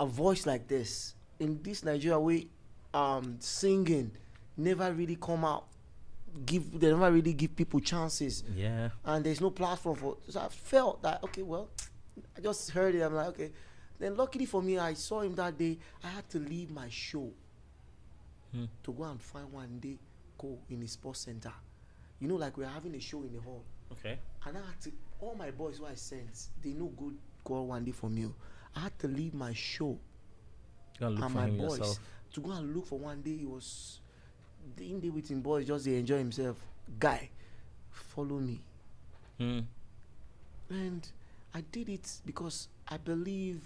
a 0.00 0.06
voice 0.06 0.46
like 0.46 0.68
this 0.68 1.14
in 1.40 1.60
this 1.62 1.84
Nigeria 1.84 2.18
way, 2.18 2.46
um, 2.94 3.36
singing, 3.40 4.10
never 4.56 4.92
really 4.92 5.16
come 5.16 5.44
out, 5.44 5.66
give 6.46 6.78
they 6.78 6.88
never 6.88 7.10
really 7.10 7.32
give 7.32 7.54
people 7.56 7.80
chances, 7.80 8.44
yeah 8.54 8.90
and 9.04 9.24
there's 9.24 9.40
no 9.40 9.50
platform 9.50 9.96
for. 9.96 10.16
So 10.28 10.40
I 10.40 10.48
felt 10.48 11.02
that 11.02 11.22
okay, 11.24 11.42
well, 11.42 11.68
I 12.36 12.40
just 12.40 12.70
heard 12.70 12.94
it. 12.94 13.02
I'm 13.02 13.14
like 13.14 13.28
okay. 13.28 13.50
Then 13.98 14.16
luckily 14.16 14.46
for 14.46 14.62
me, 14.62 14.78
I 14.78 14.94
saw 14.94 15.20
him 15.22 15.34
that 15.34 15.58
day. 15.58 15.76
I 16.04 16.08
had 16.08 16.28
to 16.30 16.38
leave 16.38 16.70
my 16.70 16.88
show 16.88 17.30
Hmm. 18.52 18.64
to 18.82 18.92
go 18.92 19.02
and 19.04 19.20
find 19.20 19.46
Wande 19.52 19.98
go 20.38 20.58
in 20.70 20.80
the 20.80 20.86
sports 20.86 21.20
center. 21.20 21.52
You 22.20 22.28
know, 22.28 22.36
like 22.36 22.56
we're 22.56 22.66
having 22.66 22.94
a 22.94 23.00
show 23.00 23.22
in 23.22 23.32
the 23.32 23.40
hall. 23.40 23.64
okay 23.92 24.18
And 24.46 24.56
I 24.56 24.60
had 24.60 24.80
to, 24.82 24.92
all 25.20 25.34
my 25.36 25.50
boys 25.50 25.78
who 25.78 25.86
I 25.86 25.94
sent, 25.94 26.48
they 26.62 26.70
know 26.70 26.86
good 26.86 27.16
go 27.44 27.62
one 27.62 27.84
day 27.84 27.92
from 27.92 28.16
you. 28.18 28.34
I 28.74 28.80
had 28.80 28.98
to 29.00 29.08
leave 29.08 29.34
my 29.34 29.52
show 29.54 29.98
and 31.00 31.18
for 31.32 31.38
my 31.38 31.46
boys 31.50 31.78
yourself 31.78 32.00
to 32.34 32.40
go 32.40 32.50
and 32.52 32.74
look 32.74 32.86
for 32.86 32.98
Wande. 32.98 33.38
He 33.38 33.46
was 33.46 34.00
the 34.76 34.90
in 34.92 35.00
day 35.00 35.08
with 35.10 35.28
him 35.30 35.40
boys, 35.40 35.66
just 35.66 35.84
they 35.84 35.96
enjoy 35.96 36.18
himself. 36.18 36.56
Guy, 36.98 37.30
follow 37.90 38.38
me. 38.38 38.60
mm. 39.40 39.64
And 40.70 41.08
I 41.54 41.62
did 41.72 41.88
it 41.88 42.20
because 42.26 42.68
I 42.88 42.98
believe 42.98 43.62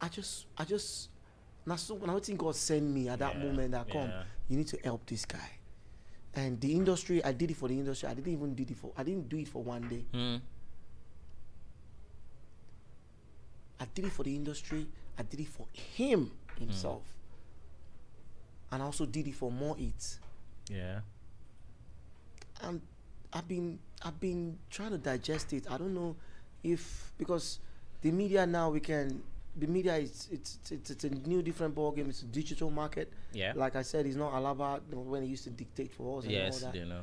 I 0.00 0.08
just 0.08 0.46
I 0.56 0.64
just 0.64 1.08
now 1.66 1.76
so 1.76 1.94
when 1.94 2.10
I 2.10 2.18
think 2.20 2.38
God 2.38 2.54
send 2.54 2.92
me 2.92 3.08
at 3.08 3.18
that 3.20 3.36
Yeah, 3.36 3.44
moment 3.44 3.70
that 3.72 3.90
come, 3.90 4.08
yeah. 4.08 4.22
You 4.48 4.56
need 4.56 4.68
to 4.68 4.78
help 4.82 5.06
this 5.06 5.24
guy. 5.24 5.50
And 6.34 6.60
the 6.60 6.72
industry, 6.72 7.24
I 7.24 7.32
did 7.32 7.50
it 7.50 7.56
for 7.56 7.68
the 7.68 7.74
industry. 7.78 8.08
I 8.08 8.14
didn't 8.14 8.32
even 8.32 8.54
did 8.54 8.70
it 8.70 8.76
for 8.76 8.92
I 8.96 9.02
didn't 9.02 9.28
do 9.28 9.36
it 9.38 9.48
for 9.48 9.64
Wande. 9.64 10.04
Mm. 10.14 10.40
I 13.80 13.86
did 13.94 14.04
it 14.06 14.12
for 14.12 14.22
the 14.22 14.34
industry. 14.34 14.86
I 15.18 15.22
did 15.22 15.40
it 15.40 15.48
for 15.48 15.66
him 15.72 16.30
himself. 16.58 17.02
And 18.70 18.82
I 18.82 18.84
also 18.84 19.06
did 19.06 19.26
it 19.26 19.34
for 19.34 19.50
Mo'Hits 19.50 20.18
yeah 20.70 21.00
and 22.62 22.80
I've 23.32 23.48
been 23.48 23.78
I've 24.02 24.18
been 24.20 24.58
trying 24.70 24.90
to 24.90 24.98
digest 24.98 25.52
it. 25.52 25.70
I 25.70 25.76
don't 25.76 25.94
know 25.94 26.16
if 26.62 27.12
because 27.18 27.58
the 28.00 28.10
media 28.10 28.46
now 28.46 28.70
we 28.70 28.80
can 28.80 29.22
the 29.58 29.66
media 29.66 29.96
is 29.96 30.28
it's 30.30 30.58
it's, 30.70 30.90
it's 30.90 31.04
a 31.04 31.10
new 31.10 31.42
different 31.42 31.74
ball 31.74 31.90
game. 31.92 32.08
It's 32.08 32.22
a 32.22 32.26
digital 32.26 32.70
market. 32.70 33.12
yeah 33.32 33.52
Like 33.56 33.76
I 33.76 33.82
said, 33.82 34.06
it's 34.06 34.16
not 34.16 34.32
Alaba 34.32 34.80
when 34.94 35.22
he 35.24 35.28
used 35.30 35.44
to 35.44 35.50
dictate 35.50 35.92
for 35.92 36.18
us 36.18 36.24
and 36.24 36.32
yes 36.32 36.62
all 36.62 36.70
that. 36.72 36.78
you 36.78 36.86
know 36.86 37.02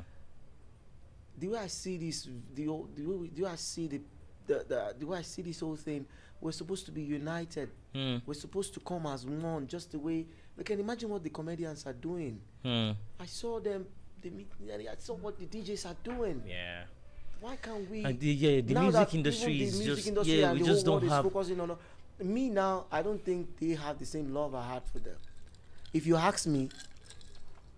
The 1.38 1.48
way 1.48 1.58
I 1.58 1.66
see 1.68 1.96
this, 1.98 2.28
the 2.54 2.64
the 2.96 3.04
way 3.04 3.30
the 3.34 3.46
I 3.46 3.56
see 3.56 3.86
the 3.88 4.00
the, 4.46 4.64
the 4.68 4.94
the 5.00 5.06
way 5.06 5.18
I 5.18 5.22
see 5.22 5.42
this 5.42 5.60
whole 5.60 5.76
thing, 5.76 6.06
we're 6.40 6.52
supposed 6.52 6.86
to 6.86 6.92
be 6.92 7.02
united. 7.02 7.68
mm. 7.94 8.22
We're 8.26 8.34
supposed 8.46 8.72
to 8.74 8.80
come 8.80 9.06
as 9.06 9.26
one, 9.26 9.66
just 9.66 9.92
the 9.92 9.98
way. 9.98 10.24
We 10.56 10.64
can 10.64 10.80
imagine 10.80 11.10
what 11.10 11.22
the 11.22 11.30
comedians 11.30 11.84
are 11.86 11.92
doing. 11.92 12.40
Mm. 12.64 12.96
I 13.20 13.26
saw 13.26 13.60
them. 13.60 13.86
The, 14.22 14.30
me- 14.30 14.46
I 14.90 14.96
saw 14.98 15.14
what 15.14 15.38
the 15.38 15.46
DJs 15.46 15.84
are 15.90 15.96
doing. 16.02 16.42
yeah 16.48 16.84
Why 17.40 17.56
can't 17.56 17.84
we? 17.90 18.02
and 18.02 18.18
the, 18.18 18.32
yeah 18.32 18.60
the 18.62 18.74
music 18.80 19.14
industry 19.14 19.52
even 19.52 19.68
is 19.68 19.74
music 19.78 19.94
just 19.96 20.08
industry 20.08 20.40
yeah 20.40 20.52
we 20.52 20.60
the 20.60 20.64
just 20.72 20.86
don't 20.86 21.06
have 21.08 21.22
focusing 21.24 21.60
on 21.60 21.76
me 22.22 22.48
now 22.48 22.86
i 22.90 23.02
don't 23.02 23.24
think 23.24 23.58
they 23.58 23.70
have 23.70 23.98
the 23.98 24.06
same 24.06 24.32
love 24.32 24.54
i 24.54 24.66
had 24.66 24.82
for 24.84 24.98
them. 24.98 25.16
If 25.92 26.06
you 26.06 26.16
ask 26.16 26.46
me 26.46 26.70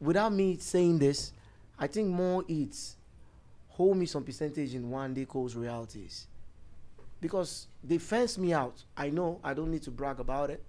without 0.01 0.33
me 0.33 0.57
saying 0.59 0.99
this 0.99 1.33
i 1.79 1.87
think 1.87 2.09
Mo'Hits 2.09 2.95
hold 3.69 3.97
me 3.97 4.07
some 4.07 4.25
percentage 4.25 4.75
in 4.75 4.91
Wande 4.91 5.27
Coal's 5.29 5.55
realities. 5.55 6.27
Because 7.21 7.67
they 7.83 7.99
fenced 7.99 8.39
me 8.39 8.53
out. 8.53 8.85
I 8.97 9.11
know 9.11 9.41
i 9.43 9.55
don't 9.55 9.71
need 9.71 9.83
to 9.83 9.91
brag 9.91 10.21
about 10.21 10.51
it 10.51 10.65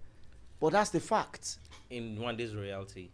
but 0.59 0.73
that's 0.73 0.89
the 0.89 0.99
fact. 0.99 1.57
In 1.89 2.17
Wande's 2.17 2.53
reality 2.53 3.09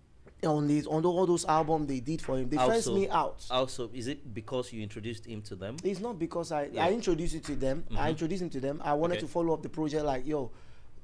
on 0.46 0.68
these 0.68 0.86
on 0.88 1.06
all 1.06 1.26
those 1.26 1.46
albums 1.46 1.88
they 1.88 2.00
did 2.00 2.22
for 2.22 2.38
him 2.38 2.50
they 2.50 2.58
fenced 2.58 2.92
me 2.94 3.10
out 3.10 3.46
also 3.50 3.90
is 3.94 4.08
it 4.08 4.34
because 4.34 4.72
you 4.72 4.82
introduced 4.82 5.26
him 5.26 5.42
to 5.42 5.56
them 5.56 5.76
It's 5.84 6.00
not 6.00 6.18
because 6.20 6.52
I 6.52 6.66
Yeah. 6.72 6.86
I 6.86 6.92
introduced 6.92 7.36
it 7.36 7.44
to 7.46 7.56
them. 7.56 7.84
I 7.92 8.08
Mhm. 8.08 8.10
introduced 8.12 8.42
him 8.44 8.50
to 8.52 8.60
them. 8.60 8.82
I 8.84 8.94
wanted 8.94 9.18
Okay. 9.18 9.22
to 9.22 9.28
follow 9.28 9.54
up 9.54 9.62
the 9.62 9.70
project 9.70 10.04
like, 10.06 10.26
yo, 10.26 10.52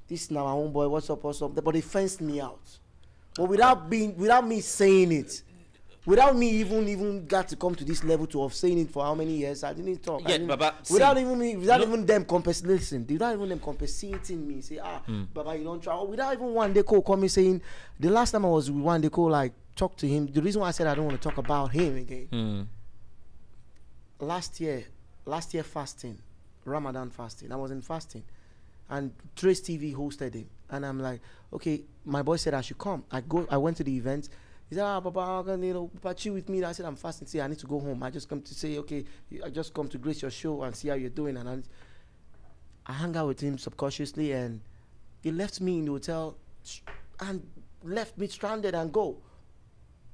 this 0.08 0.22
is 0.24 0.30
now 0.30 0.44
my 0.44 0.52
own 0.52 0.72
boy. 0.72 0.88
What's 0.88 1.08
up? 1.10 1.22
What's 1.24 1.40
up? 1.42 1.54
But 1.54 1.72
they 1.74 1.80
fenced 1.80 2.20
me 2.20 2.40
out. 2.40 2.60
But 3.36 3.48
without 3.48 3.88
being, 3.88 4.16
without 4.16 4.46
me 4.46 4.60
saying 4.60 5.12
it, 5.12 5.42
without 6.04 6.36
me 6.36 6.48
even 6.50 6.88
even 6.88 7.26
got 7.26 7.46
to 7.48 7.56
come 7.56 7.74
to 7.74 7.84
this 7.84 8.02
level 8.04 8.26
to 8.26 8.42
have 8.42 8.52
saying 8.54 8.78
it 8.78 8.90
for 8.90 9.04
how 9.04 9.14
many 9.14 9.32
years, 9.34 9.62
I 9.64 9.72
didn't 9.72 10.02
talk. 10.02 10.22
I 10.26 10.30
yeah 10.30 10.38
didn't- 10.38 10.48
baba 10.48 10.74
without 10.90 11.16
see, 11.16 11.22
even 11.22 11.38
me, 11.38 11.56
without 11.56 11.80
no- 11.80 11.86
even 11.86 12.06
them 12.06 12.24
compens 12.24 12.66
listen, 12.66 13.06
without 13.08 13.34
even 13.34 13.48
them 13.48 13.60
compensating 13.60 14.46
me, 14.46 14.60
say 14.60 14.78
ah, 14.82 15.00
Hmm. 15.06 15.24
Baba, 15.32 15.56
you 15.56 15.64
don't 15.64 15.80
try. 15.82 15.94
Or 15.94 16.06
without 16.06 16.32
even 16.32 16.46
Wande 16.48 16.84
Coal 16.84 17.02
coming 17.02 17.28
saying, 17.28 17.60
the 18.00 18.10
last 18.10 18.32
time 18.32 18.44
I 18.44 18.48
was 18.48 18.70
with 18.70 18.82
Wande 18.82 19.10
Coal 19.10 19.30
like 19.30 19.52
talk 19.76 19.96
to 19.96 20.06
him. 20.08 20.26
The 20.26 20.42
reason 20.42 20.60
why 20.60 20.68
I 20.68 20.72
said 20.72 20.86
I 20.86 20.94
don't 20.94 21.06
want 21.06 21.20
to 21.22 21.28
talk 21.28 21.38
about 21.38 21.72
him 21.72 21.96
again 21.96 22.28
mm. 22.32 22.66
last 24.20 24.60
year, 24.60 24.84
last 25.24 25.54
year 25.54 25.62
fasting, 25.62 26.18
Ramadan 26.64 27.10
fasting. 27.10 27.52
I 27.52 27.56
was 27.56 27.70
in 27.70 27.80
fasting, 27.82 28.22
and 28.90 29.12
Trace 29.36 29.60
TV 29.60 29.94
hosted 29.94 30.34
it, 30.34 30.46
and 30.70 30.84
I'm 30.84 31.00
like, 31.00 31.20
okay, 31.52 31.82
my 32.04 32.22
boy 32.22 32.36
said 32.36 32.54
I 32.54 32.60
should 32.60 32.78
come. 32.78 33.04
I 33.10 33.20
go, 33.20 33.46
I 33.50 33.56
went 33.56 33.76
to 33.78 33.84
the 33.84 33.96
event. 33.96 34.28
He 34.72 34.76
said, 34.76 34.86
ah, 34.86 35.00
Papa, 35.02 35.44
can 35.44 35.62
you 35.62 35.74
know, 35.74 35.90
Papa, 36.00 36.14
chill 36.14 36.32
with 36.32 36.48
me. 36.48 36.64
I 36.64 36.72
said, 36.72 36.86
I'm 36.86 36.96
fasting. 36.96 37.28
Say, 37.28 37.42
I 37.42 37.46
need 37.46 37.58
to 37.58 37.66
go 37.66 37.78
home. 37.78 38.02
I 38.02 38.08
just 38.08 38.26
come 38.26 38.40
to 38.40 38.54
say, 38.54 38.78
okay, 38.78 39.04
I 39.44 39.50
just 39.50 39.74
come 39.74 39.86
to 39.88 39.98
grace 39.98 40.22
your 40.22 40.30
show 40.30 40.62
and 40.62 40.74
see 40.74 40.88
how 40.88 40.94
you're 40.94 41.10
doing. 41.10 41.36
And 41.36 41.46
I, 41.46 41.58
I 42.90 42.94
hung 42.94 43.14
out 43.14 43.26
with 43.26 43.40
him 43.40 43.58
subconsciously, 43.58 44.32
and 44.32 44.62
he 45.22 45.30
left 45.30 45.60
me 45.60 45.80
in 45.80 45.84
the 45.84 45.92
hotel, 45.92 46.38
and 47.20 47.46
left 47.84 48.16
me 48.16 48.28
stranded 48.28 48.74
and 48.74 48.90
go. 48.90 49.18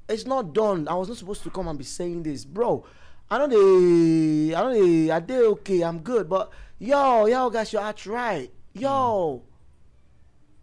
It's 0.08 0.26
not 0.26 0.52
done. 0.52 0.88
I 0.88 0.94
was 0.94 1.06
not 1.06 1.18
supposed 1.18 1.44
to 1.44 1.50
come 1.50 1.68
and 1.68 1.78
be 1.78 1.84
saying 1.84 2.24
this, 2.24 2.44
bro. 2.44 2.84
I 3.30 3.38
don't 3.38 3.50
dey, 3.50 4.54
I 4.56 4.60
don't 4.60 4.74
dey, 4.74 5.12
I 5.12 5.20
did 5.20 5.40
okay, 5.40 5.82
I'm 5.82 6.00
good, 6.00 6.28
but 6.28 6.50
yo, 6.80 7.26
yo, 7.26 7.48
guys, 7.48 7.72
your 7.72 7.82
heart 7.82 8.04
right, 8.06 8.50
yo. 8.72 9.44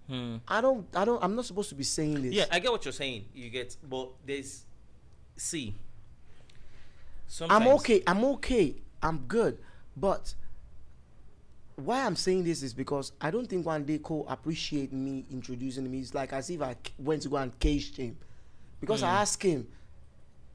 Hmm. 0.08 0.38
I 0.48 0.62
don't, 0.62 0.86
I 0.96 1.04
don't, 1.06 1.24
I'm 1.24 1.36
not 1.36 1.46
supposed 1.46 1.70
to 1.70 1.76
be 1.76 1.84
saying 1.84 2.22
this. 2.22 2.34
Yeah, 2.34 2.46
I 2.52 2.60
get 2.60 2.72
what 2.72 2.86
you're 2.86 2.92
saying. 2.92 3.26
You 3.34 3.50
get, 3.50 3.76
but 3.90 4.10
there's, 4.26 4.64
see, 5.36 5.74
I'm 7.50 7.68
okay, 7.70 8.04
I'm 8.06 8.24
okay, 8.26 8.76
I'm 9.02 9.20
good, 9.28 9.58
but 9.98 10.34
why 11.76 12.06
I'm 12.06 12.16
saying 12.16 12.44
this 12.44 12.62
is 12.64 12.74
because 12.74 13.12
I 13.20 13.32
don't 13.32 13.48
think 13.48 13.66
Wande 13.66 14.02
Coal 14.02 14.26
appreciate 14.30 14.94
me 14.94 15.26
introducing 15.32 15.90
me. 15.90 16.00
It's 16.00 16.14
like 16.14 16.32
as 16.34 16.50
if 16.50 16.62
I 16.62 16.76
went 17.00 17.24
to 17.24 17.30
go 17.30 17.38
and 17.38 17.58
cage 17.60 17.96
him, 17.98 18.16
because 18.80 19.02
I 19.04 19.08
Mm. 19.10 19.22
asked 19.22 19.44
him, 19.44 19.68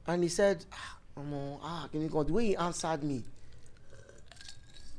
and 0.07 0.23
he 0.23 0.29
said, 0.29 0.65
"Ah, 0.71 0.97
Omo, 1.17 1.59
ah, 1.61 1.87
can 1.91 2.01
you 2.01 2.07
go?" 2.09 2.23
The 2.23 2.33
way 2.33 2.45
he 2.47 2.55
answered 2.55 3.03
me, 3.03 3.23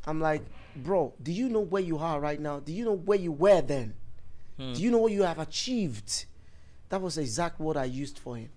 I'm 0.06 0.20
like, 0.20 0.42
bro, 0.76 1.12
do 1.22 1.32
you 1.32 1.48
know 1.48 1.60
where 1.60 1.82
you 1.82 1.98
are 1.98 2.20
right 2.20 2.38
now? 2.40 2.60
Do 2.60 2.72
you 2.72 2.84
know 2.84 2.96
where 2.96 3.18
you 3.18 3.32
were 3.32 3.60
then? 3.62 3.94
Hmm. 4.62 4.72
Do 4.74 4.82
you 4.82 4.90
know 4.90 4.98
what 4.98 5.12
you 5.12 5.22
have 5.22 5.38
achieved? 5.38 6.26
That 6.88 7.00
was 7.00 7.16
the 7.16 7.22
exact 7.22 7.58
word 7.58 7.76
I 7.76 7.84
used 7.84 8.18
for 8.18 8.36
him. 8.36 8.50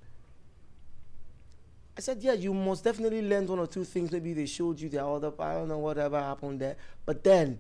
I 1.98 2.02
said, 2.02 2.22
yeah, 2.22 2.34
you 2.34 2.54
must 2.54 2.84
definitely 2.84 3.22
learn 3.22 3.48
one 3.48 3.58
or 3.58 3.68
two 3.68 3.86
things. 3.86 4.12
Maybe 4.12 4.34
they 4.34 4.46
showed 4.46 4.80
you 4.80 4.90
their 4.90 5.06
other, 5.06 5.32
I 5.40 5.54
don't 5.54 5.70
know, 5.70 5.80
whatever 5.80 6.20
happened 6.20 6.60
there. 6.60 6.76
But 7.06 7.24
then, 7.24 7.58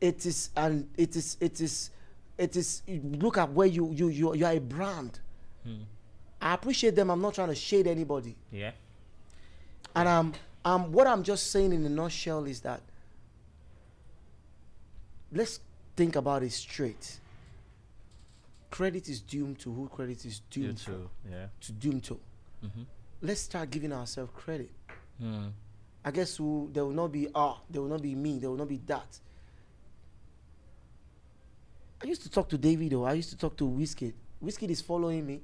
it 0.00 0.24
is, 0.26 0.50
and 0.56 0.88
it 0.96 1.16
is, 1.16 1.38
it 1.40 1.60
is, 1.60 1.90
it 2.36 2.54
is, 2.54 2.82
you 2.86 3.00
look 3.18 3.38
at 3.38 3.50
where 3.50 3.66
you, 3.66 3.90
you, 3.92 4.08
you, 4.08 4.34
you 4.34 4.46
are 4.46 4.52
a 4.52 4.60
brand. 4.60 5.18
Hmm. 5.64 5.82
I 6.40 6.54
appreciate 6.54 6.94
them. 6.94 7.10
I'm 7.10 7.22
not 7.22 7.34
trying 7.34 7.48
to 7.48 7.54
shade 7.54 7.86
anybody. 7.86 8.36
Yeah. 8.50 8.72
And 9.96 10.08
um, 10.08 10.32
um, 10.64 10.92
what 10.92 11.06
I'm 11.06 11.22
just 11.22 11.50
saying 11.50 11.72
in 11.72 11.84
a 11.84 11.88
nutshell 11.88 12.44
is 12.44 12.60
that 12.60 12.82
let's 15.32 15.60
think 16.02 16.16
about 16.16 16.42
it 16.42 16.50
straight. 16.50 17.20
Credit 18.72 19.08
is 19.08 19.20
doomed 19.20 19.60
to 19.60 19.72
who 19.72 19.88
credit 19.88 20.24
is 20.24 20.40
doomed 20.50 20.78
too. 20.78 21.08
Yeah. 21.30 21.46
to, 21.60 21.66
to 21.66 21.72
doomed 21.72 22.02
to. 22.04 22.14
Mm-hmm. 22.64 22.82
Let's 23.20 23.42
start 23.42 23.70
giving 23.70 23.92
ourselves 23.92 24.32
credit. 24.34 24.72
Hmm. 25.20 25.48
I 26.04 26.10
guess 26.10 26.40
we'll, 26.40 26.66
there 26.72 26.84
will 26.84 26.98
not 27.02 27.12
be 27.12 27.28
ah, 27.32 27.60
there 27.70 27.80
will 27.82 27.88
not 27.88 28.02
be 28.02 28.16
me, 28.16 28.40
there 28.40 28.50
will 28.50 28.56
not 28.56 28.68
be 28.68 28.80
that. 28.86 29.20
I 32.02 32.06
used 32.08 32.22
to 32.22 32.30
talk 32.30 32.48
to 32.48 32.58
David 32.58 32.94
or 32.94 33.08
I 33.08 33.12
used 33.12 33.30
to 33.30 33.36
talk 33.36 33.56
to 33.58 33.64
Whiskey. 33.64 34.12
Whiskey 34.40 34.66
is 34.66 34.80
following 34.80 35.24
me. 35.24 35.40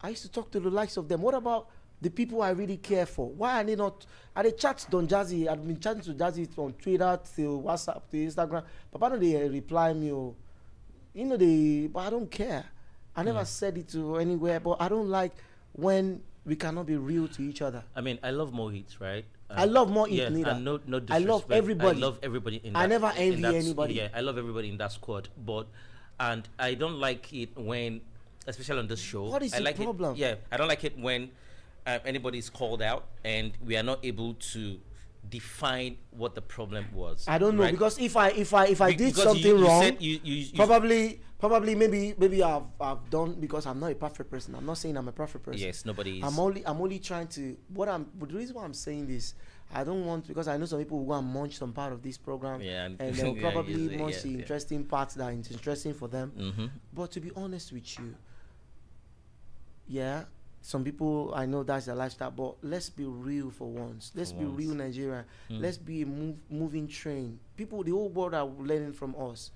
I 0.00 0.08
used 0.08 0.22
to 0.22 0.30
talk 0.30 0.50
to 0.52 0.60
the 0.60 0.70
likes 0.70 0.96
of 0.96 1.08
them. 1.08 1.20
What 1.20 1.34
about 1.34 1.68
the 2.02 2.10
people 2.10 2.42
I 2.42 2.50
really 2.50 2.76
care 2.76 3.06
for? 3.06 3.28
Why 3.30 3.60
are 3.60 3.64
they 3.64 3.76
not? 3.76 4.04
Are 4.34 4.42
they 4.42 4.50
chat 4.52 4.84
Don 4.90 5.06
Jazzy? 5.06 5.46
I've 5.46 5.64
been 5.64 5.78
chatting 5.78 6.02
to 6.02 6.14
Jazzy 6.14 6.48
on 6.58 6.72
Twitter 6.74 7.18
to 7.36 7.62
WhatsApp 7.64 8.02
to 8.10 8.16
Instagram. 8.16 8.64
Papa 8.90 9.10
no 9.10 9.18
they 9.18 9.48
reply 9.48 9.92
me 9.92 10.10
or 10.10 10.34
you 11.14 11.24
know 11.24 11.36
they 11.36 11.86
but 11.86 12.00
I 12.00 12.10
don't 12.10 12.30
care. 12.30 12.64
I 13.14 13.22
never 13.22 13.40
Mm. 13.40 13.46
said 13.46 13.78
it 13.78 13.88
to 13.90 14.16
anywhere, 14.16 14.58
but 14.58 14.78
I 14.80 14.88
don't 14.88 15.08
like 15.08 15.32
when 15.72 16.22
we 16.44 16.56
cannot 16.56 16.86
be 16.86 16.96
real 16.96 17.28
to 17.28 17.42
each 17.42 17.62
other. 17.62 17.84
I 17.94 18.00
mean, 18.00 18.18
I 18.22 18.30
love 18.30 18.50
Mohit, 18.52 18.98
right? 19.00 19.24
I 19.50 19.66
love 19.66 19.88
Mohit 19.90 20.12
yeah, 20.16 20.26
and 20.26 20.64
no, 20.64 20.80
no 20.86 21.00
I 21.10 21.18
love 21.18 21.44
everybody. 21.52 21.98
I 21.98 22.00
love 22.00 22.18
everybody 22.22 22.56
in. 22.64 22.74
I 22.74 22.82
that, 22.82 22.88
never 22.88 23.12
in 23.16 23.32
envy 23.34 23.42
that 23.42 23.54
anybody. 23.54 23.94
Yeah, 23.94 24.08
I 24.14 24.22
love 24.22 24.38
everybody 24.38 24.70
in 24.70 24.78
that 24.78 24.92
squad, 24.92 25.28
but 25.36 25.66
and 26.18 26.48
I 26.58 26.74
don't 26.74 26.98
like 26.98 27.32
it 27.34 27.50
when, 27.56 28.00
especially 28.46 28.78
on 28.78 28.88
this 28.88 29.00
show. 29.00 29.24
What 29.24 29.42
is 29.42 29.52
I 29.52 29.58
the 29.58 29.64
like 29.64 29.76
problem? 29.76 30.14
It, 30.16 30.18
yeah, 30.18 30.34
I 30.50 30.56
don't 30.56 30.68
like 30.68 30.84
it 30.84 30.98
when 30.98 31.30
uh, 31.86 31.98
anybody 32.04 32.38
is 32.38 32.50
called 32.50 32.82
out 32.82 33.06
and 33.24 33.52
we 33.64 33.76
are 33.76 33.82
not 33.82 34.04
able 34.04 34.34
to 34.34 34.78
define 35.28 35.96
what 36.10 36.34
the 36.34 36.42
problem 36.42 36.86
was. 36.92 37.24
I 37.28 37.38
don't 37.38 37.56
know 37.56 37.62
right? 37.62 37.72
because 37.72 37.98
if 37.98 38.16
I 38.16 38.28
if 38.30 38.52
I 38.54 38.66
if 38.66 38.80
I 38.80 38.90
Be- 38.90 38.96
did 38.96 39.16
something 39.16 39.42
you, 39.44 39.58
you 39.58 39.66
wrong, 39.66 39.96
you, 40.00 40.46
probably 40.54 41.20
probably 41.38 41.74
maybe 41.74 42.14
maybe 42.18 42.42
I've 42.42 42.64
I've 42.80 43.08
done 43.10 43.34
because 43.40 43.66
I'm 43.66 43.80
not 43.80 43.92
a 43.92 43.94
perfect 43.94 44.30
person. 44.30 44.54
I'm 44.54 44.66
not 44.66 44.78
saying 44.78 44.96
I'm 44.96 45.08
a 45.08 45.12
perfect 45.12 45.44
person. 45.44 45.60
yes, 45.60 45.84
nobody 45.84 46.18
is. 46.18 46.24
I'm 46.24 46.38
only 46.38 46.66
I'm 46.66 46.80
only 46.80 46.98
trying 46.98 47.28
to 47.28 47.56
what 47.72 47.88
I'm 47.88 48.06
but 48.18 48.28
the 48.30 48.36
reason 48.36 48.56
why 48.56 48.64
I'm 48.64 48.74
saying 48.74 49.06
this, 49.06 49.34
I 49.72 49.84
don't 49.84 50.04
want 50.04 50.26
because 50.26 50.48
I 50.48 50.56
know 50.56 50.66
some 50.66 50.78
people 50.80 50.98
will 50.98 51.06
go 51.06 51.14
and 51.14 51.26
munch 51.28 51.56
some 51.58 51.72
part 51.72 51.92
of 51.92 52.02
this 52.02 52.18
program 52.18 52.60
yeah, 52.60 52.84
and 52.86 52.98
they'll 53.14 53.34
probably 53.36 53.74
yes, 53.88 53.98
munch 54.00 54.14
yeah, 54.16 54.22
the 54.22 54.28
yeah. 54.30 54.38
interesting 54.38 54.84
parts 54.84 55.14
that 55.14 55.24
are 55.24 55.32
interesting 55.32 55.94
for 55.94 56.08
them. 56.08 56.32
Mhm. 56.36 56.70
But 56.92 57.12
to 57.12 57.20
be 57.20 57.30
honest 57.36 57.72
with 57.72 57.98
you, 57.98 58.14
yeah, 59.86 60.24
some 60.64 60.84
people 60.84 61.32
I 61.34 61.44
know 61.46 61.62
that's 61.64 61.86
their 61.86 61.94
lifestyle, 61.96 62.30
but 62.30 62.54
let's 62.62 62.88
be 62.88 63.04
real 63.04 63.50
for 63.50 63.68
once. 63.68 64.12
Let's 64.14 64.30
For 64.30 64.38
be 64.38 64.44
once. 64.46 64.58
real 64.58 64.74
Nigeria. 64.74 65.24
Mm. 65.50 65.60
Let's 65.60 65.76
be 65.76 66.02
a 66.02 66.06
move, 66.06 66.36
moving 66.48 66.86
train. 66.88 67.38
People, 67.56 67.82
the 67.82 67.90
whole 67.90 68.08
world 68.08 68.34
are 68.34 68.46
learning 68.46 68.92
from 68.92 69.14
us. 69.18 69.50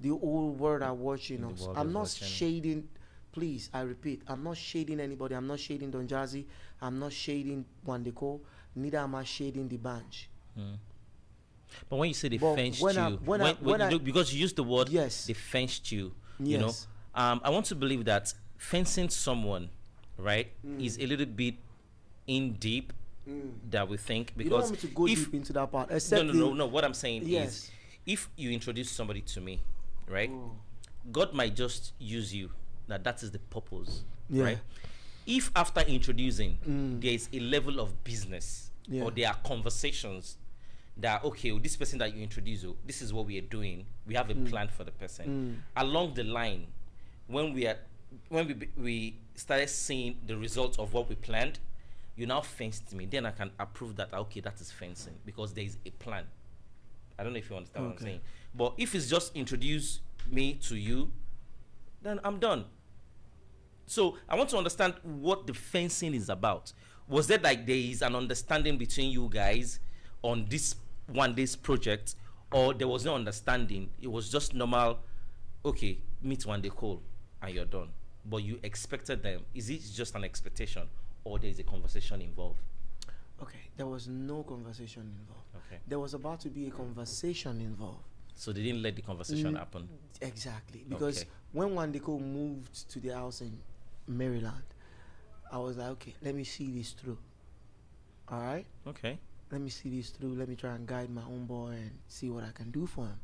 The 0.00 0.10
whole 0.10 0.50
world 0.50 0.82
are 0.82 0.92
watching 0.94 1.40
The 1.40 1.48
us. 1.48 1.66
I'm 1.74 1.92
not 1.92 2.00
watching. 2.00 2.28
shading. 2.28 2.88
Please, 3.32 3.68
I 3.72 3.80
repeat, 3.82 4.22
I'm 4.28 4.42
not 4.44 4.56
shading 4.56 4.98
anybody. 5.00 5.34
I'm 5.34 5.46
not 5.46 5.58
shading 5.60 5.90
Don 5.90 6.06
Jazzy. 6.06 6.44
I'm 6.80 6.98
not 6.98 7.12
shading 7.12 7.64
Wande 7.86 8.14
Coal. 8.14 8.40
Neither 8.74 8.98
am 8.98 9.14
I 9.14 9.24
shading 9.24 9.68
the 9.68 9.76
bunch. 9.78 10.28
Mm. 10.58 10.76
But 11.90 11.96
when 11.96 12.08
you 12.08 12.14
say 12.14 12.28
they 12.28 12.38
But 12.38 12.54
fenced 12.56 12.80
when 12.82 12.94
you, 12.94 13.00
I- 13.00 13.10
when 13.12 13.40
I- 13.42 13.52
when 13.54 13.80
I- 13.82 13.98
because 13.98 14.32
you 14.32 14.40
used 14.40 14.56
the 14.56 14.62
word 14.62 14.88
Yes. 14.88 15.26
they 15.26 15.32
fenced 15.34 15.90
you, 15.92 16.12
you 16.38 16.58
know, 16.58 16.72
um, 17.14 17.40
I 17.44 17.50
want 17.50 17.66
to 17.66 17.74
believe 17.74 18.04
that 18.06 18.32
fencing 18.56 19.08
someone, 19.10 19.68
right, 20.18 20.48
Mm. 20.64 20.84
is 20.84 20.98
a 20.98 21.06
little 21.06 21.26
bit 21.26 21.54
in 22.26 22.54
deep 22.54 22.92
that 23.70 23.88
we 23.88 23.96
think 23.96 24.32
You 24.36 24.44
don't 24.44 24.50
because 24.50 24.70
want 24.70 24.82
me 24.82 24.88
to 24.88 24.94
go 24.94 25.06
if 25.08 25.24
deep 25.24 25.34
into 25.34 25.52
that 25.54 25.70
part, 25.72 25.90
no 25.90 25.96
except 25.96 26.24
no 26.26 26.32
the, 26.32 26.38
no 26.38 26.52
no 26.54 26.66
what 26.66 26.84
I'm 26.84 26.94
saying 26.94 27.22
Yes. 27.26 27.48
is 27.48 27.70
if 28.06 28.30
you 28.36 28.50
introduce 28.52 28.90
somebody 28.90 29.20
to 29.22 29.40
me, 29.40 29.60
right, 30.08 30.30
Oh. 30.30 30.52
God 31.12 31.32
might 31.34 31.54
just 31.56 31.92
use 31.98 32.34
you. 32.34 32.50
That 32.88 33.02
that 33.04 33.22
is 33.22 33.30
the 33.32 33.38
purpose, 33.40 34.02
Yeah. 34.30 34.44
right? 34.44 34.58
If 35.26 35.50
after 35.56 35.80
introducing 35.80 36.58
Mm. 36.66 37.00
there 37.00 37.12
is 37.14 37.28
a 37.32 37.40
level 37.40 37.80
of 37.80 38.04
business 38.04 38.70
Yeah. 38.88 39.02
or 39.02 39.10
there 39.10 39.28
are 39.28 39.36
conversations 39.44 40.38
that 40.96 41.24
okay, 41.24 41.50
oh, 41.50 41.58
this 41.58 41.76
person 41.76 41.98
that 41.98 42.14
you 42.14 42.22
introduce, 42.22 42.64
oh, 42.64 42.76
this 42.86 43.02
is 43.02 43.12
what 43.12 43.26
we 43.26 43.36
are 43.38 43.48
doing. 43.48 43.86
We 44.06 44.14
have 44.14 44.30
a 44.30 44.34
plan 44.36 44.68
for 44.68 44.84
the 44.84 44.92
person. 44.92 45.26
Mm. 45.76 45.82
Along 45.82 46.14
the 46.14 46.22
line, 46.24 46.68
when 47.26 47.52
we 47.52 47.66
are 47.66 47.78
when 48.28 48.46
we 48.46 48.68
we 48.76 49.18
started 49.34 49.68
seeing 49.68 50.18
the 50.26 50.36
results 50.36 50.78
of 50.78 50.92
what 50.92 51.08
we 51.08 51.14
planned, 51.14 51.58
you 52.16 52.26
now 52.26 52.40
fenced 52.40 52.94
me. 52.94 53.06
Then 53.06 53.26
I 53.26 53.30
can 53.30 53.50
approve 53.58 53.96
that 53.96 54.10
ah, 54.12 54.18
okay, 54.18 54.40
that 54.40 54.60
is 54.60 54.70
fencing 54.72 55.14
because 55.24 55.52
there 55.52 55.64
is 55.64 55.76
a 55.84 55.90
plan. 55.90 56.24
I 57.18 57.24
don't 57.24 57.32
know 57.32 57.38
if 57.38 57.48
you 57.48 57.56
understand 57.56 57.86
what 57.86 57.92
I'm 57.92 57.98
saying. 57.98 58.20
But 58.54 58.74
if 58.76 58.94
it's 58.94 59.08
just 59.08 59.34
introduce 59.34 60.00
me 60.30 60.54
to 60.54 60.76
you, 60.76 61.10
then 62.02 62.20
I'm 62.24 62.38
done. 62.38 62.66
So 63.86 64.16
I 64.28 64.36
want 64.36 64.50
to 64.50 64.58
understand 64.58 64.94
what 65.02 65.46
the 65.46 65.54
fencing 65.54 66.14
is 66.14 66.28
about. 66.28 66.72
Was 67.08 67.26
there 67.26 67.38
like 67.38 67.66
there 67.66 67.76
is 67.76 68.02
an 68.02 68.16
understanding 68.16 68.78
between 68.78 69.10
you 69.12 69.28
guys 69.30 69.78
on 70.22 70.46
this 70.48 70.74
Wande's 71.12 71.54
project, 71.54 72.16
or 72.52 72.74
there 72.74 72.88
was 72.88 73.04
no 73.04 73.14
understanding? 73.14 73.90
It 74.00 74.10
was 74.10 74.28
just 74.28 74.54
normal. 74.54 74.98
Okay, 75.64 75.98
meet 76.22 76.40
Wande 76.40 76.70
Coal, 76.70 77.00
and 77.42 77.54
you're 77.54 77.64
done. 77.64 77.88
But 78.24 78.38
you 78.38 78.58
expected 78.62 79.22
them. 79.22 79.42
Is 79.54 79.70
it 79.70 79.82
just 79.94 80.14
an 80.14 80.24
expectation, 80.24 80.82
or 81.24 81.38
there 81.38 81.50
is 81.50 81.58
a 81.58 81.62
conversation 81.62 82.20
involved? 82.20 82.58
Okay, 83.40 83.60
there 83.76 83.86
was 83.86 84.08
no 84.08 84.42
conversation 84.42 85.02
involved. 85.02 85.46
Okay. 85.68 85.78
There 85.86 85.98
was 85.98 86.14
about 86.14 86.40
to 86.40 86.48
be 86.48 86.66
a 86.66 86.70
conversation 86.70 87.60
involved. 87.60 88.04
So 88.34 88.52
they 88.52 88.62
didn't 88.62 88.82
let 88.82 88.96
the 88.96 89.02
conversation 89.02 89.54
Mm. 89.54 89.58
happen. 89.58 89.88
Exactly. 90.20 90.84
Because 90.88 91.20
Okay. 91.20 91.28
when 91.52 91.68
Wande 91.70 92.02
Coal 92.02 92.18
moved 92.20 92.88
to 92.90 93.00
the 93.00 93.10
house 93.10 93.40
in 93.40 93.60
Maryland, 94.06 94.62
I 95.50 95.58
was 95.58 95.76
like, 95.76 95.88
okay, 95.90 96.14
let 96.22 96.34
me 96.34 96.44
see 96.44 96.70
this 96.70 96.92
through. 96.92 97.18
All 98.28 98.40
right? 98.40 98.66
Okay. 98.86 99.18
Let 99.50 99.60
me 99.60 99.70
see 99.70 99.88
this 99.90 100.10
through. 100.10 100.34
Let 100.34 100.48
me 100.48 100.56
try 100.56 100.74
and 100.74 100.86
guide 100.86 101.08
my 101.10 101.22
own 101.22 101.46
boy 101.46 101.70
and 101.70 101.98
see 102.08 102.28
what 102.30 102.42
I 102.44 102.50
can 102.52 102.70
do 102.70 102.86
for 102.86 103.06
him. 103.06 103.20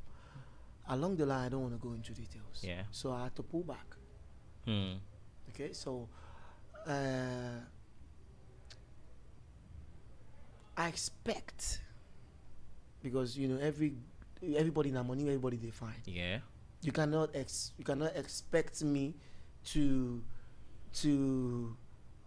Along 0.89 1.17
the 1.17 1.27
line, 1.27 1.47
I 1.47 1.49
don't 1.49 1.63
want 1.63 1.75
to 1.81 1.89
go 1.89 1.95
into 1.95 2.13
details. 2.13 2.63
Yeah. 2.63 2.85
So 2.91 3.13
I 3.13 3.25
had 3.25 3.37
to 3.37 3.43
pull 3.43 3.63
back. 3.63 3.92
Hmm. 4.65 4.95
Okay, 5.51 5.73
so 5.73 6.09
uh, 6.87 7.61
I 10.77 10.89
expect 10.89 11.81
because 13.03 13.37
you 13.37 13.49
know 13.49 13.59
every 13.61 13.95
everybody 14.57 14.91
in 14.91 15.07
money, 15.07 15.23
everybody 15.27 15.57
they 15.57 15.71
find. 15.71 16.01
Yeah. 16.07 16.39
You 16.83 16.93
cannot 16.93 17.31
ex 17.35 17.73
you 17.79 17.85
cannot 17.85 18.17
expect 18.17 18.83
me 18.83 19.15
to 19.73 20.23
to 21.03 21.77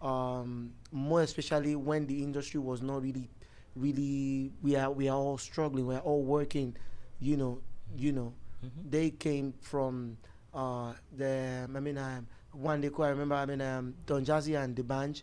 um 0.01 0.73
more 0.91 1.21
especially 1.21 1.75
when 1.75 2.05
the 2.07 2.21
industry 2.23 2.59
was 2.59 2.81
not 2.81 3.01
really 3.01 3.29
really 3.75 4.51
we 4.61 4.75
are 4.75 4.91
we 4.91 5.07
are 5.09 5.17
all 5.17 5.37
struggling, 5.37 5.87
we 5.87 5.95
are 5.95 5.99
all 6.01 6.23
working, 6.23 6.75
you 7.19 7.37
know, 7.37 7.59
you 7.97 8.11
know 8.11 8.33
Mhm. 8.63 8.89
they 8.91 9.09
came 9.11 9.53
from 9.61 10.17
uh 10.55 10.93
the 11.15 11.67
I 11.73 11.79
mean 11.79 11.97
um 11.97 12.27
one 12.53 12.79
day 12.81 12.89
I 12.97 13.09
remember 13.09 13.35
I 13.35 13.45
mean 13.45 13.61
um 13.61 13.93
Don 14.05 14.25
Jazzy 14.25 14.57
and 14.61 14.75
the 14.75 14.83
band 14.83 15.21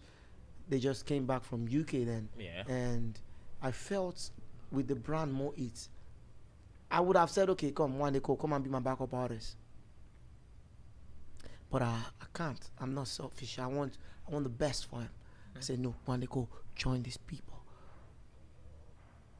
they 0.68 0.79
just 0.79 1.07
came 1.07 1.27
back 1.27 1.42
from 1.42 1.64
UK 1.64 2.05
then. 2.07 2.29
Yeah. 2.38 2.62
and 2.68 3.18
I 3.61 3.73
felt 3.73 4.31
with 4.71 4.88
the 4.88 4.95
brand 4.95 5.35
Mo'Hits. 5.35 5.88
I 6.90 7.01
would 7.01 7.16
have 7.16 7.31
said 7.31 7.49
okay 7.51 7.71
come 7.73 7.95
Wande 7.99 8.23
come 8.23 8.53
and 8.53 8.62
be 8.62 8.71
my 8.71 8.81
backup 8.81 9.14
artist. 9.14 9.57
But 11.71 11.83
I, 11.83 11.99
I 12.21 12.27
can't. 12.35 12.61
I'm 12.79 12.92
not 12.95 13.09
selfish. 13.09 13.59
I 13.59 13.66
want 13.66 13.97
I 14.29 14.33
want 14.33 14.45
the 14.45 14.51
best 14.51 14.87
for 14.90 15.01
him. 15.01 15.11
I 15.57 15.61
said 15.61 15.81
no 15.81 15.95
Wande 16.07 16.47
join 16.77 17.03
these 17.03 17.16
people. 17.16 17.59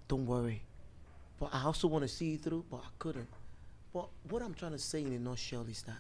Don't 0.09 0.27
worry. 0.27 0.63
But 1.39 1.51
I 1.53 1.65
also 1.65 1.89
want 1.89 2.03
to 2.03 2.09
see 2.09 2.31
you 2.33 2.39
through, 2.39 2.65
but 2.71 2.79
I 2.79 2.89
couldn't. 2.99 3.29
But 3.93 4.09
what 4.29 4.43
I'm 4.43 4.55
trying 4.55 4.73
to 4.73 4.79
say 4.79 5.03
in 5.03 5.13
a 5.13 5.19
nutshell 5.19 5.67
is 5.69 5.83
that 5.83 5.99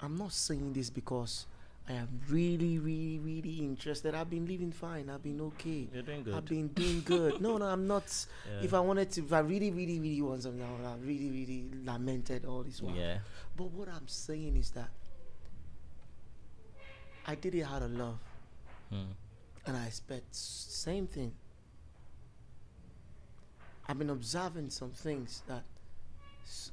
I'm 0.00 0.16
not 0.16 0.32
saying 0.32 0.72
this 0.72 0.90
because 0.90 1.46
I 1.88 1.94
am 1.94 2.08
really, 2.28 2.78
really, 2.78 3.18
really 3.18 3.58
interested. 3.58 4.14
I've 4.14 4.30
been 4.30 4.46
living 4.46 4.72
fine. 4.72 5.10
I've 5.10 5.22
been 5.22 5.40
okay. 5.40 5.88
You're 5.92 6.02
doing 6.02 6.22
good. 6.22 6.34
I've 6.34 6.44
been 6.44 6.68
doing 6.68 7.02
good. 7.04 7.40
no, 7.40 7.58
no, 7.58 7.66
I'm 7.66 7.86
not. 7.86 8.04
Yeah. 8.48 8.64
If 8.64 8.72
I 8.74 8.80
wanted 8.80 9.10
to, 9.12 9.20
if 9.24 9.32
I 9.32 9.40
really, 9.40 9.70
really, 9.70 9.98
really 10.00 10.22
want 10.22 10.42
something, 10.44 10.62
I 10.62 10.70
would 10.72 10.84
have 10.88 11.06
really, 11.06 11.28
really 11.30 11.64
lamented 11.84 12.44
all 12.46 12.62
this 12.62 12.80
while. 12.80 12.94
Yeah. 12.94 13.18
But 13.56 13.70
what 13.72 13.88
I'm 13.88 14.06
saying 14.08 14.56
is 14.56 14.70
that 14.70 14.88
I 17.26 17.34
did 17.34 17.54
it 17.54 17.62
out 17.62 17.82
of 17.82 17.90
love, 17.92 18.18
Hmm. 18.90 19.12
and 19.66 19.76
I 19.76 19.86
expect 19.86 20.34
same 20.34 21.06
thing. 21.06 21.32
I've 23.88 23.98
been 23.98 24.10
observing 24.10 24.70
some 24.70 24.90
things 24.90 25.42
that 25.46 25.62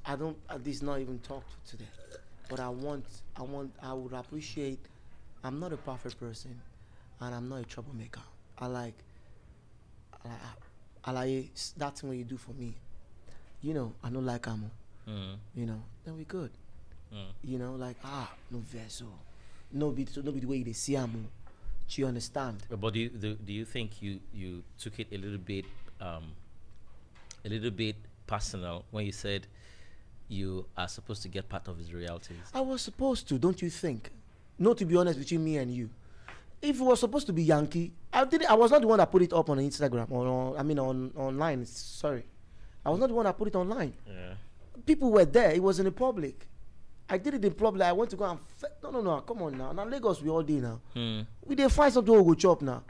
I 0.06 0.16
don't. 0.16 0.38
Uh, 0.50 0.58
this 0.62 0.82
not 0.82 1.00
even 1.00 1.20
talked 1.20 1.50
to 1.68 1.72
today, 1.78 1.90
but 2.50 2.60
I 2.60 2.70
want. 2.70 3.06
I 3.36 3.44
want. 3.44 3.72
I 3.82 3.94
would 3.94 4.14
appreciate. 4.14 4.80
I'm 5.44 5.60
not 5.60 5.72
a 5.74 5.78
perfect 5.78 6.20
person, 6.20 6.60
and 7.22 7.36
I'm 7.36 7.48
not 7.48 7.62
a 7.62 7.64
troublemaker. 7.66 8.22
I 8.58 8.68
like. 8.68 8.96
I, 10.26 10.30
I, 10.30 11.10
I 11.10 11.12
like 11.12 11.50
s- 11.54 11.74
that 11.78 11.98
thing 11.98 12.10
what 12.10 12.18
you 12.18 12.24
do 12.26 12.38
for 12.38 12.52
me. 12.54 12.76
You 13.62 13.74
know, 13.74 13.94
I 14.04 14.10
don't 14.10 14.26
like 14.26 14.48
ammo. 14.48 14.70
Hmm. 15.06 15.34
You 15.56 15.66
know, 15.66 15.82
then 16.04 16.18
we 16.18 16.24
good. 16.26 16.52
Hmm. 17.12 17.30
You 17.44 17.58
know, 17.60 17.74
like 17.76 17.98
ah, 18.04 18.32
no 18.52 18.60
vessel, 18.60 19.08
no 19.72 19.92
be 19.92 20.08
no 20.24 20.32
be 20.32 20.40
the 20.40 20.48
way 20.48 20.64
they 20.64 20.74
see 20.74 20.96
am. 20.96 21.28
Do 21.88 22.02
you 22.02 22.08
understand? 22.08 22.58
But 22.70 22.94
do 22.94 23.00
you, 23.00 23.10
do, 23.10 23.34
do 23.34 23.52
you 23.52 23.66
think 23.66 24.00
you, 24.00 24.20
you 24.32 24.62
took 24.78 25.00
it 25.00 25.08
a 25.12 25.18
little 25.18 25.40
bit 25.40 25.66
um, 26.00 26.26
a 27.44 27.50
little 27.50 27.72
bit 27.72 27.96
personal 28.28 28.86
when 28.92 29.08
you 29.08 29.12
said 29.12 29.48
you 30.30 30.66
are 30.78 30.88
supposed 30.88 31.22
to 31.24 31.28
get 31.28 31.50
part 31.50 31.68
of 31.68 31.78
his 31.78 31.94
royalties? 31.94 32.38
I 32.54 32.62
was 32.62 32.82
supposed 32.82 33.28
to, 33.30 33.38
don't 33.38 33.62
you 33.62 33.70
think? 33.70 34.12
No, 34.58 34.74
to 34.74 34.86
be 34.86 34.96
honest 34.96 35.20
between 35.20 35.44
me 35.44 35.58
and 35.58 35.74
you. 35.74 35.90
If 36.62 36.80
it 36.80 36.84
was 36.84 37.00
supposed 37.00 37.26
to 37.28 37.34
be 37.34 37.44
Yankee, 37.44 37.94
I 38.12 38.26
did. 38.26 38.42
It, 38.42 38.52
I 38.52 38.54
was 38.54 38.72
not 38.72 38.82
the 38.82 38.88
one 38.88 38.98
that 39.00 39.10
put 39.12 39.22
it 39.22 39.32
up 39.34 39.50
on 39.50 39.58
Instagram 39.60 40.12
or 40.12 40.28
on, 40.28 40.58
I 40.58 40.64
mean 40.64 40.78
on 40.80 41.12
online. 41.16 41.66
Sorry, 41.66 42.24
I 42.86 42.90
was 42.90 43.00
not 43.00 43.08
the 43.08 43.14
one 43.14 43.26
that 43.26 43.38
put 43.38 43.48
it 43.48 43.56
online. 43.56 43.94
Yeah. 44.06 44.34
People 44.86 45.12
were 45.12 45.26
there. 45.26 45.52
It 45.52 45.64
was 45.64 45.80
in 45.80 45.86
the 45.86 45.92
public. 45.92 46.48
I 47.10 47.18
did 47.18 47.34
it 47.36 47.46
in 47.46 47.54
public. 47.54 47.84
I 47.84 47.92
went 47.94 48.10
to 48.12 48.18
go 48.18 48.26
and 48.26 48.40
fe- 48.58 48.68
no, 48.84 48.92
no, 48.92 49.02
no. 49.02 49.22
Come 49.22 49.42
on 49.44 49.58
now. 49.58 49.72
Now 49.72 49.86
Lagos, 49.86 50.22
we 50.22 50.30
all 50.30 50.44
day 50.44 50.60
now. 50.60 50.82
Hmm. 50.94 51.22
we 51.46 51.56
dey 51.56 51.70
find 51.70 51.94
something 51.94 52.14
we 52.14 52.24
go 52.24 52.34
chop 52.36 52.62
now 52.62 52.84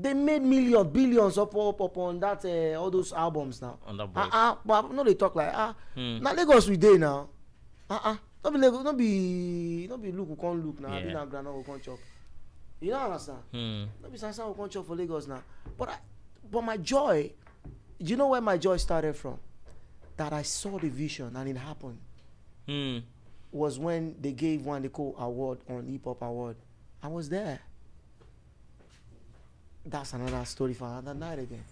they 0.00 0.14
made 0.14 0.42
millions 0.42 0.86
billions 0.92 1.36
up 1.38 1.54
up 1.56 1.80
up 1.80 1.96
on 1.98 2.20
that 2.20 2.44
uh, 2.44 2.80
all 2.80 2.90
those 2.90 3.12
albums 3.12 3.60
now. 3.60 3.78
On 3.86 3.96
that 3.96 4.08
ah 4.16 4.30
ah 4.32 4.58
but 4.64 4.92
no 4.92 5.04
dey 5.04 5.14
talk 5.14 5.34
like 5.34 5.52
ah. 5.52 5.74
Hmm. 5.94 6.18
na 6.22 6.32
lagos 6.32 6.68
we 6.68 6.76
dey 6.76 6.96
now. 6.96 7.28
Ah 7.88 8.00
ah. 8.04 8.18
No 8.44 8.50
be 8.50 8.58
lagos 8.58 8.82
no 8.84 8.92
be 8.92 9.86
no 9.88 9.98
be 9.98 10.12
look 10.12 10.28
we 10.30 10.36
come 10.36 10.64
look 10.64 10.80
now. 10.80 10.94
Abi 10.96 11.12
na 11.12 11.26
groundnut 11.26 11.56
we 11.56 11.64
come 11.64 11.80
chop. 11.80 11.98
You 12.80 12.92
no 12.92 12.98
understand? 12.98 13.38
Hmm. 13.52 13.84
no 14.02 14.08
be 14.08 14.18
sansan 14.18 14.48
we 14.48 14.54
come 14.54 14.68
chop 14.68 14.86
for 14.86 14.96
lagos 14.96 15.26
now. 15.28 15.42
But 15.76 15.88
i 15.90 15.96
but 16.50 16.62
my 16.62 16.76
joy 16.76 17.32
you 17.98 18.16
know 18.16 18.28
where 18.28 18.40
my 18.40 18.56
joy 18.56 18.76
started 18.78 19.16
from? 19.16 19.38
That 20.16 20.32
i 20.32 20.42
saw 20.42 20.78
the 20.78 20.88
vision 20.88 21.36
and 21.36 21.48
it 21.48 21.56
happened. 21.56 21.98
Hmm. 22.66 22.98
was 23.52 23.78
when 23.78 24.14
they 24.20 24.32
gave 24.32 24.64
one 24.64 24.82
Nico 24.82 25.14
award 25.18 25.58
on 25.68 25.86
hip 25.86 26.04
hop 26.04 26.22
award. 26.22 26.56
I 27.02 27.08
was 27.08 27.28
there. 27.28 27.60
That's 29.84 30.12
another 30.12 30.44
story 30.44 30.74
for 30.74 30.84
another 30.86 31.14
night 31.14 31.38
again. 31.38 31.64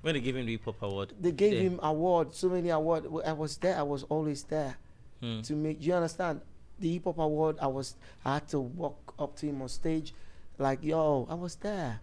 When 0.00 0.14
they 0.14 0.20
gave 0.20 0.36
him 0.36 0.46
the 0.46 0.52
hip 0.52 0.64
hop 0.64 0.82
award, 0.82 1.12
They 1.20 1.30
gave 1.32 1.58
him 1.60 1.78
award, 1.82 2.34
so 2.34 2.48
many 2.48 2.70
award. 2.70 3.06
I 3.24 3.32
was 3.32 3.56
there. 3.58 3.78
I 3.78 3.82
was 3.82 4.02
always 4.04 4.42
there 4.44 4.76
Hmm. 5.20 5.40
to 5.42 5.54
make. 5.54 5.80
You 5.80 5.94
understand? 5.94 6.40
The 6.80 6.92
hip 6.94 7.04
hop 7.04 7.18
award. 7.18 7.58
I 7.60 7.68
was. 7.68 7.94
I 8.24 8.34
had 8.34 8.48
to 8.48 8.58
walk 8.60 9.14
up 9.18 9.36
to 9.36 9.46
him 9.46 9.62
on 9.62 9.68
stage, 9.68 10.12
like 10.58 10.82
yo. 10.82 11.26
I 11.30 11.34
was 11.34 11.54
there. 11.56 12.00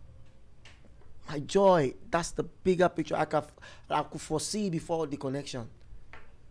My 1.29 1.39
joy. 1.39 1.93
That's 2.10 2.32
the 2.32 2.43
bigger 2.43 2.88
picture 2.89 3.15
I 3.17 3.25
could 3.25 3.43
I 3.89 4.03
could 4.03 4.21
foresee 4.21 4.69
before 4.69 5.05
the 5.05 5.17
connection. 5.17 5.67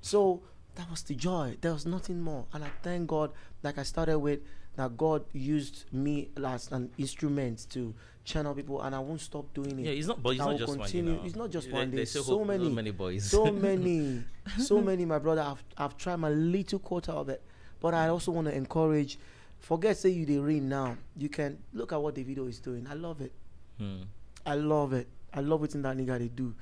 So 0.02 0.42
that 0.74 0.88
was 0.90 1.02
the 1.02 1.14
joy. 1.14 1.57
There 1.61 1.72
was 1.72 1.87
nothing 1.87 2.20
more. 2.20 2.44
And 2.52 2.62
I 2.64 2.70
thank 2.83 3.09
God, 3.09 3.33
like 3.62 3.78
I 3.78 3.83
started 3.83 4.18
with, 4.18 4.40
that 4.76 4.96
God 4.96 5.24
used 5.33 5.87
me 5.92 6.28
as 6.37 6.70
an 6.70 6.90
instrument 6.98 7.66
to 7.70 7.94
channel 8.28 8.54
people, 8.54 8.80
and 8.82 8.94
I 8.94 8.98
won't 8.98 9.20
stop 9.20 9.52
doing 9.54 9.78
it. 9.80 9.86
Yeah, 9.86 9.92
it's 9.92 10.06
not. 10.06 10.22
But 10.22 10.30
it's 10.30 10.40
I 10.40 10.44
not 10.44 10.50
will 10.52 10.58
just 10.58 10.78
continue. 10.78 11.04
one. 11.04 11.14
You 11.14 11.20
know. 11.20 11.26
It's 11.26 11.36
not 11.36 11.50
just 11.50 11.70
one 11.72 11.90
day. 11.90 12.04
So 12.04 12.44
many, 12.44 12.68
many 12.68 12.90
boys. 12.90 13.24
so 13.30 13.46
many, 13.50 14.22
so 14.58 14.80
many. 14.80 15.04
My 15.04 15.18
brother, 15.18 15.40
I've 15.42 15.64
I've 15.76 15.96
tried 15.96 16.16
my 16.16 16.28
little 16.28 16.78
quota 16.78 17.12
of 17.12 17.28
it, 17.30 17.42
but 17.80 17.94
I 17.94 18.08
also 18.08 18.30
want 18.32 18.46
to 18.48 18.54
encourage. 18.54 19.18
Forget 19.58 19.96
say 19.96 20.10
you 20.10 20.24
the 20.24 20.38
ring 20.38 20.68
now. 20.68 20.96
You 21.16 21.28
can 21.28 21.58
look 21.72 21.92
at 21.92 22.00
what 22.00 22.14
the 22.14 22.22
video 22.22 22.46
is 22.46 22.60
doing. 22.60 22.86
I 22.88 22.94
love 22.94 23.20
it. 23.20 23.32
Hmm. 23.78 24.02
I 24.46 24.54
love 24.54 24.92
it. 24.92 25.08
I 25.34 25.40
love 25.40 25.60
what 25.62 25.74
in 25.74 25.82
that 25.82 25.96
nigga 25.96 26.18
they 26.18 26.28
do. 26.28 26.54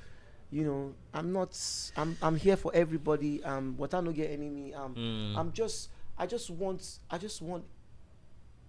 You 0.51 0.65
know, 0.65 0.95
I'm 1.13 1.33
not. 1.33 1.59
I'm. 1.97 2.17
I'm 2.23 2.37
here 2.37 2.57
for 2.57 2.71
everybody. 2.75 3.43
Um, 3.45 3.75
what 3.77 3.93
I 3.93 4.01
no 4.01 4.13
get 4.13 4.31
enemy. 4.31 4.73
Um, 4.73 4.95
Hmm. 4.95 5.39
I'm 5.39 5.53
just. 5.53 5.91
I 6.17 6.27
just 6.27 6.49
want. 6.51 7.01
I 7.11 7.19
just 7.19 7.43
want. 7.43 7.65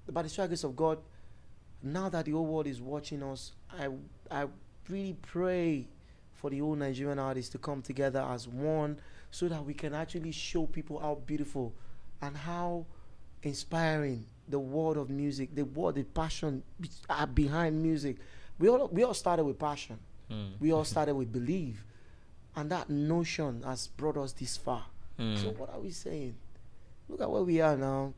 By 0.09 0.23
the 0.23 0.47
grace 0.47 0.63
of 0.63 0.75
God, 0.75 0.99
now 1.83 2.09
that 2.09 2.25
the 2.25 2.31
whole 2.31 2.45
world 2.45 2.67
is 2.67 2.81
watching 2.81 3.23
us, 3.23 3.53
I. 3.71 3.89
I 4.29 4.47
really 4.89 5.15
pray 5.21 5.87
for 6.33 6.49
the 6.49 6.59
whole 6.59 6.75
Nigerian 6.75 7.19
artists 7.19 7.51
to 7.51 7.57
come 7.57 7.81
together 7.81 8.21
as 8.21 8.47
one, 8.47 8.99
so 9.31 9.47
that 9.47 9.63
we 9.65 9.73
can 9.73 9.93
actually 9.93 10.31
show 10.31 10.65
people 10.65 10.99
how 10.99 11.15
beautiful, 11.15 11.73
and 12.21 12.35
how 12.35 12.85
inspiring 13.43 14.25
the 14.47 14.59
world 14.59 14.97
of 14.97 15.09
music, 15.09 15.53
the 15.55 15.65
world, 15.65 15.95
the 15.95 16.03
passion 16.03 16.63
are 17.09 17.27
behind 17.27 17.81
music. 17.81 18.17
We 18.59 18.69
all 18.69 18.87
we 18.87 19.03
all 19.03 19.13
started 19.13 19.43
with 19.43 19.59
passion. 19.59 19.99
Hmm. 20.29 20.47
We 20.59 20.71
all 20.71 20.85
started 20.85 21.15
with 21.15 21.31
belief, 21.31 21.85
and 22.55 22.69
that 22.71 22.89
notion 22.89 23.63
has 23.63 23.87
brought 23.87 24.17
us 24.17 24.33
this 24.33 24.57
far. 24.57 24.85
Hmm. 25.17 25.35
So 25.37 25.49
what 25.51 25.73
are 25.73 25.79
we 25.79 25.91
saying? 25.91 26.35
Look 27.09 27.21
at 27.21 27.29
where 27.29 27.43
we 27.43 27.61
are 27.61 27.77
now. 27.77 28.13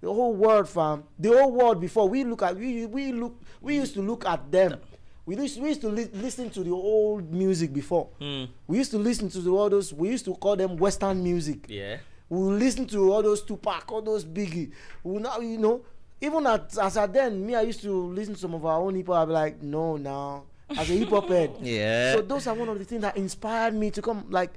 The 0.00 0.08
whole 0.12 0.34
world, 0.34 0.68
fam. 0.68 1.04
The 1.18 1.28
whole 1.28 1.52
world 1.52 1.80
before 1.80 2.08
we 2.08 2.24
look 2.24 2.42
at 2.42 2.56
we 2.56 2.86
we 2.86 3.12
look 3.12 3.40
we 3.60 3.76
used 3.76 3.94
to 3.94 4.02
look 4.02 4.24
at 4.26 4.50
them. 4.50 4.78
We 5.26 5.36
used, 5.36 5.60
we 5.60 5.68
used 5.68 5.82
to 5.82 5.88
li- 5.88 6.08
listen 6.14 6.50
to 6.50 6.64
the 6.64 6.70
old 6.70 7.30
music 7.32 7.72
before. 7.72 8.08
Hmm. 8.18 8.44
We 8.66 8.78
used 8.78 8.90
to 8.92 8.98
listen 8.98 9.28
to 9.30 9.38
the, 9.40 9.50
all 9.50 9.68
those. 9.70 9.92
We 9.92 10.08
used 10.08 10.24
to 10.24 10.34
call 10.34 10.56
them 10.56 10.76
Western 10.76 11.22
music. 11.22 11.66
Yeah. 11.68 11.98
We 12.28 12.38
listen 12.38 12.86
to 12.86 13.12
all 13.12 13.22
those 13.22 13.42
Tupac, 13.42 13.92
all 13.92 14.02
those 14.02 14.24
Biggie. 14.24 14.72
We 15.04 15.18
now, 15.20 15.38
you 15.38 15.58
know, 15.58 15.82
even 16.20 16.46
at, 16.46 16.76
as 16.78 16.96
at 16.96 17.12
then, 17.12 17.44
me, 17.46 17.54
I 17.54 17.62
used 17.62 17.82
to 17.82 17.92
listen 17.92 18.34
to 18.34 18.40
some 18.40 18.54
of 18.54 18.64
our 18.64 18.80
own 18.80 18.94
hip 18.94 19.06
hop. 19.06 19.16
I'd 19.22 19.26
be 19.26 19.32
like, 19.32 19.62
no, 19.62 19.96
now, 19.96 20.44
as 20.70 20.90
a 20.90 20.94
hip 20.94 21.10
hop 21.10 21.28
head. 21.28 21.50
Yeah. 21.60 22.14
So 22.14 22.22
those 22.22 22.46
are 22.46 22.54
one 22.54 22.68
of 22.68 22.78
the 22.78 22.84
things 22.84 23.02
that 23.02 23.16
inspired 23.16 23.74
me 23.74 23.90
to 23.92 24.02
come, 24.02 24.26
like, 24.30 24.50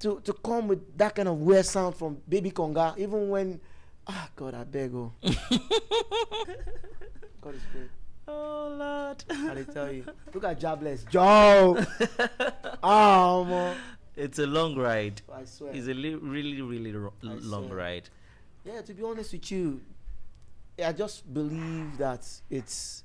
to 0.00 0.20
to 0.20 0.32
come 0.32 0.68
with 0.68 0.96
that 0.98 1.14
kind 1.14 1.28
of 1.28 1.38
weird 1.38 1.66
sound 1.66 1.96
from 1.96 2.18
Baby 2.28 2.50
Konga, 2.52 2.96
even 2.98 3.30
when, 3.30 3.60
ah, 4.08 4.28
God, 4.36 4.54
I 4.54 4.64
beg 4.64 4.92
you. 4.92 5.12
God 7.40 7.54
is 7.54 7.62
good. 7.72 7.90
Oh 8.26 8.74
Lord. 8.78 9.24
I 9.50 9.54
dey 9.54 9.64
tell 9.64 9.92
you. 9.92 10.04
Look 10.34 10.44
at 10.44 10.58
Jobless. 10.60 11.04
Job. 11.04 11.86
oh, 12.82 13.44
man. 13.44 13.76
It's 14.16 14.38
a 14.38 14.46
long 14.46 14.74
ride. 14.76 15.22
I 15.32 15.44
swear. 15.44 15.72
It's 15.72 15.86
a 15.88 15.94
li- 15.94 16.14
really, 16.16 16.60
really 16.60 16.92
ro- 16.92 17.12
long 17.22 17.68
swear. 17.68 17.78
ride. 17.78 18.10
Yeah, 18.64 18.82
to 18.82 18.92
be 18.92 19.02
honest 19.02 19.32
with 19.32 19.50
you, 19.50 19.80
I 20.84 20.92
just 20.92 21.32
believe 21.32 21.96
that 21.98 22.26
it's 22.50 23.04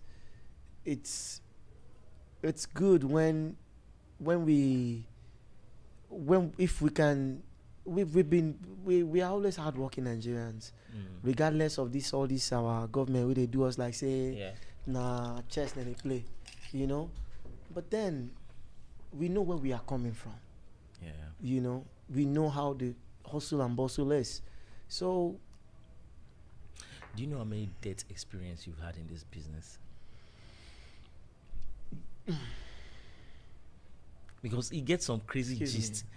it's 0.86 1.42
it's 2.42 2.66
good 2.66 3.04
when 3.04 3.56
when 4.18 4.44
we 4.46 5.06
when 6.10 6.54
if 6.58 6.82
we 6.82 6.90
can 6.90 7.44
we've, 7.86 8.14
we've 8.16 8.30
been 8.30 8.58
we, 8.86 9.04
we 9.04 9.22
are 9.22 9.32
always 9.32 9.56
hardworking 9.58 10.06
Nigerians 10.06 10.72
Mm. 10.96 11.06
regardless 11.24 11.80
of 11.80 11.92
this 11.92 12.14
all 12.14 12.28
this 12.28 12.52
our 12.54 12.86
government 12.88 13.26
where 13.26 13.34
they 13.34 13.48
do 13.48 13.64
us 13.64 13.80
like 13.80 13.96
say 13.96 14.34
Yeah. 14.38 14.52
nah 14.86 15.42
chess 15.50 15.72
then 15.72 15.86
they 15.86 15.96
play 15.96 16.24
you 16.72 16.86
know 16.86 17.10
but 17.74 17.90
then 17.90 18.30
we 19.12 19.28
know 19.28 19.42
where 19.42 19.58
we 19.58 19.74
are 19.74 19.82
coming 19.88 20.14
from 20.14 20.36
Yeah. 21.02 21.10
you 21.42 21.62
know 21.62 21.84
we 22.14 22.26
know 22.26 22.48
how 22.50 22.74
the 22.74 22.94
hustle 23.26 23.62
and 23.62 23.76
bustle 23.76 24.12
is 24.12 24.42
so 24.88 25.36
Do 27.16 27.24
you 27.24 27.28
know 27.30 27.40
how 27.40 27.44
many 27.44 27.70
debt 27.82 28.04
experience 28.10 28.68
you've 28.68 28.80
had 28.80 28.96
in 28.98 29.08
this 29.08 29.24
business? 29.24 29.78
because 34.42 34.72
it 34.72 34.82
gets 34.86 35.06
some 35.06 35.22
crazy 35.26 35.58
Excuse 35.62 36.04
me. 36.04 36.08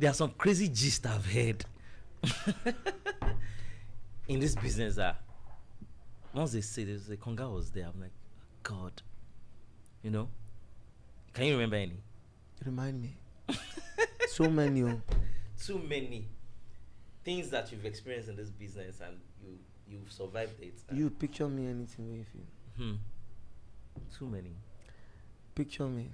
There 0.00 0.08
are 0.08 0.14
some 0.14 0.30
crazy 0.30 0.66
gist 0.68 1.04
I've 1.06 1.26
heard 1.30 1.62
in 4.28 4.40
this 4.40 4.54
business 4.54 4.96
that 4.96 5.20
once 6.32 6.52
they 6.52 6.62
say 6.62 6.84
there's 6.84 7.10
a 7.10 7.18
Konga 7.18 7.52
was 7.52 7.70
there, 7.70 7.84
I'm 7.84 8.00
like, 8.00 8.12
God, 8.62 9.02
you 10.02 10.10
know. 10.10 10.30
Can 11.34 11.44
you 11.44 11.52
remember 11.52 11.76
any? 11.76 11.98
Remind 12.64 13.02
me. 13.02 13.14
so 14.28 14.48
many. 14.48 14.84
oh. 14.84 15.02
Too 15.62 15.78
many 15.86 16.28
things 17.22 17.50
that 17.50 17.70
you've 17.70 17.84
experienced 17.84 18.30
in 18.30 18.36
this 18.36 18.48
business 18.48 19.02
and 19.06 19.18
you 19.44 19.58
you've 19.86 20.10
survived 20.10 20.62
it. 20.62 20.80
You 20.90 21.10
picture 21.10 21.46
me 21.46 21.66
anything 21.66 22.10
with 22.10 22.28
you. 22.34 22.46
Hmm. 22.78 22.94
Too 24.18 24.26
many. 24.26 24.54
Picture 25.54 25.88
me. 25.88 26.08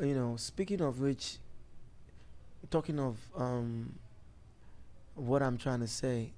You 0.00 0.16
know, 0.16 0.34
speaking 0.36 0.80
of 0.80 0.98
which, 0.98 1.38
talking 2.74 2.98
of 2.98 3.16
um, 3.36 3.94
what 5.14 5.44
I'm 5.44 5.56
trying 5.56 5.78
to 5.78 5.86
say, 5.86 6.32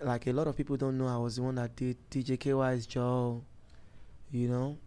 like 0.00 0.28
a 0.28 0.32
lot 0.32 0.46
of 0.46 0.56
people 0.56 0.76
don't 0.76 0.96
know 0.96 1.08
I 1.08 1.16
was 1.16 1.36
the 1.36 1.42
one 1.42 1.56
that 1.56 1.74
did 1.74 1.96
DJ 2.08 2.38
KY's 2.38 2.86
Joe. 2.86 3.42
You 4.30 4.46
know, 4.46 4.78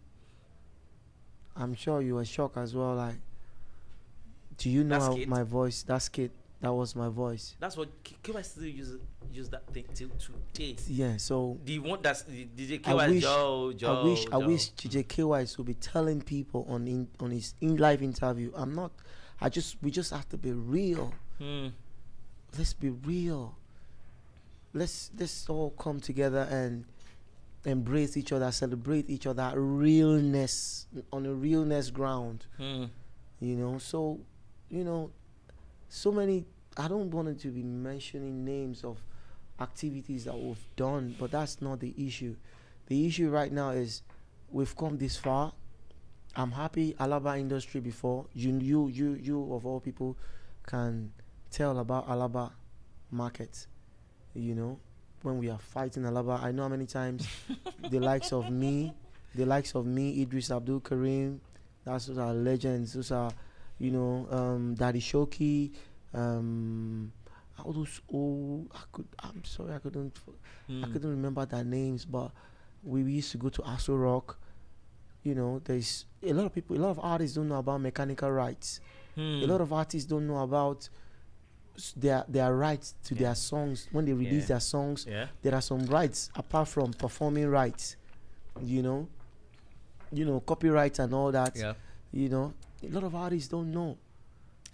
I'm 1.54 1.74
sure 1.74 2.00
you 2.00 2.14
were 2.14 2.24
shocked 2.24 2.56
as 2.56 2.74
well. 2.74 2.94
Like, 2.94 3.16
do 4.56 4.70
you 4.70 4.84
know 4.84 4.98
how 5.00 5.16
my 5.26 5.42
voice? 5.42 5.82
That's 5.82 6.06
skit, 6.06 6.32
that 6.62 6.72
was 6.72 6.96
my 6.96 7.10
voice. 7.10 7.54
That's 7.60 7.76
what 7.76 7.88
KY 8.22 8.40
still 8.40 8.64
use 8.64 8.96
use 9.34 9.50
that 9.50 9.66
thing 9.66 9.84
till 9.92 10.08
today. 10.54 10.76
Yeah. 10.88 11.18
So 11.18 11.58
The 11.66 11.78
one 11.80 11.98
that's 12.00 12.22
the 12.22 12.46
DJ 12.56 12.80
I 12.86 12.92
KY 13.06 13.10
wish- 13.10 13.22
Joe 13.22 13.72
Joe. 13.76 14.00
I 14.00 14.04
wish 14.04 14.24
I 14.32 14.36
wish 14.38 14.70
DJ 14.72 15.06
KY 15.06 15.46
would 15.58 15.66
be 15.66 15.74
telling 15.74 16.22
people 16.22 16.64
on 16.70 16.88
in 16.88 17.06
on 17.20 17.32
his 17.32 17.54
in 17.60 17.76
live 17.76 18.02
interview. 18.02 18.50
I'm 18.54 18.74
not. 18.74 18.90
I 19.44 19.50
just 19.50 19.76
we 19.82 19.90
just 19.90 20.10
have 20.10 20.26
to 20.30 20.38
be 20.38 20.52
real. 20.52 21.12
Hmm. 21.36 21.66
Let's 22.56 22.72
be 22.72 22.88
real. 22.88 23.54
Let's 24.72 25.10
let's 25.18 25.50
all 25.50 25.68
come 25.72 26.00
together 26.00 26.48
and 26.50 26.86
embrace 27.66 28.16
each 28.16 28.32
other, 28.32 28.50
celebrate 28.52 29.10
each 29.10 29.26
other, 29.26 29.52
realness 29.54 30.86
on 31.12 31.26
a 31.26 31.34
realness 31.34 31.90
ground. 31.90 32.46
Hmm. 32.56 32.84
You 33.38 33.56
know, 33.56 33.76
so 33.76 34.18
you 34.70 34.82
know, 34.82 35.10
so 35.90 36.10
many. 36.10 36.46
I 36.78 36.88
don't 36.88 37.10
want 37.10 37.38
to 37.38 37.48
be 37.48 37.62
mentioning 37.62 38.46
names 38.46 38.82
of 38.82 38.96
activities 39.60 40.24
that 40.24 40.38
we've 40.38 40.66
done, 40.74 41.16
but 41.18 41.32
that's 41.32 41.60
not 41.60 41.80
the 41.80 41.94
issue. 41.98 42.34
The 42.86 43.06
issue 43.06 43.28
right 43.28 43.52
now 43.52 43.70
is 43.70 44.00
we've 44.50 44.74
come 44.74 44.96
this 44.96 45.18
far. 45.18 45.52
I'm 46.36 46.50
happy 46.50 46.94
Alaba 46.94 47.38
industry 47.38 47.80
before. 47.80 48.26
You 48.34 48.56
you 48.58 48.88
you 48.88 49.14
you 49.14 49.52
of 49.54 49.64
all 49.66 49.80
people 49.80 50.16
can 50.66 51.12
tell 51.50 51.78
about 51.78 52.08
Alaba 52.08 52.50
market. 53.10 53.66
You 54.34 54.54
know, 54.54 54.78
when 55.22 55.38
we 55.38 55.48
are 55.50 55.58
fighting 55.58 56.02
Alaba, 56.02 56.42
I 56.42 56.50
know 56.50 56.62
how 56.62 56.68
many 56.68 56.86
times 56.86 57.26
the 57.90 58.00
likes 58.00 58.32
of 58.32 58.50
me, 58.50 58.92
the 59.34 59.46
likes 59.46 59.74
of 59.76 59.86
me, 59.86 60.22
Idris 60.22 60.48
Abdulkareem, 60.48 61.38
that's 61.84 62.06
those 62.06 62.18
are 62.18 62.34
legends. 62.34 62.94
Those 62.94 63.12
are, 63.12 63.30
you 63.78 63.92
know, 63.92 64.26
um, 64.30 64.74
Daddy 64.74 65.00
Showkey, 65.00 65.70
um, 66.14 67.12
all 67.64 67.72
those 67.72 68.00
old. 68.08 68.68
I 68.74 68.80
could. 68.90 69.06
I'm 69.20 69.44
sorry, 69.44 69.74
I 69.74 69.78
couldn't. 69.78 70.18
I 70.26 70.30
Hmm. 70.72 70.92
couldn't 70.92 71.10
remember 71.10 71.44
their 71.46 71.62
names, 71.62 72.04
but 72.04 72.32
we 72.82 73.02
used 73.02 73.30
to 73.32 73.38
go 73.38 73.50
to 73.50 73.62
Aso 73.62 74.00
Rock. 74.00 74.38
You 75.24 75.34
know, 75.34 75.60
there's 75.64 76.04
a 76.22 76.32
lot 76.32 76.46
of 76.46 76.54
people, 76.54 76.76
a 76.76 76.78
lot 76.78 76.90
of 76.90 77.00
artists 77.00 77.34
don't 77.36 77.48
know 77.48 77.58
about 77.58 77.80
mechanical 77.80 78.30
rights. 78.30 78.80
Hmm. 79.16 79.40
A 79.42 79.46
lot 79.46 79.60
of 79.60 79.72
artists 79.72 80.08
don't 80.08 80.26
know 80.26 80.38
about 80.42 80.88
their 81.96 82.24
their 82.28 82.54
rights 82.54 82.94
to 83.04 83.14
Yeah. 83.14 83.20
their 83.22 83.34
songs 83.34 83.88
when 83.90 84.04
they 84.04 84.12
release 84.12 84.42
Yeah. 84.42 84.48
their 84.48 84.60
songs. 84.60 85.06
yeah. 85.08 85.26
There 85.42 85.54
are 85.54 85.62
some 85.62 85.86
rights 85.86 86.30
apart 86.36 86.68
from 86.68 86.92
performing 86.92 87.48
rights. 87.48 87.96
You 88.62 88.82
know, 88.82 89.08
you 90.12 90.24
know, 90.24 90.40
copyright 90.40 90.98
and 91.00 91.12
all 91.12 91.32
that. 91.32 91.56
Yeah. 91.56 91.74
You 92.12 92.28
know, 92.28 92.52
a 92.82 92.88
lot 92.88 93.02
of 93.02 93.14
artists 93.14 93.48
don't 93.48 93.72
know. 93.72 93.96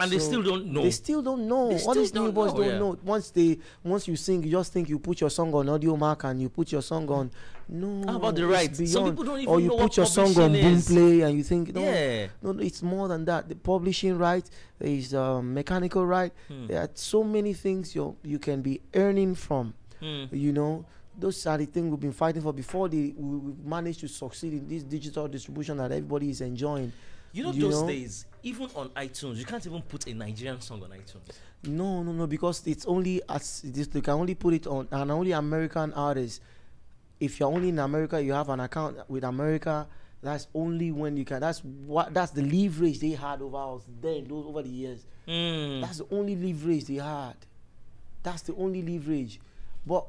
And 0.00 0.10
they 0.10 0.18
still 0.18 0.42
don't 0.42 0.66
know. 0.66 0.82
They 0.82 0.90
still 0.90 1.22
don't 1.22 1.46
know. 1.46 1.68
They 1.76 1.82
All 1.84 1.94
these 1.94 2.14
new 2.14 2.24
don't 2.24 2.34
boys 2.34 2.52
know, 2.52 2.56
don't 2.58 2.66
yeah. 2.68 2.78
know. 2.78 2.98
Once 3.04 3.30
they 3.30 3.58
once 3.84 4.08
you 4.08 4.16
sing, 4.16 4.42
you 4.44 4.50
just 4.50 4.72
think 4.72 4.88
you 4.88 4.98
put 4.98 5.20
your 5.20 5.30
song 5.30 5.52
on 5.54 5.66
Audiomack 5.66 6.24
and 6.24 6.40
you 6.40 6.48
put 6.48 6.72
your 6.72 6.82
song 6.82 7.08
on. 7.10 7.30
No. 7.68 8.02
How 8.10 8.16
about 8.16 8.34
the 8.34 8.46
rights? 8.46 8.78
Some 8.90 9.10
people 9.10 9.24
don't 9.24 9.38
even 9.40 9.48
Or 9.48 9.60
you 9.60 9.68
know 9.68 9.76
put 9.78 9.96
your 9.96 10.06
song 10.06 10.28
on 10.28 10.34
publishing 10.34 10.62
boom 10.64 10.74
is. 10.74 10.86
play 10.88 11.20
and 11.20 11.36
you 11.36 11.42
think 11.44 11.74
no, 11.74 11.82
Yeah. 11.82 12.26
no, 12.42 12.50
it's 12.58 12.82
more 12.82 13.06
than 13.08 13.24
that. 13.26 13.48
The 13.48 13.54
publishing 13.54 14.18
right, 14.18 14.48
is 14.80 15.14
um, 15.14 15.54
mechanical 15.54 16.04
right. 16.04 16.32
Hmm. 16.48 16.66
There 16.66 16.80
are 16.80 16.90
so 16.94 17.22
many 17.22 17.52
things 17.52 17.94
you 17.94 18.16
you 18.24 18.38
can 18.38 18.62
be 18.62 18.80
earning 18.94 19.34
from. 19.34 19.74
Hmm. 20.00 20.24
You 20.32 20.52
know, 20.52 20.84
those 21.18 21.46
are 21.46 21.58
the 21.58 21.66
things 21.66 21.90
we've 21.90 22.00
been 22.00 22.12
fighting 22.12 22.42
for 22.42 22.52
before 22.52 22.88
the, 22.88 23.12
we, 23.16 23.36
we 23.36 23.52
managed 23.64 24.00
to 24.00 24.08
succeed 24.08 24.54
in 24.54 24.66
this 24.66 24.82
digital 24.82 25.28
distribution 25.28 25.76
that 25.76 25.92
everybody 25.92 26.30
is 26.30 26.40
enjoying. 26.40 26.90
You 27.32 27.44
know, 27.44 27.52
You 27.52 27.62
those 27.62 27.82
know? 27.82 27.88
days, 27.88 28.26
even 28.42 28.68
on 28.74 28.88
iTunes, 28.90 29.36
you 29.36 29.44
can't 29.44 29.64
even 29.64 29.82
put 29.82 30.06
a 30.06 30.14
Nigerian 30.14 30.60
song 30.60 30.82
on 30.82 30.90
iTunes. 30.90 31.34
No, 31.64 32.02
no, 32.02 32.12
no, 32.12 32.26
because 32.26 32.66
it's 32.66 32.86
only 32.86 33.20
as 33.28 33.62
it 33.64 33.76
is, 33.76 33.88
they 33.88 34.00
can 34.00 34.14
only 34.14 34.34
put 34.34 34.54
it 34.54 34.66
on 34.66 34.88
and 34.90 35.10
only 35.10 35.32
American 35.32 35.92
artists. 35.92 36.40
If 37.20 37.38
you're 37.38 37.52
only 37.52 37.68
in 37.68 37.78
America, 37.78 38.20
you 38.22 38.32
have 38.32 38.48
an 38.48 38.60
account 38.60 38.96
with 39.08 39.24
America. 39.24 39.86
That's 40.22 40.48
only 40.54 40.90
when 40.90 41.16
you 41.16 41.24
can. 41.24 41.40
That's 41.40 41.60
what. 41.60 42.12
That's 42.12 42.32
the 42.32 42.42
leverage 42.42 42.98
they 42.98 43.10
had 43.10 43.40
over 43.42 43.56
us 43.76 43.82
then. 44.00 44.26
Those 44.26 44.46
over 44.46 44.62
the 44.62 44.68
years. 44.68 45.06
Hmm. 45.26 45.80
That's 45.82 45.98
the 45.98 46.06
only 46.10 46.34
leverage 46.36 46.84
they 46.86 46.94
had. 46.94 47.34
That's 48.22 48.42
the 48.42 48.54
only 48.54 48.82
leverage. 48.82 49.38
But 49.86 50.06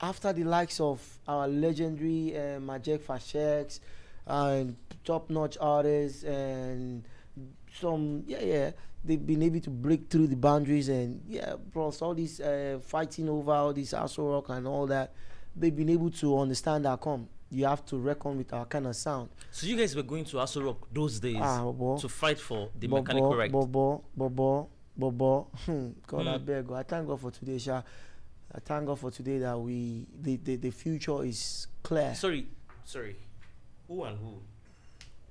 after 0.00 0.32
the 0.32 0.44
likes 0.44 0.80
of 0.80 1.00
our 1.26 1.48
legendary 1.48 2.36
uh, 2.36 2.60
Majek 2.60 2.98
Fasheks 3.00 3.78
and 3.78 3.80
top-notch 5.04 5.56
artists 5.60 6.22
and 6.24 7.04
some, 7.80 8.22
yeah, 8.26 8.42
yeah, 8.42 8.70
they've 9.04 9.24
been 9.24 9.42
able 9.42 9.60
to 9.60 9.70
break 9.70 10.08
through 10.10 10.26
the 10.26 10.36
boundaries 10.36 10.88
and 10.88 11.22
yeah, 11.28 11.54
plus 11.72 12.02
all 12.02 12.14
this 12.14 12.40
uh, 12.40 12.78
fighting 12.82 13.28
over 13.28 13.52
all 13.52 13.72
this 13.72 13.92
Aso 13.92 14.32
Rock 14.32 14.48
and 14.50 14.66
all 14.66 14.86
that, 14.86 15.12
they've 15.54 15.74
been 15.76 15.90
able 15.90 16.10
to 16.10 16.38
understand 16.38 16.84
that 16.84 17.00
come. 17.00 17.28
You 17.50 17.66
have 17.66 17.84
to 17.86 17.96
reckon 17.98 18.38
with 18.38 18.52
our 18.52 18.64
kind 18.64 18.86
of 18.88 18.96
sound. 18.96 19.28
So 19.52 19.66
you 19.68 19.76
guys 19.76 19.94
were 19.94 20.02
going 20.02 20.24
to 20.24 20.36
Aso 20.38 20.64
Rock 20.64 20.88
those 20.92 21.20
days 21.20 21.36
Ah, 21.40 21.62
bobo. 21.62 21.98
to 21.98 22.08
fight 22.08 22.40
for 22.40 22.70
the 22.78 22.88
Bobo, 22.88 23.02
mechanical 23.02 23.36
right. 23.36 23.52
Bobo, 23.52 24.02
Bobo, 24.16 24.68
Bobo. 24.96 25.46
Hmm, 25.66 25.90
God, 26.06 26.26
I 26.26 26.38
Hmm. 26.38 26.44
beg. 26.44 26.72
I 26.72 26.82
thank 26.82 27.06
God 27.06 27.20
for 27.20 27.30
today, 27.30 27.58
Sha. 27.58 27.82
I 28.52 28.58
thank 28.64 28.86
God 28.86 28.98
for 28.98 29.10
today 29.12 29.38
that 29.38 29.58
we 29.60 30.06
the, 30.20 30.36
the, 30.38 30.56
the 30.56 30.70
future 30.70 31.22
is 31.24 31.68
clear. 31.84 32.14
Sorry, 32.14 32.46
sorry. 32.84 33.16
Who 33.88 34.04
and 34.04 34.18
who? 34.18 34.42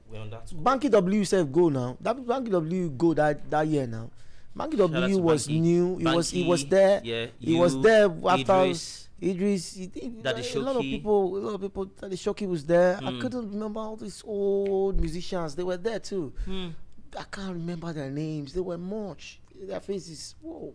We're 0.10 0.22
on 0.22 0.30
that. 0.30 0.48
squad. 0.50 0.64
Banky 0.64 0.90
W 0.92 1.26
self 1.26 1.52
go 1.52 1.70
now. 1.70 1.98
That 2.00 2.18
Banky 2.18 2.52
W 2.52 2.90
go 2.92 3.14
that 3.14 3.50
that 3.50 3.68
year 3.68 3.88
now. 3.88 4.10
Banky 4.58 4.80
out 4.80 4.92
W 4.92 5.18
was 5.18 5.48
Banky. 5.48 5.60
new. 5.62 5.98
He 5.98 6.06
was 6.06 6.30
he 6.32 6.44
was 6.46 6.64
Banky, 6.64 6.70
there. 6.70 7.02
Yeah, 7.04 7.26
He 7.40 7.56
was 7.56 7.76
you, 7.76 7.82
there 7.82 8.06
after 8.28 8.54
Idris. 8.64 9.10
Idris. 9.22 9.74
He, 9.74 9.92
he, 9.94 10.10
Daddy 10.10 10.48
a 10.56 10.60
lot 10.60 10.76
of 10.76 10.82
people, 10.84 11.38
a 11.38 11.40
lot 11.40 11.56
of 11.56 11.62
people. 11.62 11.86
Daddy 11.86 12.16
Shoki 12.16 12.48
was 12.48 12.66
there. 12.66 12.98
I 13.04 13.12
Hmm. 13.12 13.20
couldn't 13.22 13.50
remember 13.52 13.80
all 13.80 13.96
these 13.96 14.22
old 14.26 15.00
musicians. 15.00 15.56
They 15.56 15.64
were 15.64 15.78
there 15.78 16.00
too. 16.00 16.34
Hmm. 16.46 16.70
I 17.18 17.24
can't 17.32 17.54
remember 17.54 17.92
their 17.94 18.10
names. 18.12 18.54
They 18.54 18.62
were 18.62 18.78
much. 18.78 19.40
Their 19.60 19.80
faces. 19.80 20.36
Whoa. 20.42 20.74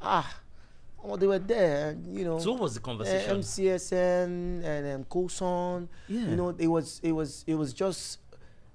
Ah. 0.00 0.40
They 1.16 1.26
were 1.26 1.38
there. 1.38 1.90
and, 1.90 2.16
You 2.16 2.24
know. 2.24 2.38
So 2.38 2.52
what 2.52 2.62
was 2.62 2.74
the 2.74 2.80
uh, 2.80 2.84
conversation? 2.84 3.38
MCSN 3.38 4.64
and 4.64 4.94
um, 4.94 5.04
COSON. 5.04 5.88
yeah. 6.08 6.28
You 6.28 6.36
know, 6.36 6.48
it 6.58 6.66
was 6.68 7.00
it 7.02 7.12
was 7.12 7.44
it 7.46 7.54
was 7.54 7.72
just 7.72 8.18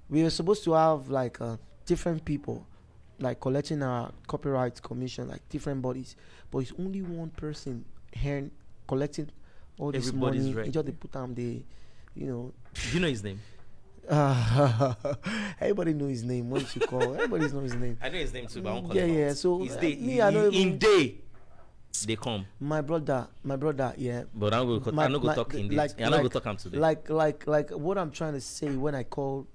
we 0.08 0.22
were 0.22 0.30
supposed 0.30 0.64
to 0.64 0.72
have 0.72 1.08
like 1.10 1.40
uh, 1.40 1.56
different 1.86 2.24
people, 2.24 2.66
like 3.18 3.40
collecting 3.40 3.82
our 3.82 4.12
copyright 4.26 4.80
commission, 4.82 5.28
like 5.28 5.46
different 5.48 5.82
bodies. 5.82 6.16
But 6.50 6.58
it's 6.58 6.72
only 6.78 7.02
one 7.02 7.30
person 7.30 7.84
here 8.12 8.50
collecting 8.86 9.30
all 9.78 9.90
this 9.92 10.08
Everybody's 10.08 10.42
money. 10.44 10.54
right. 10.54 10.70
Just 10.70 10.86
they 10.86 10.92
put 10.92 11.12
them 11.12 11.34
the, 11.34 11.62
you 12.14 12.26
know, 12.26 12.52
Do 12.74 12.80
you 12.94 13.00
know 13.00 13.08
his 13.08 13.24
name? 13.24 13.40
uh, 14.08 14.94
everybody 15.60 15.94
know 15.94 16.06
his 16.06 16.22
name. 16.22 16.50
What 16.50 16.74
you 16.76 16.82
call? 16.82 17.14
Everybody 17.14 17.48
know 17.52 17.60
his 17.60 17.74
name. 17.74 17.98
I 18.02 18.08
know 18.10 18.18
his 18.18 18.32
name 18.32 18.46
too, 18.46 18.60
but 18.62 18.70
I 18.70 18.72
won't 18.74 18.86
call 18.86 18.96
Yeah, 18.96 19.04
him 19.04 19.18
yeah, 19.18 19.30
out. 19.30 19.36
so, 19.36 19.62
uh, 19.62 19.80
day, 19.80 19.96
me, 19.96 20.20
I 20.20 20.28
in, 20.28 20.52
in 20.54 20.78
day, 20.78 21.14
they 22.06 22.16
come. 22.16 22.44
My 22.60 22.80
brother, 22.80 23.28
my 23.42 23.56
brother, 23.56 23.94
yeah. 23.96 24.24
But 24.34 24.52
I'm 24.52 24.66
going 24.66 24.82
to 24.82 24.92
My- 24.92 25.04
I'm 25.04 25.12
not 25.12 25.18
going 25.22 25.28
my- 25.28 25.34
talk 25.34 25.54
in 25.54 25.68
this. 25.68 25.76
like- 25.76 26.00
I'm 26.00 26.10
not 26.10 26.18
going 26.18 26.28
to 26.28 26.40
talk 26.40 26.44
him 26.46 26.56
today. 26.56 26.78
like 26.78 27.08
like 27.08 27.46
like 27.46 27.70
what 27.70 27.96
i'm 27.98 28.10
trying 28.10 28.32
to 28.34 28.40
say 28.40 28.68
when 28.76 28.94
i 28.94 29.02
call 29.04 29.46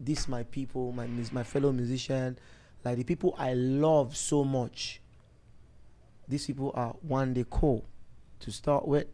this 0.00 0.28
my 0.28 0.42
people 0.44 0.92
my 0.92 1.06
my 1.32 1.42
fellow 1.42 1.72
musician 1.72 2.38
like 2.84 2.96
the 2.96 3.04
people 3.04 3.34
i 3.38 3.54
love 3.54 4.16
so 4.16 4.44
much 4.44 5.00
these 6.28 6.46
people 6.46 6.70
are 6.74 6.94
one 7.02 7.34
they 7.34 7.44
call 7.44 7.84
to 8.40 8.50
start 8.50 8.86
with 8.86 9.06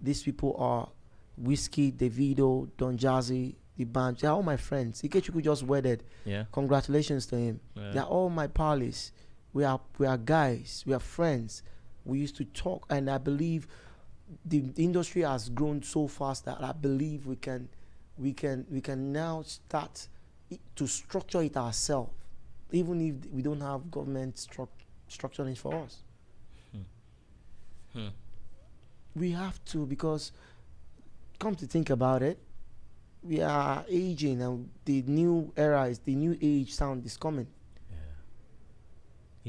these 0.00 0.22
people 0.22 0.54
are 0.58 0.88
wizkid 1.42 1.94
davido 1.96 2.68
don 2.76 2.96
jazzy 2.98 3.54
the 3.76 3.84
band 3.84 4.16
they're 4.18 4.30
all 4.30 4.42
my 4.42 4.56
friends 4.56 5.02
ikechukwu 5.02 5.42
just 5.42 5.62
wedded 5.62 6.02
yeah. 6.24 6.44
congratulations 6.52 7.26
to 7.26 7.36
him 7.36 7.60
yeah. 7.76 7.90
they're 7.92 8.04
all 8.04 8.28
my 8.30 8.46
pals. 8.46 9.12
We 9.52 9.64
are 9.64 9.80
we 9.98 10.06
are 10.06 10.16
guys. 10.18 10.84
We 10.86 10.94
are 10.94 11.00
friends. 11.00 11.64
We 12.04 12.18
used 12.18 12.36
to 12.36 12.44
talk, 12.44 12.86
and 12.90 13.10
I 13.10 13.18
believe 13.18 13.66
the, 14.44 14.60
the 14.60 14.84
industry 14.84 15.22
has 15.22 15.48
grown 15.48 15.82
so 15.82 16.06
fast 16.06 16.44
that 16.44 16.62
I 16.62 16.72
believe 16.72 17.26
we 17.26 17.36
can 17.36 17.68
we 18.16 18.32
can 18.32 18.66
we 18.70 18.80
can 18.80 19.12
now 19.12 19.42
start 19.42 20.08
to 20.76 20.86
structure 20.86 21.42
it 21.42 21.56
ourselves, 21.56 22.12
even 22.72 23.00
if 23.00 23.32
we 23.32 23.42
don't 23.42 23.60
have 23.60 23.90
government 23.90 24.36
struc- 24.36 24.68
structuring 25.08 25.56
for 25.56 25.74
us. 25.74 26.02
Hmm. 27.92 28.08
We 29.16 29.32
have 29.32 29.64
to 29.66 29.86
because, 29.86 30.32
come 31.38 31.56
to 31.56 31.66
think 31.66 31.90
about 31.90 32.22
it, 32.22 32.38
we 33.22 33.40
are 33.40 33.84
aging 33.88 34.40
and 34.42 34.70
the 34.84 35.02
new 35.02 35.52
era 35.56 35.86
is 35.86 35.98
the 35.98 36.14
new 36.14 36.36
age 36.40 36.72
sound 36.72 37.04
is 37.04 37.16
coming. 37.16 37.46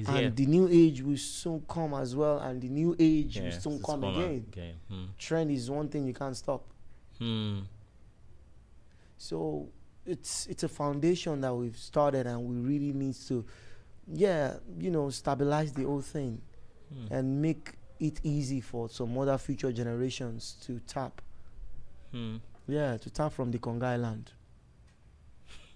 He's 0.02 0.08
and 0.10 0.18
here. 0.18 0.30
the 0.32 0.46
new 0.48 0.68
age 0.68 1.02
will 1.04 1.18
soon 1.18 1.64
come 1.68 1.94
as 1.94 2.16
well, 2.16 2.40
and 2.40 2.60
the 2.62 2.70
new 2.70 2.96
age 3.00 3.38
Yeah, 3.38 3.44
will 3.44 3.52
soon 3.52 3.82
come 3.84 4.04
again. 4.04 4.46
again. 4.52 4.76
Hmm. 4.90 5.06
Trend 5.18 5.52
is 5.52 5.70
one 5.70 5.88
thing 5.90 6.06
you 6.06 6.14
can't 6.14 6.36
stop. 6.36 6.64
Hmm. 7.20 7.60
So 9.18 9.70
it's 10.06 10.48
it's 10.48 10.64
a 10.64 10.68
foundation 10.70 11.42
that 11.42 11.54
we've 11.54 11.78
started, 11.78 12.26
and 12.26 12.44
we 12.44 12.56
really 12.56 12.94
need 12.94 13.16
to, 13.28 13.46
yeah, 14.08 14.58
you 14.80 14.90
know, 14.92 15.10
stabilize 15.12 15.72
the 15.74 15.84
whole 15.84 16.02
thing 16.02 16.42
Hmm. 16.94 17.14
and 17.14 17.42
make 17.42 17.74
it 18.00 18.20
easy 18.24 18.60
for 18.62 18.90
some 18.90 19.16
other 19.18 19.38
future 19.38 19.72
generations 19.72 20.58
to 20.66 20.80
tap. 20.88 21.22
Hmm. 22.12 22.38
Yeah, 22.68 22.98
to 22.98 23.10
tap 23.10 23.32
from 23.34 23.52
the 23.52 23.60
Congai 23.60 24.02
land. 24.02 24.32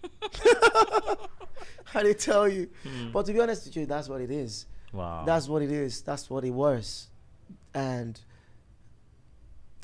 How 1.86 2.04
they 2.04 2.14
tell 2.14 2.48
you? 2.48 2.70
Hmm. 2.84 3.12
But 3.12 3.26
to 3.28 3.34
be 3.34 3.40
honest 3.40 3.66
with 3.66 3.76
you, 3.76 3.86
that's 3.86 4.10
what 4.10 4.22
it 4.22 4.32
is. 4.32 4.66
wow. 4.92 5.24
That's 5.26 5.48
what 5.48 5.62
it 5.62 5.72
is. 5.72 6.02
That's 6.02 6.30
what 6.30 6.44
it 6.44 6.52
was. 6.52 7.08
And 7.74 8.20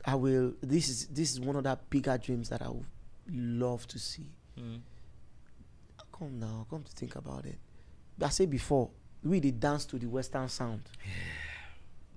I 0.06 0.16
will 0.16 0.54
this 0.62 0.90
is 0.90 1.08
this 1.08 1.32
is 1.32 1.40
one 1.40 1.56
of 1.56 1.64
the 1.64 1.78
bigger 1.90 2.18
dreams 2.18 2.50
that 2.50 2.62
I 2.62 2.70
would 2.70 2.86
love 3.32 3.88
to 3.88 4.00
see. 4.00 4.32
Hmm. 4.58 4.78
Come 6.18 6.40
now, 6.40 6.66
come 6.70 6.84
to 6.84 6.92
think 6.92 7.16
about 7.16 7.46
it. 7.46 7.58
I 8.22 8.30
said 8.30 8.50
before, 8.50 8.90
we 9.24 9.40
did 9.40 9.60
dance 9.60 9.86
to 9.86 9.98
the 9.98 10.08
Western 10.08 10.48
sound. 10.50 10.82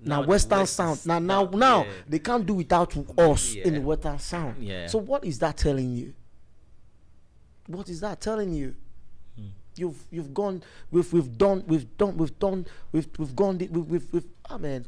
Now, 0.03 0.23
the 0.23 0.29
Western 0.29 0.59
West 0.61 0.75
sound. 0.75 1.07
Now 1.07 1.19
now 1.19 1.45
now 1.45 1.85
yeah. 1.85 1.91
they 2.09 2.19
can't 2.19 2.45
do 2.45 2.55
without 2.55 2.95
us 3.19 3.55
in 3.55 3.75
the 3.75 3.81
Western 3.81 4.19
sound. 4.19 4.63
Yeah. 4.63 4.87
So 4.87 4.99
what 4.99 5.25
is 5.25 5.39
that 5.39 5.57
telling 5.57 5.93
you? 5.95 6.15
What 7.67 7.89
is 7.89 8.01
that 8.01 8.21
telling 8.21 8.53
you? 8.53 8.75
You've 9.77 9.99
you've 10.11 10.33
gone 10.33 10.63
we've 10.91 11.13
we've 11.13 11.37
done 11.37 11.65
we've 11.67 11.97
done 11.99 12.17
we've 12.17 12.39
done 12.39 12.65
we've 12.93 13.09
we've 13.19 13.35
gone 13.35 13.59
we've 13.59 13.71
we've, 13.73 14.13
we've 14.13 14.25
I 14.49 14.57
mean 14.57 14.87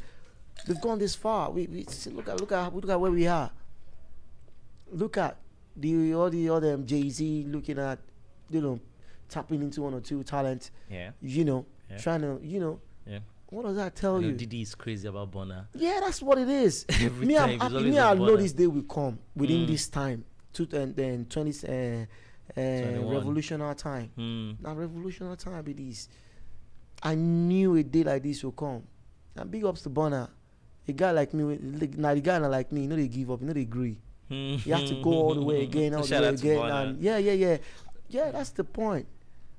we've 0.69 0.81
gone 0.81 0.99
this 0.99 1.15
far. 1.15 1.51
We, 1.51 1.67
we 1.67 1.85
see- 1.85 2.11
look 2.11 2.29
at 2.29 2.41
look 2.41 2.53
at 2.53 2.75
look 2.75 2.89
at 2.89 3.01
where 3.01 3.11
we 3.11 3.27
are. 3.27 3.51
Look 4.93 5.17
at 5.17 5.37
the 5.77 6.15
all 6.15 6.31
the 6.31 6.49
other 6.51 6.77
Jay 6.79 7.09
Z 7.11 7.47
looking 7.49 7.79
at 7.79 7.99
you 8.51 8.61
know 8.61 8.81
tapping 9.29 9.61
into 9.63 9.83
one 9.83 9.95
or 9.95 10.01
two 10.01 10.23
talent. 10.23 10.71
Yeah. 10.91 11.11
You 11.21 11.45
know 11.45 11.67
Yeah. 11.91 11.99
trying 11.99 12.21
to 12.21 12.39
you 12.43 12.61
know 12.61 12.81
Yeah. 13.07 13.19
what 13.51 13.65
does 13.65 13.77
that 13.77 13.97
tell 13.97 14.23
you? 14.23 14.33
Diddy 14.33 14.63
is 14.63 14.75
crazy 14.77 15.09
about 15.09 15.33
Burna. 15.33 15.67
Yeah, 15.75 15.99
that's 16.01 16.23
what 16.23 16.39
it 16.39 16.49
is. 16.49 16.87
Me, 17.19 17.37
I'm 17.37 17.59
happy. 17.59 17.91
Me, 17.91 17.99
I 17.99 18.15
know 18.15 18.37
this 18.37 18.53
day 18.53 18.67
will 18.69 18.83
come 18.85 19.19
within 19.35 19.63
Mm. 19.65 19.67
this 19.67 19.89
time. 19.89 20.25
Two 20.53 20.69
and 20.73 20.95
then 20.95 21.27
twenty 21.27 21.51
uh, 21.69 22.07
uh, 22.51 22.61
21. 22.61 23.15
revolutionary 23.15 23.75
time. 23.75 24.11
Hmm. 24.17 24.53
Now 24.63 24.75
revolutionary 24.75 25.37
time 25.37 25.63
be 25.65 25.73
this. 25.73 26.09
I 27.03 27.15
knew 27.15 27.77
a 27.77 27.83
day 27.83 28.05
like 28.05 28.23
this 28.23 28.43
will 28.45 28.53
come. 28.53 28.83
And 29.37 29.51
big 29.51 29.65
ups 29.65 29.83
to 29.83 29.91
Burna. 29.91 30.29
A 30.89 30.93
guy 30.93 31.11
like 31.11 31.35
me, 31.35 31.59
now 31.97 32.15
the 32.15 32.21
guy 32.21 32.39
not 32.39 32.51
like 32.51 32.71
me, 32.71 32.83
you 32.83 32.89
know 32.89 32.97
they 32.97 33.09
give 33.09 33.31
up, 33.31 33.41
you 33.41 33.47
know 33.49 33.53
they 33.53 33.63
agree. 33.63 33.99
You 34.29 34.75
have 34.75 34.87
to 34.87 35.03
go 35.03 35.11
all 35.13 35.35
the 35.35 35.43
way 35.43 35.63
again, 35.71 35.95
all 35.95 36.03
the 36.03 36.15
way 36.21 36.29
again. 36.29 36.57
And 36.71 37.01
yeah, 37.01 37.19
yeah, 37.19 37.33
yeah. 37.33 37.57
Yeah, 38.09 38.31
that's 38.31 38.51
the 38.51 38.65
point. 38.65 39.07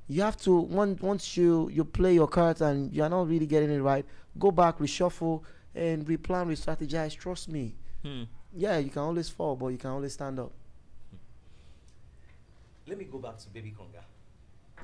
You 0.07 0.21
have 0.21 0.37
to 0.43 0.55
once 0.55 1.01
once 1.01 1.35
you 1.35 1.69
you 1.69 1.83
play 1.83 2.13
your 2.13 2.27
cards 2.29 2.61
and 2.61 2.93
you're 2.93 3.09
not 3.09 3.27
really 3.27 3.45
getting 3.45 3.69
it 3.69 3.79
right, 3.81 4.05
go 4.39 4.51
back, 4.51 4.77
reshuffle, 4.79 5.41
and 5.75 6.05
replan, 6.05 6.47
re-strategize. 6.47 7.15
Trust 7.17 7.49
me. 7.49 7.75
Hmm. 8.03 8.23
Yeah, 8.53 8.77
you 8.77 8.89
can 8.89 9.01
always 9.01 9.27
fall, 9.29 9.57
but 9.57 9.67
you 9.67 9.77
can 9.77 9.89
always 9.89 10.13
stand 10.13 10.39
up. 10.39 10.53
Let 12.87 12.97
me 12.97 13.03
go 13.05 13.17
back 13.17 13.37
to 13.39 13.49
Baby 13.49 13.75
Konga. 13.77 14.01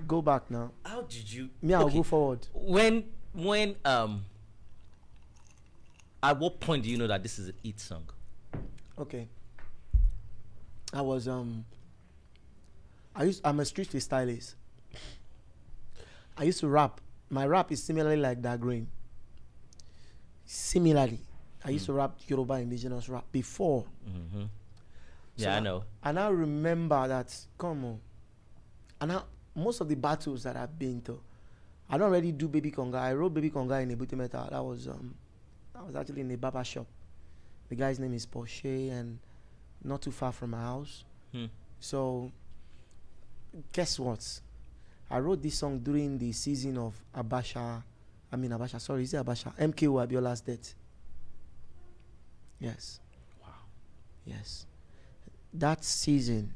Go 0.07 0.21
back 0.21 0.51
now. 0.51 0.71
How 0.83 1.01
did 1.01 1.31
you? 1.31 1.49
Me, 1.61 1.73
I'll 1.73 1.85
Okay, 1.85 1.97
go 1.97 2.03
forward. 2.03 2.47
When 2.53 3.05
when 3.33 3.75
um. 3.85 4.25
At 6.21 6.39
what 6.39 6.59
point 6.59 6.83
do 6.83 6.89
you 6.89 6.97
know 6.97 7.07
that 7.07 7.21
this 7.21 7.37
is 7.37 7.49
a 7.49 7.53
eat 7.63 7.79
song? 7.79 8.09
Okay. 8.97 9.27
I 10.93 11.01
was 11.01 11.27
um. 11.27 11.65
I 13.15 13.23
used. 13.25 13.41
I'm 13.45 13.59
a 13.59 13.65
street 13.65 13.89
freestylist. 13.89 14.55
I 16.37 16.43
used 16.43 16.59
to 16.61 16.67
rap. 16.67 16.99
My 17.29 17.45
rap 17.47 17.71
is 17.71 17.81
similarly 17.81 18.17
like 18.17 18.41
that 18.41 18.59
green. 18.59 18.87
Similarly, 20.45 21.19
I 21.63 21.69
used 21.69 21.85
to 21.85 21.93
rap 21.93 22.17
Yoruba 22.27 22.55
indigenous 22.55 23.07
rap 23.07 23.25
before. 23.31 23.85
Mm-hmm. 24.09 24.43
So 25.35 25.45
Yeah, 25.45 25.57
I 25.57 25.59
know. 25.59 25.83
And 26.03 26.19
I 26.19 26.27
remember 26.29 27.07
that, 27.07 27.35
come 27.57 27.85
on. 27.85 27.99
And 29.01 29.11
I, 29.11 29.21
most 29.55 29.81
of 29.81 29.89
the 29.89 29.95
battles 29.95 30.43
that 30.43 30.55
I've 30.55 30.77
been 30.77 31.01
to, 31.01 31.19
I 31.89 31.97
don't 31.97 32.09
already 32.09 32.31
do 32.31 32.47
Baby 32.47 32.71
Konga. 32.71 32.95
I 32.95 33.13
wrote 33.13 33.33
Baby 33.33 33.51
Konga 33.51 33.81
in 33.81 33.95
Ebute 33.95 34.13
Meta. 34.13 34.47
That 34.49 34.63
was 34.63 34.87
um, 34.87 35.15
that 35.73 35.85
was 35.85 35.95
actually 35.95 36.21
in 36.21 36.31
a 36.31 36.37
barber 36.37 36.63
shop. 36.63 36.87
The 37.69 37.75
guy's 37.75 37.99
name 37.99 38.13
is 38.13 38.25
Porsche 38.25 38.91
and 38.91 39.19
not 39.83 40.01
too 40.01 40.11
far 40.11 40.31
from 40.31 40.51
my 40.51 40.61
house. 40.61 41.03
Hmm. 41.31 41.45
So, 41.79 42.31
guess 43.71 43.99
what? 43.99 44.39
I 45.09 45.19
wrote 45.19 45.41
this 45.43 45.55
song 45.57 45.79
during 45.79 46.17
the 46.17 46.31
season 46.31 46.77
of 46.77 46.99
Abacha. 47.15 47.83
I 48.31 48.35
mean 48.35 48.51
Abacha. 48.51 48.79
Sorry, 48.79 49.03
is 49.03 49.13
it 49.13 49.23
Abacha? 49.23 49.55
MKO 49.57 50.07
Abiola's 50.07 50.41
death. 50.41 50.73
Yes. 52.59 52.99
Wow. 53.41 53.49
Yes. 54.25 54.65
That 55.53 55.83
season, 55.83 56.53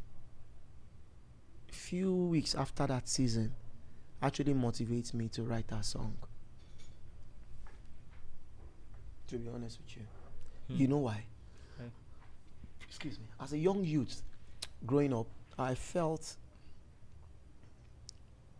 few 1.71 2.13
weeks 2.13 2.55
after 2.55 2.87
that 2.87 3.07
season, 3.07 3.53
actually 4.21 4.53
motivates 4.53 5.13
me 5.13 5.27
to 5.29 5.43
write 5.43 5.67
that 5.67 5.85
song. 5.85 6.15
To 9.27 9.37
be 9.37 9.49
honest 9.53 9.79
with 9.79 9.97
you. 9.97 10.03
Hmm. 10.67 10.81
You 10.81 10.87
know 10.87 10.97
why? 10.97 11.23
Why? 11.77 11.85
Excuse 12.87 13.19
me. 13.19 13.25
As 13.39 13.53
a 13.53 13.57
young 13.57 13.83
youth 13.83 14.23
growing 14.85 15.13
up, 15.13 15.27
I 15.59 15.75
felt 15.75 16.35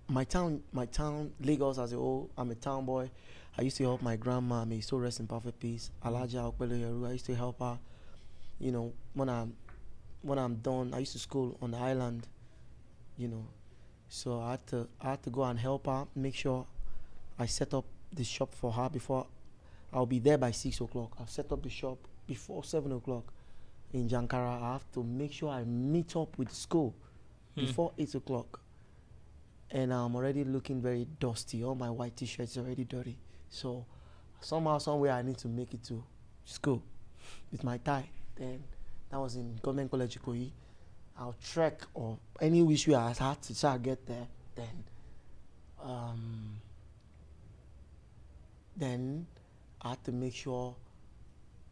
my 0.10 0.24
town, 0.24 0.62
my 0.72 0.86
town, 0.86 1.32
Lagos 1.42 1.78
as 1.78 1.94
a 1.94 1.96
whole, 1.96 2.30
I'm 2.38 2.52
a 2.52 2.56
town 2.56 2.86
boy. 2.86 3.10
I 3.58 3.64
used 3.64 3.78
to 3.78 3.84
help 3.84 4.02
my 4.02 4.16
grandma, 4.16 4.66
may 4.66 4.80
still 4.82 5.00
rest 5.00 5.20
in 5.20 5.28
perfect 5.28 5.60
peace. 5.60 5.90
Alaja 6.06 6.54
Okpele 6.54 6.80
Yeru, 6.80 7.08
I 7.08 7.14
used 7.14 7.26
to 7.26 7.36
help 7.36 7.60
her. 7.60 7.80
You 8.60 8.72
know, 8.72 8.94
when 9.14 9.30
I'm 9.30 9.54
when 10.28 10.38
I'm 10.38 10.56
done, 10.58 10.94
I 10.94 11.00
used 11.00 11.14
to 11.14 11.20
school 11.20 11.58
on 11.62 11.72
the 11.72 11.78
island, 11.78 12.28
you 13.18 13.28
know. 13.28 13.46
So 14.10 14.40
I 14.42 14.52
had 14.52 14.68
to 14.68 14.88
I 15.02 15.10
had 15.12 15.24
to 15.24 15.30
go 15.30 15.44
and 15.44 15.58
help 15.60 15.88
her, 15.88 16.06
make 16.16 16.36
sure 16.36 16.66
I 17.40 17.46
set 17.46 17.74
up 17.74 17.86
the 18.14 18.24
shop 18.24 18.54
for 18.54 18.72
her 18.72 18.90
before 18.90 19.26
I'll 19.94 20.06
be 20.06 20.20
there 20.20 20.38
by 20.38 20.52
six 20.52 20.80
o'clock. 20.82 21.12
I'll 21.20 21.28
set 21.28 21.52
up 21.52 21.64
the 21.64 21.70
shop 21.70 21.98
before 22.28 22.64
seven 22.64 22.92
o'clock 22.92 23.24
in 23.94 24.08
Jankara. 24.10 24.62
I 24.62 24.74
have 24.74 24.92
to 24.94 25.04
make 25.04 25.32
sure 25.34 25.50
I 25.50 25.64
meet 25.64 26.16
up 26.16 26.38
with 26.38 26.52
school 26.52 26.94
Hmm. 27.56 27.66
before 27.66 27.92
eight 27.98 28.14
o'clock. 28.16 28.60
And 29.72 29.92
I'm 29.94 30.16
already 30.16 30.44
looking 30.44 30.82
very 30.82 31.08
dusty. 31.20 31.64
All 31.64 31.76
my 31.76 31.90
white 31.90 32.16
t-shirts 32.16 32.58
already 32.58 32.84
dirty. 32.84 33.18
So 33.50 33.86
somehow, 34.40 34.78
somewhere, 34.78 35.12
I 35.14 35.22
need 35.24 35.38
to 35.40 35.48
make 35.48 35.74
it 35.74 35.84
to 35.86 36.04
school 36.46 36.82
with 37.52 37.64
my 37.64 37.78
tie. 37.80 38.10
Then 38.36 38.64
that 39.10 39.20
was 39.20 39.36
in 39.36 39.58
Government 39.62 39.90
College 39.90 40.20
Ikoyi. 40.20 40.52
I'll 41.20 41.36
trek 41.44 41.82
or 41.94 42.18
any 42.40 42.62
wish 42.62 42.88
way 42.88 42.96
I 42.96 43.14
had 43.14 43.42
to 43.44 43.60
try 43.60 43.74
to 43.74 43.80
get 43.80 44.06
there. 44.06 44.28
Then, 44.56 44.84
um, 45.84 46.60
then 48.76 49.26
I 49.82 49.90
had 49.90 50.04
to 50.06 50.12
make 50.12 50.36
sure 50.36 50.76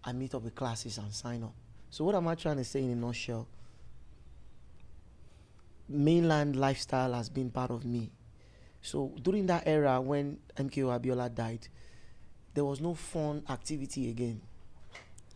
I 0.03 0.13
meet 0.13 0.33
up 0.33 0.43
with 0.43 0.55
classes 0.55 0.97
and 0.97 1.13
sign 1.13 1.43
up. 1.43 1.53
So 1.89 2.03
what 2.05 2.15
am 2.15 2.27
I 2.27 2.35
trying 2.35 2.57
to 2.57 2.63
say 2.63 2.83
in 2.83 2.91
a 2.91 2.95
nutshell? 2.95 3.47
Mainland 5.87 6.55
lifestyle 6.55 7.13
has 7.13 7.29
been 7.29 7.51
part 7.51 7.71
of 7.71 7.85
me. 7.85 8.11
So 8.81 9.11
during 9.21 9.45
that 9.47 9.63
era 9.65 10.01
when 10.01 10.37
MKO 10.57 10.99
Abiola 10.99 11.33
died, 11.33 11.67
there 12.53 12.65
was 12.65 12.81
no 12.81 12.93
fun 12.95 13.43
activity 13.49 14.09
again. 14.09 14.41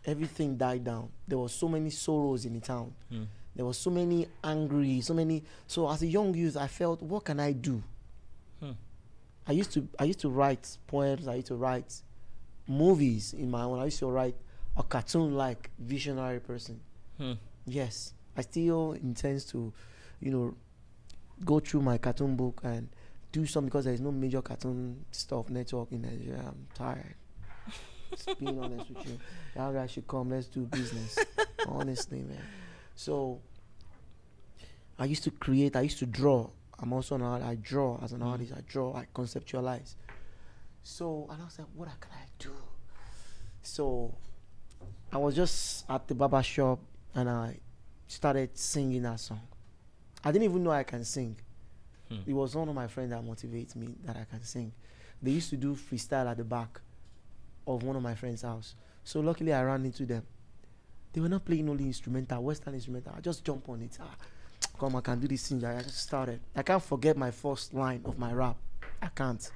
Everything 0.04 0.56
died 0.56 0.84
down. 0.84 1.10
There 1.28 1.38
were 1.38 1.48
so 1.48 1.68
many 1.68 1.90
sorrows 1.90 2.44
in 2.44 2.54
the 2.54 2.60
town. 2.60 2.94
Hmm. 3.10 3.24
There 3.54 3.66
were 3.66 3.74
so 3.74 3.90
many 3.90 4.26
angry, 4.42 5.00
so 5.00 5.12
many. 5.12 5.42
So 5.66 5.90
as 5.90 6.02
a 6.02 6.06
young 6.06 6.34
youth, 6.34 6.56
I 6.56 6.68
felt, 6.68 7.02
what 7.02 7.24
can 7.24 7.40
I 7.40 7.52
do? 7.52 7.82
Hmm. 8.60 8.72
I 9.46 9.52
used 9.52 9.72
to 9.72 9.88
I 9.98 10.04
used 10.04 10.20
to 10.20 10.30
write 10.30 10.78
poems. 10.86 11.26
I 11.28 11.34
used 11.36 11.48
to 11.48 11.56
write 11.56 12.02
movies 12.66 13.34
in 13.34 13.50
my 13.50 13.62
own. 13.62 13.78
I 13.78 13.86
used 13.86 13.98
to 13.98 14.06
write 14.06 14.36
a 14.76 14.82
cartoon-like 14.82 15.70
visionary 15.78 16.40
person. 16.40 16.80
Hmm. 17.18 17.32
Yes, 17.66 18.14
I 18.36 18.42
still 18.42 18.92
intend 18.92 19.46
to, 19.48 19.72
you 20.20 20.30
know, 20.30 20.54
go 21.44 21.60
through 21.60 21.82
my 21.82 21.98
cartoon 21.98 22.36
book 22.36 22.60
and 22.64 22.88
do 23.32 23.46
some 23.46 23.64
because 23.64 23.84
there 23.84 23.94
is 23.94 24.00
no 24.00 24.12
major 24.12 24.42
cartoon 24.42 25.04
stuff 25.10 25.50
network 25.50 25.92
in 25.92 26.02
Nigeria. 26.02 26.44
I'm 26.46 26.66
tired. 26.74 27.14
Just 28.10 28.38
being 28.38 28.58
honest 28.58 28.88
with 28.90 29.06
you, 29.06 29.18
Y'all 29.56 29.72
guys 29.72 29.90
should 29.90 30.06
come. 30.06 30.30
Let's 30.30 30.46
do 30.46 30.60
business. 30.66 31.18
Honestly, 31.68 32.22
man. 32.22 32.42
So 32.96 33.40
I 34.98 35.04
used 35.06 35.24
to 35.24 35.30
create. 35.30 35.76
I 35.76 35.82
used 35.82 35.98
to 36.00 36.06
draw. 36.06 36.48
I'm 36.78 36.92
also 36.92 37.14
an 37.14 37.22
artist. 37.22 37.48
I 37.50 37.54
draw 37.56 37.98
as 38.02 38.12
an 38.12 38.20
Mm. 38.20 38.26
artist. 38.26 38.52
I 38.56 38.60
draw. 38.66 38.94
I 38.96 39.06
conceptualize. 39.14 39.94
So 40.82 41.26
and 41.30 41.40
I 41.40 41.44
was 41.44 41.58
like, 41.58 41.68
what 41.74 41.88
can 42.00 42.10
I 42.12 42.24
do? 42.38 42.50
So 43.62 44.14
I 45.12 45.18
was 45.18 45.34
just 45.36 45.84
at 45.90 46.06
the 46.08 46.14
barber 46.14 46.42
shop 46.42 46.78
and 47.14 47.28
I 47.28 47.58
started 48.08 48.56
singing 48.56 49.02
that 49.02 49.20
song. 49.20 49.40
I 50.24 50.32
didn't 50.32 50.44
even 50.44 50.62
know 50.64 50.70
I 50.70 50.82
can 50.84 51.04
sing. 51.04 51.36
Hmm. 52.08 52.18
It 52.26 52.32
was 52.32 52.54
one 52.54 52.68
of 52.68 52.74
my 52.74 52.86
friends 52.88 53.10
that 53.10 53.22
motivates 53.22 53.76
me 53.76 53.94
that 54.04 54.16
I 54.16 54.24
can 54.24 54.42
sing. 54.42 54.72
They 55.22 55.32
used 55.32 55.50
to 55.50 55.56
do 55.56 55.74
freestyle 55.76 56.30
at 56.30 56.38
the 56.38 56.44
back 56.44 56.80
of 57.66 57.82
one 57.82 57.96
of 57.96 58.02
my 58.02 58.14
friends' 58.14 58.42
house. 58.42 58.74
So 59.04 59.20
luckily 59.20 59.52
I 59.52 59.62
ran 59.62 59.84
into 59.84 60.06
them. 60.06 60.22
They 61.12 61.20
were 61.20 61.28
not 61.28 61.44
playing 61.44 61.68
only 61.68 61.86
instrumental, 61.86 62.42
Western 62.42 62.74
instrumental. 62.74 63.14
I 63.16 63.20
just 63.20 63.44
jump 63.44 63.68
on 63.68 63.82
it. 63.82 63.98
Ah, 64.00 64.14
come, 64.78 64.96
I 64.96 65.00
can 65.00 65.18
do 65.18 65.26
this 65.26 65.48
thing. 65.48 65.64
I 65.64 65.82
just 65.82 65.98
started. 65.98 66.40
I 66.54 66.62
can't 66.62 66.82
forget 66.82 67.16
my 67.16 67.30
first 67.30 67.74
line 67.74 68.02
of 68.04 68.18
my 68.18 68.32
rap. 68.32 68.56
I 69.02 69.08
can't. 69.08 69.50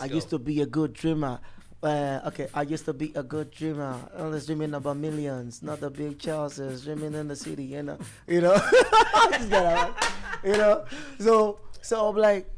I 0.00 0.04
used 0.04 0.30
to 0.30 0.38
be 0.38 0.60
a 0.60 0.66
good 0.66 0.92
dreamer. 0.92 1.40
Uh, 1.82 2.20
okay, 2.26 2.48
I 2.52 2.62
used 2.62 2.84
to 2.86 2.92
be 2.92 3.12
a 3.14 3.22
good 3.22 3.50
dreamer. 3.52 3.96
I 4.16 4.24
was 4.24 4.46
dreaming 4.46 4.74
about 4.74 4.96
millions, 4.96 5.62
not 5.62 5.80
the 5.80 5.90
big 5.90 6.20
Charleses, 6.20 6.84
dreaming 6.84 7.14
in 7.14 7.28
the 7.28 7.36
city, 7.36 7.64
you 7.64 7.82
know. 7.82 7.98
You 8.26 8.40
know, 8.42 8.54
Just 9.30 9.48
get 9.50 9.64
out, 9.64 9.94
you 10.44 10.56
know. 10.56 10.84
So, 11.20 11.60
so 11.80 12.08
I'm 12.08 12.16
like, 12.16 12.50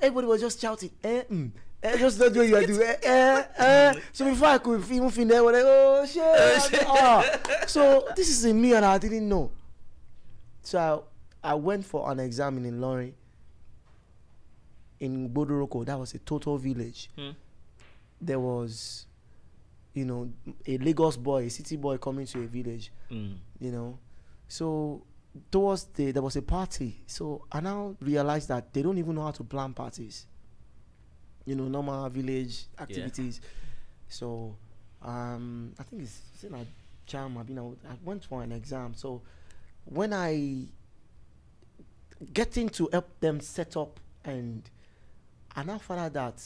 everybody 0.00 0.26
was 0.28 0.40
just 0.40 0.60
shouting, 0.60 0.90
eh, 1.02 1.22
mm, 1.30 1.50
eh, 1.82 1.96
just 1.98 2.18
not 2.18 2.32
doing 2.32 2.50
what 2.50 2.62
you 2.62 2.74
do, 2.74 2.82
eh, 2.82 2.96
eh, 3.02 3.42
eh. 3.58 3.94
So 4.12 4.24
before 4.24 4.48
I 4.48 4.58
could 4.58 4.84
even 4.90 5.28
they 5.28 5.40
were 5.40 5.52
like, 5.52 5.62
oh 5.64 6.06
shit, 6.06 6.84
ah. 6.88 7.24
So 7.66 8.08
this 8.16 8.28
is 8.28 8.44
in 8.44 8.60
me, 8.60 8.74
and 8.74 8.84
I 8.84 8.98
didn't 8.98 9.28
know. 9.28 9.50
So 10.62 11.06
I, 11.42 11.50
I 11.50 11.54
went 11.54 11.84
for 11.84 12.10
an 12.10 12.20
exam 12.20 12.58
in 12.58 12.80
Lorry 12.80 13.14
in 15.00 15.30
Bodoroko. 15.30 15.84
That 15.84 15.98
was 15.98 16.14
a 16.14 16.18
total 16.18 16.58
village. 16.58 17.10
Hmm. 17.16 17.30
There 18.20 18.40
was, 18.40 19.06
you 19.94 20.04
know, 20.04 20.30
a 20.66 20.78
Lagos 20.78 21.16
boy, 21.16 21.44
a 21.44 21.50
city 21.50 21.76
boy 21.76 21.98
coming 21.98 22.26
to 22.26 22.42
a 22.42 22.46
village. 22.46 22.90
Mm. 23.10 23.36
You 23.60 23.70
know, 23.72 23.98
so 24.48 25.02
towards 25.50 25.84
the 25.84 26.12
there 26.12 26.22
was 26.22 26.36
a 26.36 26.42
party. 26.42 27.02
So 27.06 27.44
I 27.52 27.60
now 27.60 27.96
realized 28.00 28.48
that 28.48 28.72
they 28.72 28.82
don't 28.82 28.98
even 28.98 29.14
know 29.14 29.22
how 29.22 29.32
to 29.32 29.44
plan 29.44 29.74
parties. 29.74 30.26
You 31.46 31.54
know, 31.54 31.68
normal 31.68 32.08
village 32.10 32.64
activities. 32.78 33.40
So 34.08 34.54
um, 35.02 35.72
I 35.78 35.82
think 35.84 36.02
it's, 36.02 36.20
it's 36.34 36.44
in 36.44 36.54
a 36.54 36.66
jam. 37.06 37.38
I've 37.38 37.46
been 37.46 37.58
out- 37.58 37.78
I 37.88 37.94
went 38.04 38.24
for 38.24 38.42
an 38.42 38.52
exam. 38.52 38.94
So 38.94 39.22
when 39.84 40.12
I 40.12 40.64
getting 42.32 42.68
to 42.70 42.88
help 42.92 43.08
them 43.20 43.40
set 43.40 43.76
up 43.76 44.00
and 44.24 44.62
I 45.54 45.62
now 45.62 45.78
found 45.78 46.00
out 46.00 46.12
that 46.14 46.42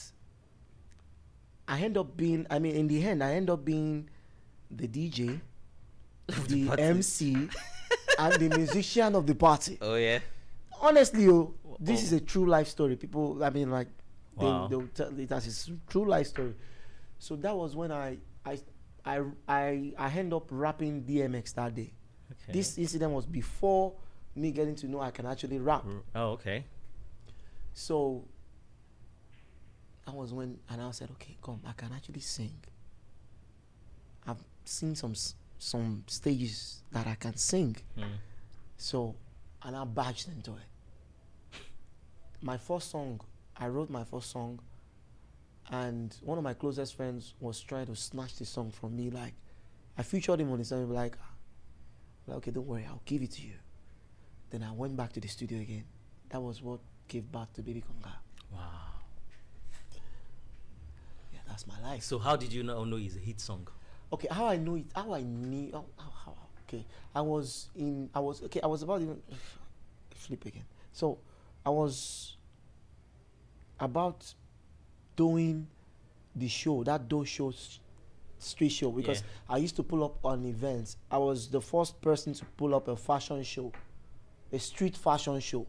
I 1.69 1.81
end 1.81 1.97
up 1.97 2.17
being 2.17 2.47
I 2.51 2.59
mean 2.59 2.75
in 2.75 2.89
the 2.89 3.03
end 3.05 3.23
I 3.23 3.35
end 3.35 3.49
up 3.51 3.65
being 3.65 4.09
the 4.71 4.89
DJ, 4.89 5.41
the 6.49 6.67
party. 6.67 6.83
MC 6.83 7.35
and 8.19 8.33
the 8.35 8.57
musician 8.57 9.15
of 9.15 9.27
the 9.27 9.35
party. 9.35 9.79
Oh 9.81 9.95
yeah. 9.95 10.19
Honestly, 10.81 11.29
oh, 11.29 11.55
this 11.79 12.01
Oh. 12.01 12.05
is 12.05 12.13
a 12.13 12.21
true 12.21 12.47
life 12.47 12.69
story. 12.69 12.97
People 12.97 13.43
I 13.45 13.51
mean 13.51 13.71
like 13.71 13.89
Wow. 14.37 14.67
they, 14.69 14.77
they'll 14.77 14.89
tell 14.89 15.19
it 15.19 15.33
as 15.33 15.69
a 15.69 15.91
true 15.91 16.07
life 16.07 16.29
story. 16.29 16.55
So 17.19 17.37
that 17.37 17.55
was 17.55 17.77
when 17.77 17.93
I 17.93 18.19
I 18.45 18.59
I 19.05 19.23
I, 19.49 19.93
I 19.99 20.11
end 20.11 20.33
up 20.33 20.49
rapping 20.51 21.03
DMX 21.03 21.55
that 21.55 21.75
day. 21.75 21.93
Okay. 22.33 22.53
This 22.53 22.79
incident 22.79 23.13
was 23.13 23.27
before 23.27 23.95
me 24.35 24.53
getting 24.53 24.75
to 24.77 24.89
know 24.89 25.01
I 25.01 25.11
can 25.11 25.27
actually 25.27 25.59
rap. 25.59 25.85
Oh 26.15 26.31
okay. 26.31 26.65
So 27.73 28.25
that 30.07 30.15
was 30.15 30.33
when 30.33 30.59
and 30.69 30.83
I 30.83 30.91
said, 30.93 31.11
okay, 31.13 31.37
come, 31.43 31.61
I 31.67 31.73
can 31.73 31.93
actually 31.93 32.21
sing. 32.21 32.59
I've 34.27 34.43
seen 34.65 34.95
some 34.95 35.15
some 35.59 36.05
stages 36.07 36.83
that 36.93 37.07
I 37.07 37.15
can 37.15 37.37
sing. 37.37 37.77
Mm. 37.99 38.05
So 38.77 39.15
and 39.63 39.77
I 39.77 39.85
badged 39.85 40.29
into 40.29 40.53
it. 40.53 41.61
My 42.43 42.57
first 42.57 42.91
song, 42.91 43.21
I 43.61 43.69
wrote 43.69 43.91
my 43.91 44.05
first 44.05 44.31
song, 44.31 44.59
and 45.71 46.17
one 46.23 46.39
of 46.39 46.45
my 46.45 46.55
closest 46.55 46.97
friends 46.97 47.35
was 47.41 47.61
trying 47.61 47.87
to 47.87 47.97
snatch 47.97 48.37
the 48.37 48.45
song 48.47 48.71
from 48.71 48.97
me. 48.97 49.11
Like, 49.11 49.35
I 49.97 50.03
featured 50.03 50.41
him 50.41 50.51
on 50.51 50.59
the 50.59 50.65
song, 50.65 50.91
like, 50.91 51.17
ah. 51.21 51.31
like, 52.27 52.37
okay, 52.39 52.51
don't 52.51 52.67
worry, 52.67 52.87
I'll 52.89 53.03
give 53.05 53.23
it 53.23 53.33
to 53.33 53.43
you. 53.43 53.55
Then 54.51 54.63
I 54.63 54.73
went 54.73 54.97
back 54.97 55.13
to 55.13 55.21
the 55.21 55.29
studio 55.29 55.61
again. 55.61 55.85
That 56.31 56.41
was 56.41 56.63
what 56.63 56.81
gave 57.07 57.31
birth 57.31 57.53
to 57.55 57.63
Baby 57.63 57.83
Konga. 57.83 58.13
Wow. 58.53 58.61
Yeah, 61.33 61.41
that's 61.47 61.67
my 61.67 61.79
life. 61.83 62.03
So 62.03 62.19
how 62.19 62.35
did 62.37 62.53
you 62.53 62.63
know 62.63 62.83
know 62.85 62.97
it's 62.97 63.15
a 63.17 63.19
hit 63.19 63.41
song? 63.41 63.69
okay 64.13 64.29
how 64.31 64.47
i 64.47 64.57
know 64.57 64.75
it 64.75 64.87
how 64.95 65.13
i 65.13 65.23
knew 65.23 65.71
how, 65.73 65.85
how, 65.97 66.11
how 66.25 66.35
okay 66.67 66.85
i 67.15 67.21
was 67.21 67.69
in 67.77 68.09
i 68.15 68.21
was 68.21 68.43
okay 68.43 68.61
i 68.63 68.67
was 68.67 68.83
about 68.83 69.01
even 69.01 69.21
flip 70.15 70.45
again 70.47 70.65
so 70.93 71.19
i 71.65 71.71
was 71.71 72.37
about 73.81 74.35
doing 75.17 75.67
the 76.37 76.49
show 76.49 76.85
that 76.85 77.09
do 77.09 77.25
show 77.25 77.53
street 78.39 78.69
show 78.71 78.91
because 78.91 79.23
i 79.49 79.57
used 79.59 79.77
to 79.77 79.83
pull 79.83 80.05
up 80.05 80.25
on 80.25 80.45
events 80.47 80.97
i 81.11 81.19
was 81.19 81.49
the 81.49 81.61
first 81.61 82.01
person 82.01 82.33
to 82.33 82.45
pull 82.57 82.75
up 82.75 82.89
a 82.89 82.97
fashion 82.97 83.43
show 83.43 83.73
a 84.53 84.59
street 84.59 84.97
fashion 84.97 85.39
show 85.41 85.67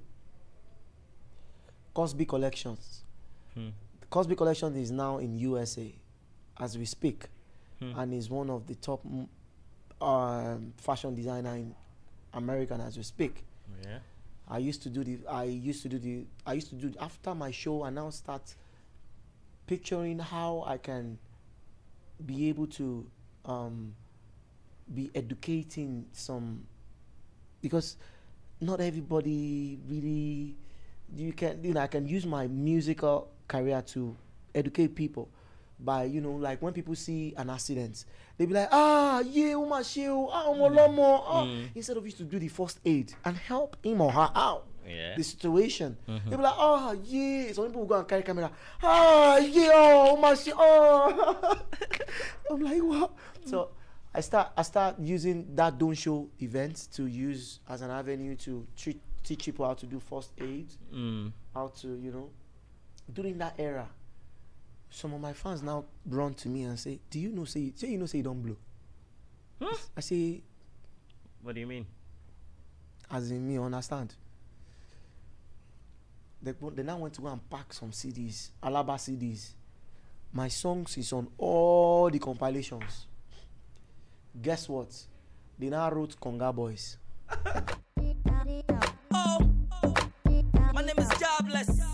cosby 1.93 2.25
collections 2.25 3.03
Hmm. 3.53 3.69
cosby 4.09 4.35
collections 4.35 4.77
is 4.77 4.91
now 4.91 5.17
in 5.17 5.37
usa 5.37 5.93
as 6.57 6.77
we 6.77 6.85
speak 6.85 7.25
Hmm. 7.79 7.93
and 7.99 8.13
is 8.13 8.29
one 8.29 8.49
of 8.49 8.67
the 8.67 8.75
top 8.75 9.01
um, 9.99 10.73
fashion 10.77 11.13
designer 11.15 11.55
in 11.55 11.75
America 12.33 12.73
as 12.75 12.95
we 12.95 13.03
speak. 13.03 13.43
Yeah. 13.83 13.99
I 14.51 14.57
used 14.57 14.83
to 14.83 14.89
do 14.89 15.03
the 15.05 15.19
I 15.29 15.45
used 15.45 15.81
to 15.83 15.89
do 15.89 15.97
the 15.97 16.25
I 16.45 16.53
used 16.53 16.69
to 16.71 16.75
do 16.75 16.93
after 16.99 17.33
my 17.33 17.51
show 17.51 17.83
I 17.83 17.89
now 17.89 18.09
start 18.09 18.53
picturing 19.65 20.19
how 20.19 20.65
I 20.67 20.77
can 20.77 21.17
be 22.25 22.49
able 22.49 22.67
to 22.67 23.07
um, 23.45 23.95
be 24.93 25.09
educating 25.15 26.05
some 26.11 26.67
because 27.61 27.95
not 28.59 28.81
everybody 28.81 29.79
really 29.87 30.57
you 31.15 31.31
can 31.31 31.63
you 31.63 31.73
know 31.73 31.79
I 31.79 31.87
can 31.87 32.05
use 32.05 32.25
my 32.25 32.47
musical 32.47 33.29
career 33.47 33.81
to 33.93 34.13
educate 34.53 34.95
people 34.95 35.29
by 35.83 36.03
you 36.05 36.21
know 36.21 36.31
like 36.33 36.61
when 36.61 36.73
people 36.73 36.95
see 36.95 37.33
an 37.37 37.49
accident 37.49 38.05
they 38.37 38.45
be 38.45 38.53
like 38.53 38.69
ah 38.71 39.19
yeah 39.21 39.53
oh 39.55 39.65
my 39.65 39.81
shield 39.81 40.29
ah 40.31 40.45
lomo 40.53 41.23
ah 41.25 41.45
Mm. 41.45 41.69
instead 41.75 41.97
of 41.97 42.05
you 42.05 42.11
to 42.11 42.23
do 42.23 42.37
the 42.39 42.47
first 42.47 42.79
aid 42.85 43.13
and 43.25 43.35
help 43.37 43.75
him 43.83 44.01
or 44.01 44.11
her 44.11 44.29
out 44.35 44.65
Yeah. 44.87 45.15
the 45.15 45.23
situation 45.23 45.95
Mhm. 46.07 46.29
they 46.29 46.35
be 46.37 46.43
like 46.43 46.57
ah 46.57 46.93
yeah 47.05 47.51
some 47.53 47.65
people 47.67 47.81
will 47.81 47.87
go 47.87 47.99
and 47.99 48.07
carry 48.07 48.23
camera 48.23 48.51
ah 48.83 49.37
yeah 49.37 49.71
oh 49.73 50.17
my 50.17 50.33
shield 50.35 50.57
oh 50.59 51.57
I'm 52.51 52.61
like 52.61 52.81
what 52.83 53.11
so 53.45 53.69
I 54.13 54.21
start 54.21 54.51
I 54.57 54.63
start 54.63 54.99
using 54.99 55.55
that 55.55 55.77
don't 55.77 55.93
show 55.95 56.27
event 56.41 56.87
to 56.93 57.05
use 57.07 57.59
as 57.69 57.81
an 57.81 57.91
avenue 57.91 58.35
to 58.43 58.67
treat, 58.75 58.99
teach 59.23 59.45
people 59.45 59.65
how 59.65 59.73
to 59.75 59.85
do 59.85 59.99
first 59.99 60.31
aid 60.37 60.67
Mm. 60.93 61.31
how 61.53 61.67
to 61.81 61.87
you 61.97 62.11
know 62.11 62.29
during 63.13 63.37
that 63.37 63.55
era 63.57 63.87
some 64.91 65.13
of 65.13 65.21
my 65.21 65.33
fans 65.33 65.63
now 65.63 65.85
run 66.05 66.33
to 66.35 66.49
me 66.49 66.63
and 66.63 66.77
say 66.77 66.99
do 67.09 67.19
you 67.19 67.31
know 67.31 67.45
say 67.45 67.71
say 67.75 67.89
you 67.89 67.97
know 67.97 68.05
say 68.05 68.19
you 68.19 68.23
don't 68.23 68.41
blow? 68.41 68.57
Huh? 69.59 69.75
i 69.97 70.01
say 70.01 70.41
What 71.41 71.55
do 71.55 71.61
you 71.61 71.67
mean? 71.67 71.85
as 73.09 73.29
in 73.31 73.45
me 73.47 73.57
understand? 73.57 74.13
They, 76.43 76.53
they 76.73 76.83
now 76.83 76.97
went 76.97 77.13
to 77.15 77.21
go 77.21 77.27
and 77.27 77.49
pack 77.49 77.73
some 77.73 77.91
cds 77.91 78.49
alaba 78.63 78.95
cds 78.95 79.51
my 80.33 80.47
songs 80.47 80.97
is 80.97 81.11
on 81.11 81.27
all 81.37 82.09
the 82.09 82.17
compilations. 82.17 83.05
Guess 84.41 84.69
what? 84.69 84.87
They 85.59 85.67
now 85.69 85.91
wrote 85.91 86.15
conga 86.19 86.53
boys. 86.55 86.97
Oh, 89.13 89.39
my 90.73 90.81
name 90.81 90.97
is 90.97 91.09
Jobless. 91.19 91.90